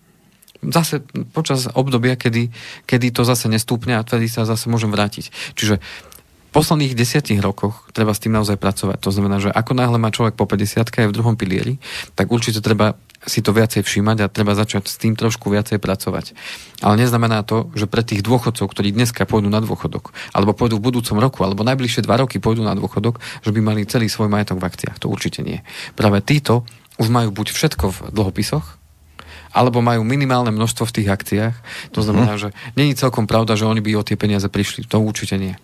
zase 0.64 1.00
počas 1.32 1.68
obdobia, 1.72 2.16
kedy, 2.16 2.52
kedy 2.84 3.06
to 3.12 3.24
zase 3.24 3.48
nestúpne 3.48 3.96
a 3.96 4.04
vtedy 4.04 4.28
sa 4.28 4.44
zase 4.44 4.68
môžem 4.68 4.92
vrátiť. 4.92 5.32
Čiže 5.56 5.80
posledných 6.50 6.98
desiatich 6.98 7.38
rokoch 7.38 7.88
treba 7.94 8.10
s 8.10 8.20
tým 8.20 8.34
naozaj 8.34 8.58
pracovať. 8.58 8.98
To 9.00 9.10
znamená, 9.14 9.38
že 9.38 9.54
ako 9.54 9.72
náhle 9.78 9.98
má 10.02 10.10
človek 10.10 10.34
po 10.34 10.44
50 10.50 10.82
aj 10.82 11.08
v 11.08 11.16
druhom 11.16 11.38
pilieri, 11.38 11.78
tak 12.18 12.34
určite 12.34 12.58
treba 12.60 12.98
si 13.20 13.44
to 13.44 13.52
viacej 13.52 13.84
všímať 13.84 14.24
a 14.24 14.32
treba 14.32 14.56
začať 14.56 14.88
s 14.88 14.96
tým 14.96 15.12
trošku 15.12 15.52
viacej 15.52 15.76
pracovať. 15.76 16.32
Ale 16.80 16.96
neznamená 16.96 17.44
to, 17.44 17.68
že 17.76 17.84
pre 17.84 18.00
tých 18.00 18.24
dôchodcov, 18.24 18.64
ktorí 18.64 18.96
dneska 18.96 19.28
pôjdu 19.28 19.52
na 19.52 19.60
dôchodok, 19.60 20.16
alebo 20.32 20.56
pôjdu 20.56 20.80
v 20.80 20.88
budúcom 20.88 21.20
roku, 21.20 21.44
alebo 21.44 21.60
najbližšie 21.60 22.08
dva 22.08 22.24
roky 22.24 22.40
pôjdu 22.40 22.64
na 22.64 22.72
dôchodok, 22.72 23.20
že 23.44 23.52
by 23.52 23.60
mali 23.60 23.84
celý 23.84 24.08
svoj 24.08 24.32
majetok 24.32 24.56
v 24.56 24.66
akciách. 24.72 24.96
To 25.04 25.12
určite 25.12 25.44
nie. 25.44 25.60
Práve 26.00 26.24
títo 26.24 26.64
už 26.96 27.12
majú 27.12 27.28
buď 27.28 27.52
všetko 27.52 27.86
v 27.92 27.98
dlhopisoch, 28.16 28.79
alebo 29.50 29.82
majú 29.82 30.06
minimálne 30.06 30.54
množstvo 30.54 30.86
v 30.86 30.94
tých 31.02 31.08
akciách. 31.10 31.56
To 31.94 32.00
znamená, 32.00 32.38
mm. 32.38 32.40
že 32.40 32.48
není 32.78 32.94
celkom 32.94 33.26
pravda, 33.26 33.58
že 33.58 33.66
oni 33.66 33.82
by 33.82 33.98
o 33.98 34.06
tie 34.06 34.14
peniaze 34.14 34.46
prišli. 34.46 34.86
To 34.90 35.02
určite 35.02 35.36
nie. 35.36 35.58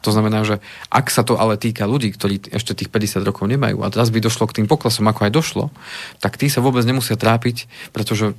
To 0.00 0.10
znamená, 0.16 0.40
že 0.48 0.64
ak 0.88 1.12
sa 1.12 1.20
to 1.20 1.36
ale 1.36 1.60
týka 1.60 1.84
ľudí, 1.84 2.08
ktorí 2.16 2.48
ešte 2.56 2.72
tých 2.72 2.88
50 2.88 3.20
rokov 3.20 3.44
nemajú 3.44 3.84
a 3.84 3.92
teraz 3.92 4.08
by 4.08 4.24
došlo 4.24 4.48
k 4.48 4.60
tým 4.60 4.66
poklesom, 4.66 5.04
ako 5.04 5.28
aj 5.28 5.32
došlo, 5.32 5.64
tak 6.24 6.40
tí 6.40 6.48
sa 6.48 6.64
vôbec 6.64 6.80
nemusia 6.88 7.20
trápiť, 7.20 7.68
pretože 7.92 8.32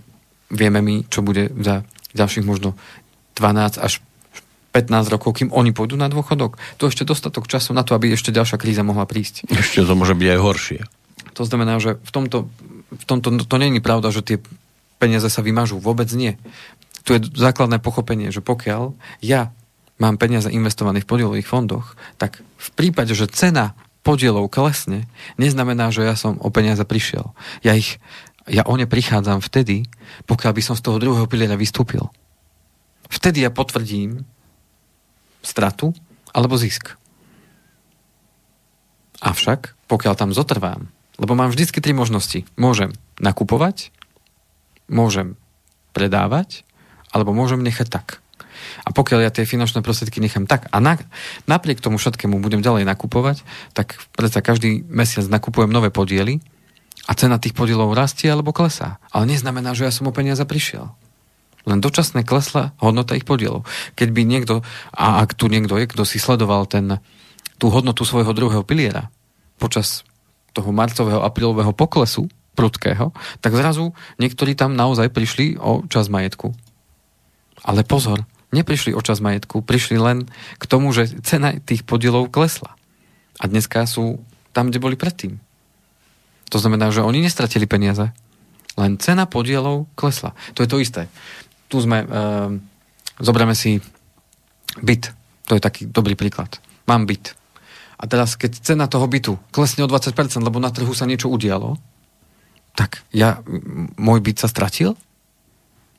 vieme 0.50 0.82
my, 0.82 1.06
čo 1.06 1.22
bude 1.22 1.54
za 1.62 1.86
ďalších 2.18 2.46
možno 2.46 2.74
12 3.38 3.78
až 3.78 4.02
15 4.74 5.14
rokov, 5.14 5.38
kým 5.38 5.50
oni 5.52 5.76
pôjdu 5.76 6.00
na 6.00 6.08
dôchodok. 6.08 6.58
To 6.80 6.88
ešte 6.88 7.04
dostatok 7.04 7.46
času 7.46 7.76
na 7.76 7.84
to, 7.84 7.94
aby 7.94 8.16
ešte 8.16 8.32
ďalšia 8.32 8.58
kríza 8.58 8.88
mohla 8.88 9.04
prísť. 9.04 9.46
Ešte 9.52 9.84
to 9.84 9.94
môže 9.94 10.16
byť 10.16 10.28
aj 10.32 10.40
horšie. 10.40 10.80
To 11.36 11.44
znamená, 11.44 11.80
že 11.80 12.00
v 12.00 12.12
tomto, 12.12 12.48
v 12.92 13.04
tomto 13.08 13.32
to 13.48 13.56
není 13.56 13.80
pravda, 13.80 14.12
že 14.12 14.22
tie 14.22 14.38
peniaze 15.00 15.32
sa 15.32 15.42
vymažú. 15.42 15.80
Vôbec 15.80 16.12
nie. 16.14 16.36
Tu 17.08 17.18
je 17.18 17.26
základné 17.34 17.82
pochopenie, 17.82 18.30
že 18.30 18.44
pokiaľ 18.44 18.94
ja 19.24 19.56
mám 19.98 20.22
peniaze 20.22 20.50
investované 20.54 21.02
v 21.02 21.10
podielových 21.10 21.50
fondoch, 21.50 21.98
tak 22.22 22.42
v 22.42 22.70
prípade, 22.78 23.14
že 23.18 23.32
cena 23.32 23.74
podielov 24.02 24.50
klesne, 24.50 25.06
neznamená, 25.38 25.94
že 25.94 26.06
ja 26.06 26.18
som 26.18 26.38
o 26.42 26.50
peniaze 26.50 26.82
prišiel. 26.82 27.34
Ja 27.62 27.78
ich, 27.78 28.02
ja 28.50 28.66
o 28.66 28.74
ne 28.74 28.90
prichádzam 28.90 29.46
vtedy, 29.46 29.86
pokiaľ 30.26 30.52
by 30.58 30.62
som 30.62 30.76
z 30.78 30.86
toho 30.86 30.98
druhého 30.98 31.30
piliera 31.30 31.54
vystúpil. 31.54 32.10
Vtedy 33.10 33.46
ja 33.46 33.54
potvrdím 33.54 34.26
stratu 35.46 35.94
alebo 36.34 36.58
zisk. 36.58 36.98
Avšak, 39.22 39.78
pokiaľ 39.86 40.14
tam 40.18 40.34
zotrvám, 40.34 40.90
lebo 41.22 41.38
mám 41.38 41.54
vždycky 41.54 41.78
tri 41.78 41.94
možnosti. 41.94 42.50
Môžem 42.58 42.98
nakupovať, 43.22 43.94
môžem 44.90 45.38
predávať, 45.94 46.66
alebo 47.14 47.38
môžem 47.38 47.62
nechať 47.62 47.88
tak. 47.94 48.08
A 48.82 48.90
pokiaľ 48.90 49.30
ja 49.30 49.32
tie 49.34 49.46
finančné 49.46 49.86
prostriedky 49.86 50.18
nechám 50.18 50.50
tak 50.50 50.66
a 50.74 50.78
na, 50.82 50.98
napriek 51.46 51.82
tomu 51.82 52.02
všetkému 52.02 52.42
budem 52.42 52.66
ďalej 52.66 52.90
nakupovať, 52.90 53.46
tak 53.78 54.02
predsa 54.18 54.42
každý 54.42 54.82
mesiac 54.90 55.30
nakupujem 55.30 55.70
nové 55.70 55.94
podiely 55.94 56.42
a 57.06 57.14
cena 57.18 57.42
tých 57.42 57.58
podielov 57.58 57.94
rastie 57.94 58.30
alebo 58.30 58.54
klesá. 58.54 59.02
Ale 59.14 59.30
neznamená, 59.30 59.74
že 59.78 59.86
ja 59.86 59.94
som 59.94 60.10
o 60.10 60.16
peniaze 60.16 60.42
prišiel. 60.46 60.94
Len 61.66 61.78
dočasne 61.78 62.26
klesla 62.26 62.74
hodnota 62.82 63.14
ich 63.14 63.26
podielov. 63.26 63.70
Keď 63.94 64.10
by 64.10 64.22
niekto, 64.26 64.66
a 64.94 65.22
ak 65.22 65.38
tu 65.38 65.46
niekto 65.46 65.78
je, 65.78 65.86
kto 65.86 66.04
si 66.06 66.18
sledoval 66.18 66.66
ten, 66.66 66.98
tú 67.62 67.70
hodnotu 67.70 68.02
svojho 68.02 68.34
druhého 68.34 68.66
piliera 68.66 69.14
počas 69.62 70.02
toho 70.52 70.70
marcového, 70.76 71.24
aprílového 71.24 71.72
poklesu 71.72 72.28
prudkého, 72.56 73.16
tak 73.40 73.56
zrazu 73.56 73.96
niektorí 74.20 74.54
tam 74.54 74.76
naozaj 74.76 75.10
prišli 75.10 75.56
o 75.58 75.88
čas 75.88 76.12
majetku. 76.12 76.52
Ale 77.64 77.88
pozor, 77.88 78.28
neprišli 78.52 78.92
o 78.92 79.02
čas 79.02 79.24
majetku, 79.24 79.64
prišli 79.64 79.98
len 79.98 80.28
k 80.60 80.64
tomu, 80.68 80.92
že 80.92 81.08
cena 81.24 81.56
tých 81.56 81.88
podielov 81.88 82.30
klesla. 82.30 82.76
A 83.40 83.48
dneska 83.48 83.88
sú 83.88 84.20
tam, 84.52 84.70
kde 84.70 84.84
boli 84.84 85.00
predtým. 85.00 85.40
To 86.52 86.60
znamená, 86.60 86.92
že 86.92 87.02
oni 87.02 87.24
nestratili 87.24 87.64
peniaze, 87.64 88.12
len 88.76 89.00
cena 89.00 89.24
podielov 89.24 89.88
klesla. 89.96 90.36
To 90.56 90.64
je 90.64 90.70
to 90.70 90.84
isté. 90.84 91.08
Tu 91.72 91.80
sme, 91.80 92.04
e, 92.04 92.08
zoberieme 93.24 93.56
si 93.56 93.80
byt. 94.84 95.16
To 95.48 95.56
je 95.56 95.64
taký 95.64 95.88
dobrý 95.88 96.20
príklad. 96.20 96.60
Mám 96.88 97.08
byt. 97.08 97.41
A 98.02 98.10
teraz, 98.10 98.34
keď 98.34 98.58
cena 98.58 98.90
toho 98.90 99.06
bytu 99.06 99.38
klesne 99.54 99.86
o 99.86 99.90
20%, 99.90 100.18
lebo 100.42 100.58
na 100.58 100.74
trhu 100.74 100.90
sa 100.98 101.06
niečo 101.06 101.30
udialo, 101.30 101.78
tak 102.74 103.06
ja, 103.14 103.46
môj 104.02 104.20
byt 104.26 104.42
sa 104.42 104.50
stratil? 104.50 104.98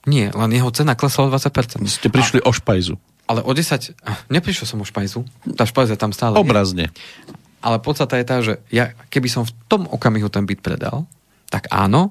Nie, 0.02 0.34
len 0.34 0.50
jeho 0.50 0.74
cena 0.74 0.98
klesla 0.98 1.28
o 1.28 1.28
20%. 1.30 1.78
Ste 1.86 2.10
prišli 2.10 2.42
a, 2.42 2.50
o 2.50 2.52
špajzu. 2.52 2.98
Ale 3.30 3.46
o 3.46 3.52
10... 3.54 3.94
Neprišiel 4.34 4.66
som 4.66 4.82
o 4.82 4.86
špajzu. 4.86 5.22
Tá 5.54 5.62
špajza 5.62 5.94
tam 5.94 6.10
stále 6.10 6.34
Obrazne. 6.42 6.90
Je. 6.90 7.38
Ale 7.62 7.78
podstata 7.78 8.18
je 8.18 8.26
tá, 8.26 8.42
že 8.42 8.58
ja, 8.74 8.90
keby 9.06 9.30
som 9.30 9.46
v 9.46 9.54
tom 9.70 9.86
okamihu 9.86 10.26
ten 10.26 10.42
byt 10.42 10.58
predal, 10.58 11.06
tak 11.46 11.70
áno, 11.70 12.10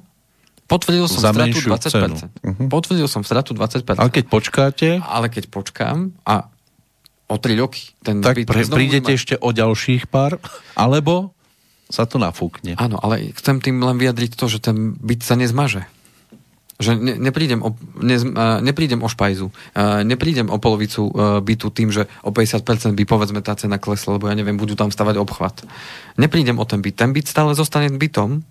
potvrdil 0.71 1.11
som 1.11 1.19
Za 1.19 1.35
stratu 1.35 1.59
20%. 1.59 1.91
Cenu. 1.91 2.15
Uh-huh. 2.15 2.67
Potvrdil 2.71 3.07
som 3.11 3.27
stratu 3.27 3.51
20%. 3.51 3.99
Ale 3.99 4.07
keď 4.07 4.25
počkáte... 4.31 4.87
Ale 5.03 5.27
keď 5.27 5.51
počkám 5.51 6.15
a 6.23 6.47
o 7.31 7.35
3 7.39 7.63
roky 7.63 7.95
ten 8.03 8.19
tak 8.19 8.35
byt... 8.35 8.51
Pre, 8.51 8.61
prídete 8.67 9.15
ma... 9.15 9.17
ešte 9.17 9.35
o 9.39 9.55
ďalších 9.55 10.11
pár, 10.11 10.35
alebo 10.75 11.31
sa 11.87 12.03
to 12.03 12.19
nafúkne. 12.19 12.75
Áno, 12.75 12.99
ale 12.99 13.31
chcem 13.35 13.63
tým 13.63 13.79
len 13.79 13.95
vyjadriť 13.95 14.35
to, 14.35 14.51
že 14.51 14.59
ten 14.59 14.95
byt 14.99 15.23
sa 15.23 15.39
nezmaže. 15.39 15.87
Že 16.81 16.97
ne, 16.97 17.13
neprídem, 17.19 17.61
o, 17.61 17.75
ne, 17.99 18.17
neprídem 18.63 18.99
o 19.05 19.07
špajzu, 19.11 19.53
neprídem 20.01 20.49
o 20.49 20.57
polovicu 20.57 21.11
e, 21.11 21.13
bytu 21.45 21.67
tým, 21.69 21.93
že 21.93 22.09
o 22.25 22.33
50% 22.33 22.97
by 22.97 23.03
povedzme 23.05 23.39
tá 23.45 23.53
cena 23.53 23.77
klesla, 23.77 24.17
lebo 24.17 24.25
ja 24.31 24.33
neviem, 24.33 24.57
budú 24.57 24.73
tam 24.73 24.89
stavať 24.89 25.15
obchvat. 25.21 25.61
Neprídem 26.17 26.57
o 26.57 26.65
ten 26.65 26.81
byt. 26.81 26.97
Ten 26.97 27.13
byt 27.13 27.29
stále 27.29 27.53
zostane 27.53 27.91
bytom 27.93 28.41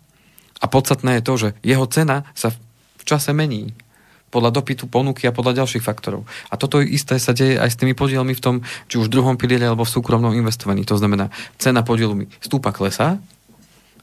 a 0.62 0.66
podstatné 0.68 1.18
je 1.18 1.22
to, 1.26 1.34
že 1.40 1.48
jeho 1.64 1.88
cena 1.90 2.28
sa 2.38 2.54
v 3.00 3.02
čase 3.02 3.34
mení 3.34 3.74
podľa 4.30 4.50
dopytu, 4.54 4.86
ponuky 4.86 5.26
a 5.26 5.34
podľa 5.34 5.62
ďalších 5.62 5.82
faktorov. 5.82 6.24
A 6.48 6.54
toto 6.54 6.78
isté 6.78 7.18
sa 7.18 7.34
deje 7.34 7.58
aj 7.58 7.74
s 7.74 7.78
tými 7.78 7.98
podielmi 7.98 8.32
v 8.32 8.42
tom, 8.42 8.56
či 8.86 9.02
už 9.02 9.10
v 9.10 9.14
druhom 9.18 9.34
pilieri 9.34 9.66
alebo 9.66 9.82
v 9.82 9.90
súkromnom 9.90 10.32
investovaní. 10.32 10.86
To 10.86 10.96
znamená, 10.96 11.34
cena 11.58 11.82
podielu 11.82 12.14
mi 12.14 12.24
stúpa, 12.38 12.70
klesá, 12.70 13.18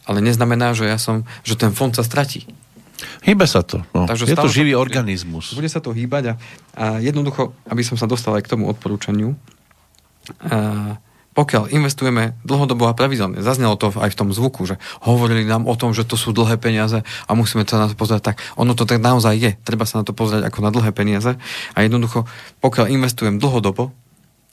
ale 0.03 0.19
neznamená, 0.23 0.75
že 0.75 0.88
ja 0.88 0.99
som, 0.99 1.23
že 1.47 1.55
ten 1.55 1.71
fond 1.71 1.91
sa 1.95 2.03
stratí. 2.03 2.47
Hýbe 3.23 3.45
sa 3.45 3.61
to. 3.61 3.84
No. 3.93 4.09
Takže 4.09 4.25
je 4.25 4.38
to 4.38 4.49
živý 4.49 4.73
to, 4.73 4.82
organizmus. 4.82 5.53
Bude 5.53 5.69
sa 5.69 5.80
to 5.80 5.93
hýbať 5.93 6.23
a, 6.32 6.34
a 6.73 6.86
jednoducho, 6.97 7.53
aby 7.69 7.86
som 7.86 7.95
sa 7.95 8.09
dostal 8.09 8.34
aj 8.36 8.43
k 8.47 8.51
tomu 8.57 8.65
odporúčaniu, 8.67 9.38
a, 10.43 10.97
pokiaľ 11.38 11.69
investujeme 11.69 12.33
dlhodobo 12.41 12.89
a 12.89 12.97
pravidelne, 12.97 13.45
zaznelo 13.45 13.77
to 13.77 13.93
aj 13.93 14.09
v 14.09 14.17
tom 14.17 14.33
zvuku, 14.33 14.65
že 14.65 14.81
hovorili 15.05 15.45
nám 15.45 15.69
o 15.69 15.77
tom, 15.77 15.93
že 15.93 16.01
to 16.01 16.17
sú 16.17 16.33
dlhé 16.33 16.57
peniaze 16.57 17.05
a 17.05 17.31
musíme 17.38 17.61
sa 17.61 17.77
na 17.77 17.85
to 17.85 17.93
pozrieť 17.93 18.33
tak. 18.33 18.41
Ono 18.57 18.73
to 18.73 18.89
tak 18.89 18.97
naozaj 18.97 19.38
je. 19.38 19.51
Treba 19.61 19.85
sa 19.85 20.01
na 20.01 20.03
to 20.03 20.17
pozrieť 20.17 20.49
ako 20.49 20.65
na 20.65 20.73
dlhé 20.73 20.89
peniaze 20.97 21.38
a 21.77 21.77
jednoducho, 21.85 22.25
pokiaľ 22.57 22.89
investujem 22.89 23.38
dlhodobo 23.38 23.93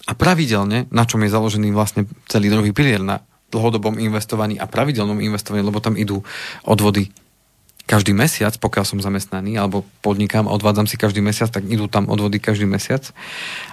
a 0.05 0.12
pravidelne, 0.12 0.85
na 0.93 1.09
čom 1.09 1.24
je 1.24 1.32
založený 1.32 1.72
vlastne 1.72 2.05
celý 2.28 2.53
druhý 2.53 2.76
pilier 2.76 3.01
na 3.01 3.24
dlhodobom 3.49 3.97
investovaní 3.97 4.61
a 4.61 4.68
pravidelnom 4.68 5.24
investovaní, 5.24 5.64
lebo 5.64 5.80
tam 5.80 5.97
idú 5.97 6.20
odvody 6.68 7.09
každý 7.89 8.12
mesiac, 8.16 8.53
pokiaľ 8.61 8.85
som 8.85 9.01
zamestnaný 9.01 9.57
alebo 9.57 9.89
podnikám 10.05 10.49
a 10.49 10.55
odvádzam 10.57 10.85
si 10.85 11.01
každý 11.01 11.24
mesiac, 11.24 11.49
tak 11.49 11.64
idú 11.68 11.89
tam 11.89 12.12
odvody 12.12 12.41
každý 12.41 12.68
mesiac. 12.68 13.09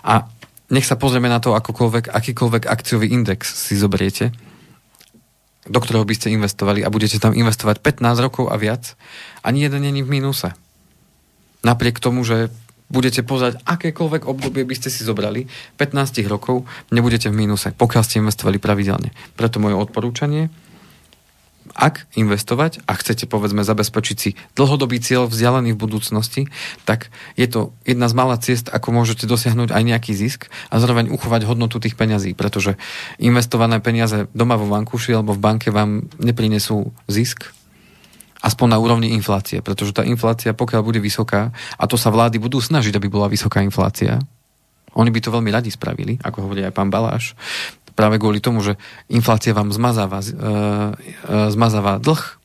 A 0.03 0.31
nech 0.71 0.87
sa 0.87 0.95
pozrieme 0.95 1.27
na 1.27 1.43
to 1.43 1.51
akokoľvek, 1.51 2.09
akýkoľvek 2.09 2.63
akciový 2.65 3.11
index 3.11 3.51
si 3.51 3.75
zoberiete, 3.75 4.31
do 5.67 5.77
ktorého 5.77 6.07
by 6.07 6.15
ste 6.15 6.33
investovali 6.33 6.81
a 6.81 6.89
budete 6.89 7.19
tam 7.19 7.35
investovať 7.35 7.83
15 7.83 8.23
rokov 8.23 8.49
a 8.49 8.55
viac, 8.55 8.95
ani 9.43 9.67
jeden 9.67 9.83
není 9.83 10.01
v 10.01 10.17
mínuse. 10.17 10.55
Napriek 11.61 12.01
tomu, 12.01 12.25
že 12.25 12.49
budete 12.91 13.21
pozrieť 13.23 13.61
akékoľvek 13.63 14.27
obdobie 14.27 14.63
by 14.65 14.75
ste 14.75 14.89
si 14.89 15.07
zobrali, 15.07 15.45
15 15.77 16.23
rokov 16.27 16.65
nebudete 16.89 17.31
v 17.31 17.39
mínuse, 17.45 17.71
pokiaľ 17.75 18.03
ste 18.03 18.19
investovali 18.19 18.57
pravidelne. 18.57 19.13
Preto 19.35 19.61
moje 19.61 19.75
odporúčanie, 19.75 20.51
ak 21.75 22.07
investovať 22.15 22.83
a 22.85 22.91
chcete 22.95 23.27
povedzme 23.27 23.63
zabezpečiť 23.63 24.17
si 24.17 24.35
dlhodobý 24.55 24.99
cieľ 24.99 25.27
vzdialený 25.27 25.75
v 25.75 25.81
budúcnosti, 25.81 26.41
tak 26.83 27.09
je 27.39 27.47
to 27.47 27.71
jedna 27.87 28.11
z 28.11 28.17
malá 28.17 28.35
ciest, 28.37 28.67
ako 28.67 28.91
môžete 28.95 29.27
dosiahnuť 29.27 29.71
aj 29.71 29.83
nejaký 29.83 30.11
zisk 30.15 30.51
a 30.69 30.79
zároveň 30.79 31.11
uchovať 31.11 31.47
hodnotu 31.47 31.79
tých 31.79 31.95
peňazí, 31.95 32.35
pretože 32.35 32.75
investované 33.19 33.79
peniaze 33.79 34.27
doma 34.35 34.59
vo 34.59 34.67
vankúši 34.67 35.15
alebo 35.15 35.35
v 35.35 35.43
banke 35.43 35.69
vám 35.71 36.07
neprinesú 36.19 36.91
zisk, 37.07 37.51
aspoň 38.41 38.67
na 38.73 38.77
úrovni 38.81 39.13
inflácie, 39.13 39.61
pretože 39.61 39.93
tá 39.93 40.01
inflácia, 40.01 40.51
pokiaľ 40.57 40.81
bude 40.81 40.99
vysoká, 40.99 41.53
a 41.77 41.83
to 41.85 41.95
sa 41.95 42.09
vlády 42.09 42.41
budú 42.41 42.57
snažiť, 42.57 42.97
aby 42.97 43.07
bola 43.07 43.29
vysoká 43.29 43.61
inflácia, 43.61 44.17
oni 44.91 45.07
by 45.07 45.19
to 45.23 45.31
veľmi 45.31 45.51
radi 45.53 45.71
spravili, 45.71 46.19
ako 46.19 46.49
hovorí 46.49 46.67
aj 46.67 46.75
pán 46.75 46.91
Baláš, 46.91 47.31
práve 48.01 48.17
kvôli 48.17 48.41
tomu, 48.41 48.65
že 48.65 48.81
inflácia 49.13 49.53
vám 49.53 49.69
zmazáva, 49.69 50.25
e, 50.25 50.25
e, 50.25 50.33
zmazáva 51.53 52.01
dlh 52.01 52.41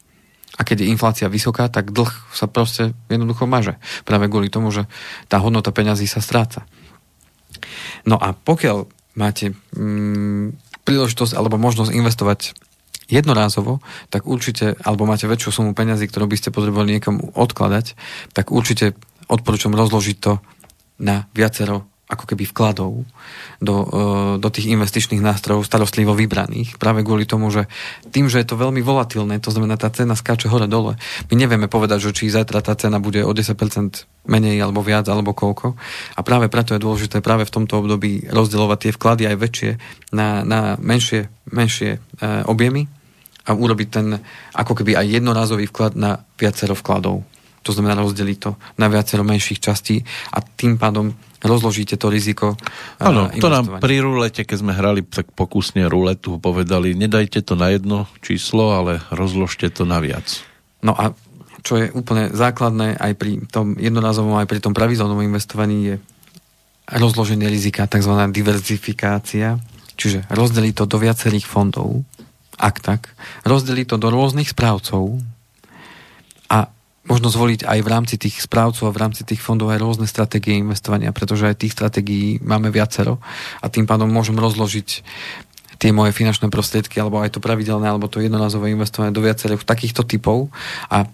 a 0.57 0.61
keď 0.61 0.85
je 0.85 0.93
inflácia 0.93 1.33
vysoká, 1.33 1.73
tak 1.73 1.97
dlh 1.97 2.13
sa 2.37 2.45
proste 2.45 2.93
jednoducho 3.09 3.49
maže. 3.49 3.81
Práve 4.05 4.29
kvôli 4.29 4.53
tomu, 4.53 4.69
že 4.69 4.85
tá 5.33 5.41
hodnota 5.41 5.73
peňazí 5.73 6.05
sa 6.05 6.21
stráca. 6.21 6.69
No 8.05 8.21
a 8.21 8.37
pokiaľ 8.37 8.85
máte 9.17 9.57
mm, 9.73 10.53
príležitosť 10.85 11.33
alebo 11.33 11.57
možnosť 11.57 11.97
investovať 11.97 12.53
jednorázovo, 13.09 13.81
tak 14.13 14.29
určite, 14.29 14.77
alebo 14.85 15.09
máte 15.09 15.25
väčšiu 15.25 15.57
sumu 15.57 15.73
peňazí, 15.73 16.05
ktorú 16.05 16.29
by 16.29 16.37
ste 16.37 16.53
potrebovali 16.53 17.01
niekomu 17.01 17.33
odkladať, 17.33 17.97
tak 18.37 18.53
určite 18.53 18.93
odporúčam 19.25 19.73
rozložiť 19.73 20.17
to 20.21 20.37
na 21.01 21.25
viacero 21.33 21.89
ako 22.07 22.25
keby 22.31 22.47
vkladov 22.47 23.03
do, 23.59 23.77
e, 23.83 23.87
do 24.39 24.49
tých 24.51 24.71
investičných 24.71 25.19
nástrojov 25.19 25.67
starostlivo 25.67 26.15
vybraných. 26.15 26.79
Práve 26.79 27.03
kvôli 27.03 27.27
tomu, 27.27 27.51
že 27.51 27.67
tým, 28.15 28.31
že 28.31 28.39
je 28.39 28.47
to 28.47 28.55
veľmi 28.55 28.79
volatilné, 28.79 29.43
to 29.43 29.51
znamená, 29.51 29.75
tá 29.75 29.91
cena 29.91 30.15
skáče 30.15 30.47
hore-dole. 30.47 30.95
My 31.27 31.35
nevieme 31.35 31.67
povedať, 31.67 32.11
že 32.11 32.15
či 32.15 32.31
zajtra 32.31 32.63
tá 32.63 32.79
cena 32.79 33.03
bude 33.03 33.27
o 33.27 33.33
10% 33.35 33.59
menej 34.31 34.63
alebo 34.63 34.87
viac 34.87 35.11
alebo 35.11 35.35
koľko. 35.35 35.75
A 36.15 36.21
práve 36.23 36.47
preto 36.47 36.79
je 36.79 36.83
dôležité 36.83 37.19
práve 37.19 37.43
v 37.43 37.55
tomto 37.59 37.83
období 37.83 38.31
rozdielovať 38.31 38.79
tie 38.87 38.93
vklady 38.95 39.23
aj 39.27 39.37
väčšie 39.43 39.71
na, 40.15 40.47
na 40.47 40.79
menšie, 40.79 41.27
menšie 41.51 41.99
e, 41.99 41.99
objemy 42.47 42.87
a 43.47 43.55
urobiť 43.55 43.89
ten 43.91 44.07
ako 44.55 44.73
keby 44.79 44.95
aj 44.95 45.07
jednorazový 45.23 45.67
vklad 45.71 45.99
na 45.99 46.23
viacero 46.39 46.79
vkladov. 46.79 47.27
To 47.67 47.75
znamená 47.75 47.99
rozdeliť 47.99 48.39
to 48.39 48.55
na 48.79 48.87
viacero 48.87 49.27
menších 49.27 49.59
častí 49.59 50.07
a 50.31 50.39
tým 50.39 50.79
pádom 50.79 51.11
rozložíte 51.43 51.99
to 51.99 52.09
riziko 52.09 52.55
Áno, 53.03 53.29
to 53.35 53.51
nám 53.51 53.83
pri 53.83 54.01
rulete, 54.01 54.47
keď 54.47 54.57
sme 54.63 54.73
hrali 54.73 55.03
tak 55.03 55.35
pokusne 55.35 55.85
ruletu, 55.91 56.39
povedali, 56.39 56.95
nedajte 56.95 57.43
to 57.43 57.59
na 57.59 57.75
jedno 57.75 58.07
číslo, 58.23 58.73
ale 58.73 59.03
rozložte 59.11 59.69
to 59.75 59.83
na 59.85 59.99
viac. 59.99 60.47
No 60.81 60.95
a 60.95 61.13
čo 61.67 61.83
je 61.83 61.91
úplne 61.91 62.31
základné 62.31 62.95
aj 62.95 63.13
pri 63.19 63.43
tom 63.51 63.75
jednorazovom, 63.75 64.39
aj 64.39 64.47
pri 64.47 64.63
tom 64.63 64.71
pravidelnom 64.71 65.19
investovaní 65.19 65.79
je 65.83 65.95
rozloženie 66.87 67.51
rizika, 67.51 67.91
tzv. 67.91 68.15
diverzifikácia, 68.31 69.59
čiže 69.99 70.31
rozdeliť 70.31 70.75
to 70.79 70.85
do 70.87 71.03
viacerých 71.03 71.43
fondov, 71.43 72.07
ak 72.55 72.79
tak, 72.79 73.11
rozdeliť 73.43 73.87
to 73.91 73.97
do 73.99 74.09
rôznych 74.15 74.55
správcov 74.55 75.19
a 76.47 76.71
možno 77.07 77.31
zvoliť 77.31 77.67
aj 77.67 77.79
v 77.83 77.89
rámci 77.89 78.15
tých 78.19 78.43
správcov 78.43 78.91
a 78.91 78.95
v 78.95 79.01
rámci 79.01 79.23
tých 79.23 79.43
fondov 79.43 79.71
aj 79.71 79.83
rôzne 79.83 80.07
stratégie 80.11 80.59
investovania, 80.59 81.15
pretože 81.15 81.47
aj 81.47 81.63
tých 81.63 81.75
stratégií 81.75 82.43
máme 82.43 82.71
viacero 82.75 83.23
a 83.63 83.67
tým 83.71 83.87
pádom 83.87 84.11
môžem 84.11 84.35
rozložiť 84.35 85.07
tie 85.77 85.91
moje 85.93 86.17
finančné 86.17 86.49
prostriedky, 86.49 86.97
alebo 86.99 87.21
aj 87.21 87.37
to 87.37 87.41
pravidelné, 87.41 87.85
alebo 87.85 88.09
to 88.09 88.25
jednorazové 88.25 88.73
investovanie 88.73 89.13
do 89.13 89.21
viacerých 89.21 89.63
takýchto 89.63 90.09
typov 90.09 90.49
a 90.89 91.05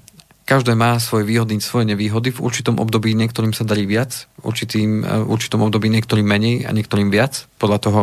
každé 0.52 0.76
má 0.76 1.00
svoje 1.00 1.24
výhody, 1.24 1.56
svoje 1.64 1.88
nevýhody. 1.88 2.28
V 2.28 2.44
určitom 2.44 2.76
období 2.76 3.16
niektorým 3.16 3.56
sa 3.56 3.64
darí 3.64 3.88
viac, 3.88 4.28
v 4.36 4.52
určitým, 4.52 5.00
v 5.00 5.28
určitom 5.32 5.64
období 5.64 5.88
niektorým 5.88 6.28
menej 6.28 6.68
a 6.68 6.76
niektorým 6.76 7.08
viac, 7.08 7.48
podľa 7.56 7.78
toho, 7.80 8.00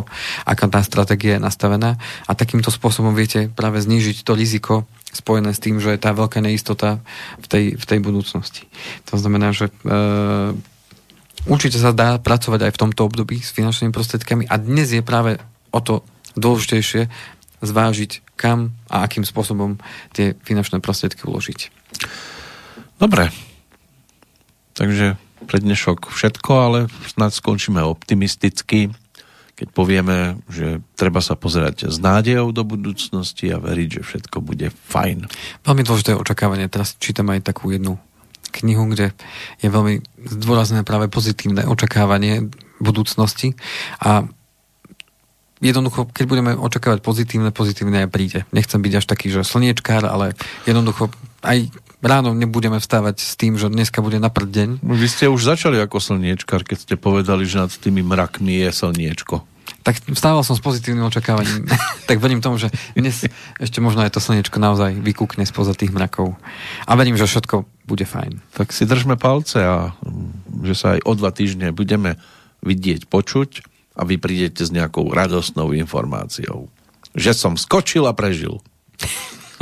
aká 0.50 0.66
tá 0.66 0.82
stratégia 0.82 1.38
je 1.38 1.46
nastavená. 1.46 2.02
A 2.26 2.34
takýmto 2.34 2.74
spôsobom 2.74 3.14
viete 3.14 3.54
práve 3.54 3.78
znížiť 3.86 4.26
to 4.26 4.34
riziko 4.34 4.90
spojené 5.14 5.54
s 5.54 5.62
tým, 5.62 5.78
že 5.78 5.94
je 5.94 6.02
tá 6.02 6.10
veľká 6.10 6.42
neistota 6.42 6.98
v 7.38 7.46
tej, 7.46 7.66
v 7.78 7.86
tej 7.86 8.00
budúcnosti. 8.02 8.66
To 9.14 9.22
znamená, 9.22 9.54
že 9.54 9.70
e, 9.70 9.74
určite 11.46 11.78
sa 11.78 11.94
dá 11.94 12.18
pracovať 12.18 12.66
aj 12.66 12.72
v 12.74 12.82
tomto 12.82 13.06
období 13.06 13.46
s 13.46 13.54
finančnými 13.54 13.94
prostriedkami 13.94 14.50
a 14.50 14.58
dnes 14.58 14.90
je 14.90 15.06
práve 15.06 15.38
o 15.70 15.80
to 15.86 16.02
dôležitejšie 16.34 17.14
zvážiť, 17.62 18.26
kam 18.34 18.74
a 18.90 19.06
akým 19.06 19.22
spôsobom 19.22 19.78
tie 20.18 20.34
finančné 20.42 20.82
prostriedky 20.82 21.30
uložiť. 21.30 21.70
Dobre. 23.00 23.32
Takže 24.76 25.16
pre 25.48 25.58
dnešok 25.64 26.12
všetko, 26.12 26.52
ale 26.52 26.80
snad 27.08 27.32
skončíme 27.32 27.80
optimisticky 27.82 28.92
keď 29.60 29.76
povieme, 29.76 30.40
že 30.48 30.80
treba 30.96 31.20
sa 31.20 31.36
pozerať 31.36 31.92
s 31.92 32.00
nádejou 32.00 32.56
do 32.56 32.64
budúcnosti 32.64 33.52
a 33.52 33.60
veriť, 33.60 34.00
že 34.00 34.02
všetko 34.08 34.40
bude 34.40 34.72
fajn. 34.72 35.28
Veľmi 35.68 35.84
dôležité 35.84 36.16
očakávanie. 36.16 36.72
Teraz 36.72 36.96
čítam 36.96 37.28
aj 37.28 37.44
takú 37.44 37.68
jednu 37.76 38.00
knihu, 38.56 38.88
kde 38.88 39.12
je 39.60 39.68
veľmi 39.68 40.00
zdôraznené 40.16 40.88
práve 40.88 41.12
pozitívne 41.12 41.68
očakávanie 41.68 42.48
budúcnosti 42.80 43.60
a 44.00 44.24
jednoducho, 45.60 46.08
keď 46.10 46.26
budeme 46.26 46.52
očakávať 46.56 47.00
pozitívne, 47.04 47.52
pozitívne 47.52 48.08
aj 48.08 48.10
príde. 48.10 48.40
Nechcem 48.56 48.80
byť 48.80 48.94
až 49.00 49.06
taký, 49.06 49.28
že 49.32 49.44
slniečkár, 49.44 50.08
ale 50.08 50.34
jednoducho 50.64 51.12
aj 51.44 51.72
ráno 52.00 52.32
nebudeme 52.32 52.80
vstávať 52.80 53.20
s 53.20 53.36
tým, 53.36 53.60
že 53.60 53.68
dneska 53.68 54.00
bude 54.00 54.20
na 54.20 54.32
prd 54.32 54.50
deň. 54.50 54.70
Vy 54.84 55.08
ste 55.08 55.26
už 55.28 55.44
začali 55.44 55.80
ako 55.84 56.00
slniečkar, 56.00 56.64
keď 56.64 56.78
ste 56.88 56.96
povedali, 56.96 57.44
že 57.44 57.60
nad 57.60 57.72
tými 57.72 58.00
mrakmi 58.04 58.64
je 58.68 58.72
slniečko. 58.72 59.44
Tak 59.84 60.12
vstával 60.12 60.44
som 60.44 60.58
s 60.58 60.64
pozitívnym 60.64 61.08
očakávaním. 61.08 61.68
tak 62.10 62.18
verím 62.20 62.44
tomu, 62.44 62.60
že 62.60 62.72
dnes 62.96 63.28
ešte 63.60 63.80
možno 63.80 64.04
aj 64.04 64.16
to 64.16 64.24
slnečko 64.24 64.60
naozaj 64.60 64.96
vykúkne 65.00 65.46
spoza 65.48 65.76
tých 65.76 65.94
mrakov. 65.94 66.36
A 66.88 66.92
verím, 67.00 67.16
že 67.16 67.30
všetko 67.30 67.68
bude 67.88 68.04
fajn. 68.04 68.44
Tak 68.56 68.76
si 68.76 68.84
držme 68.84 69.16
palce 69.16 69.60
a 69.64 69.94
že 70.64 70.76
sa 70.76 70.88
aj 70.98 71.06
o 71.06 71.14
dva 71.16 71.32
týždne 71.32 71.72
budeme 71.72 72.20
vidieť, 72.60 73.08
počuť 73.08 73.79
a 74.00 74.08
vy 74.08 74.16
prídete 74.16 74.64
s 74.64 74.72
nejakou 74.72 75.12
radostnou 75.12 75.76
informáciou. 75.76 76.72
Že 77.12 77.32
som 77.36 77.54
skočil 77.60 78.08
a 78.08 78.16
prežil. 78.16 78.64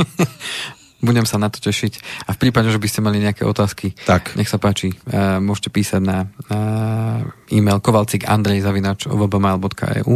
Budem 0.98 1.30
sa 1.30 1.38
na 1.38 1.46
to 1.54 1.62
tešiť. 1.62 2.26
A 2.26 2.34
v 2.34 2.42
prípade, 2.42 2.74
že 2.74 2.82
by 2.82 2.88
ste 2.90 3.06
mali 3.06 3.22
nejaké 3.22 3.46
otázky, 3.46 3.94
tak. 4.10 4.34
nech 4.34 4.50
sa 4.50 4.58
páči, 4.58 4.98
uh, 5.14 5.38
môžete 5.38 5.70
písať 5.70 6.02
na 6.02 6.26
uh, 6.26 7.22
e-mail 7.54 7.78
kovalcik 7.86 8.26
andrejzavinač.vbmail.eu 8.26 10.16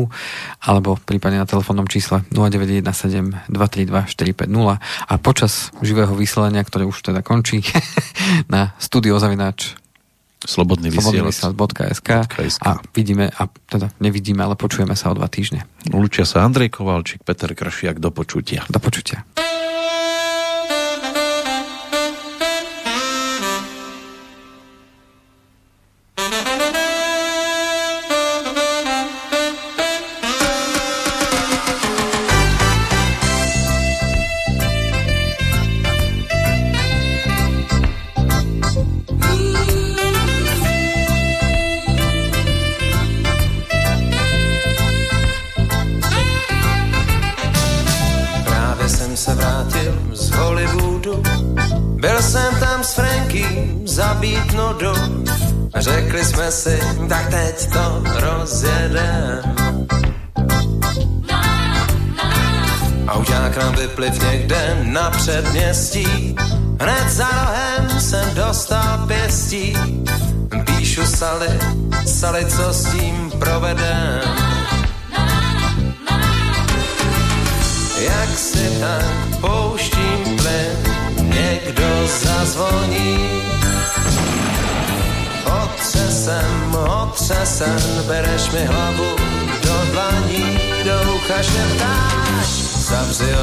alebo 0.58 0.90
prípadne 1.06 1.38
na 1.38 1.46
telefónnom 1.46 1.86
čísle 1.86 2.26
0917 2.34 2.82
232 3.54 4.10
450 4.10 4.82
a 4.82 5.14
počas 5.22 5.70
živého 5.86 6.18
vysielania, 6.18 6.66
ktoré 6.66 6.90
už 6.90 7.14
teda 7.14 7.22
končí, 7.22 7.62
na 8.54 8.74
studiozavinač 8.82 9.81
Slobodný 10.42 10.90
vysielač.sk 10.90 12.10
a 12.66 12.72
vidíme, 12.98 13.30
a 13.30 13.46
teda 13.70 13.94
nevidíme, 14.02 14.42
ale 14.42 14.58
počujeme 14.58 14.98
sa 14.98 15.14
o 15.14 15.18
dva 15.18 15.30
týždne. 15.30 15.70
Lučia 15.94 16.26
sa 16.26 16.42
Andrej 16.42 16.74
Kovalčík, 16.74 17.22
Peter 17.22 17.54
Kršiak, 17.54 18.02
do 18.02 18.10
počutia. 18.10 18.66
Do 18.66 18.82
počutia. 18.82 19.22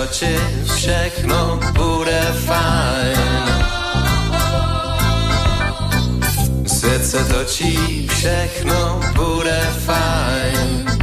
Oči, 0.08 0.36
všechno 0.76 1.60
bude 1.72 2.22
fajn. 2.46 3.44
Svět 6.66 7.06
se 7.06 7.24
točí, 7.24 8.08
všechno 8.08 9.00
bude 9.14 9.60
fajn. 9.86 10.98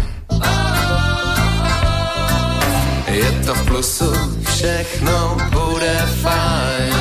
Je 3.08 3.32
to 3.46 3.56
v 3.56 3.66
plusu, 3.66 4.12
všechno 4.56 5.38
bude 5.50 5.98
fajn. 6.22 6.94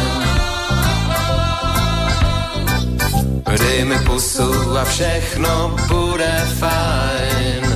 Dej 3.58 3.84
mi 3.84 3.98
pusu 3.98 4.78
a 4.78 4.84
všechno 4.84 5.76
bude 5.88 6.46
fajn. 6.58 7.73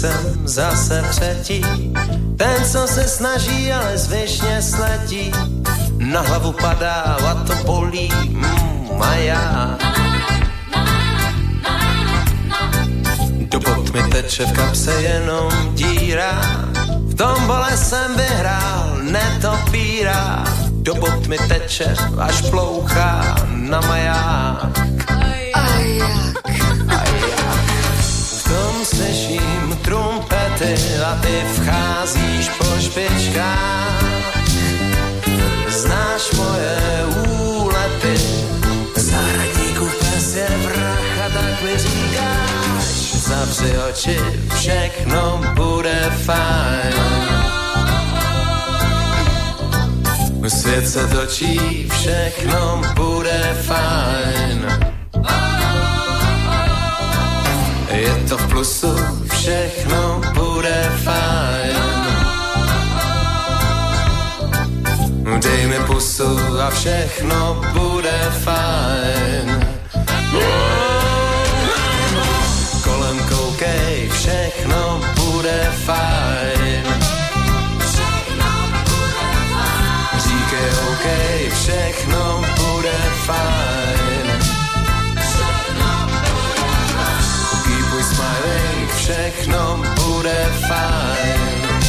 Jsem 0.00 0.48
zase 0.48 1.04
třetí. 1.10 1.64
Ten, 2.36 2.64
co 2.72 2.86
se 2.86 3.04
snaží, 3.04 3.72
ale 3.72 3.98
zvyšně 3.98 4.62
sletí. 4.62 5.32
Na 5.98 6.20
hlavu 6.20 6.52
padá 6.52 7.18
a 7.30 7.34
to 7.34 7.54
bolí, 7.64 8.08
mm, 8.28 9.02
a 9.02 9.14
já. 9.14 9.78
Mi 13.92 14.02
teče 14.02 14.46
v 14.46 14.52
kapse 14.52 15.02
jenom 15.02 15.52
díra. 15.74 16.40
V 17.06 17.14
tom 17.14 17.46
bole 17.46 17.76
jsem 17.76 18.16
vyhrál, 18.16 18.98
netopíra. 19.02 20.44
Do 20.70 20.94
mi 21.28 21.38
teče, 21.38 21.94
až 22.18 22.42
plouchá 22.50 23.36
na 23.52 23.80
maják. 23.80 24.89
Slyším 28.84 29.78
trumpety 29.82 30.74
a 31.04 31.14
ty 31.22 31.44
vcházíš 31.54 32.48
po 32.48 32.64
špičkách. 32.80 34.04
Znáš 35.68 36.32
moje 36.36 36.76
úlety, 37.30 38.14
zahradníku 38.96 39.88
pes 40.00 40.34
je 40.34 40.48
vrach 40.64 41.18
a 41.26 41.28
tak 41.28 41.62
mi 41.62 41.78
říkáš. 41.78 43.14
Zavři 43.14 43.78
oči, 43.90 44.18
všechno 44.54 45.40
bude 45.54 46.10
fajn. 46.24 47.30
Svět 50.48 50.88
se 50.88 51.06
točí, 51.06 51.88
všechno 51.90 52.82
bude 52.96 53.56
fajn. 53.62 54.79
Je 58.00 58.14
to 58.28 58.38
v 58.38 58.48
plusu, 58.48 58.96
všechno 59.28 60.20
bude 60.34 60.92
fajn. 61.04 61.76
Dej 65.40 65.66
mi 65.66 65.78
pusu 65.86 66.38
a 66.60 66.70
všechno 66.70 67.60
bude 67.72 68.20
fajn. 68.44 69.68
Kolem 72.84 73.18
koukej, 73.28 74.08
všechno 74.08 75.00
bude 75.20 75.72
fajn. 75.84 76.84
Říkej 80.16 80.70
OK, 80.88 81.06
všechno 81.52 82.44
bude 82.56 82.98
fajn. 83.26 83.59
Všechno 90.20 90.26
bude 90.26 90.52
fajn. 90.68 91.80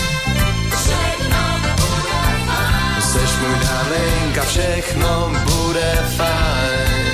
Seš 2.99 3.31
můj 3.39 3.55
darling 3.59 4.37
a 4.37 4.43
všechno 4.43 5.31
bude 5.45 6.07
fajn. 6.17 7.10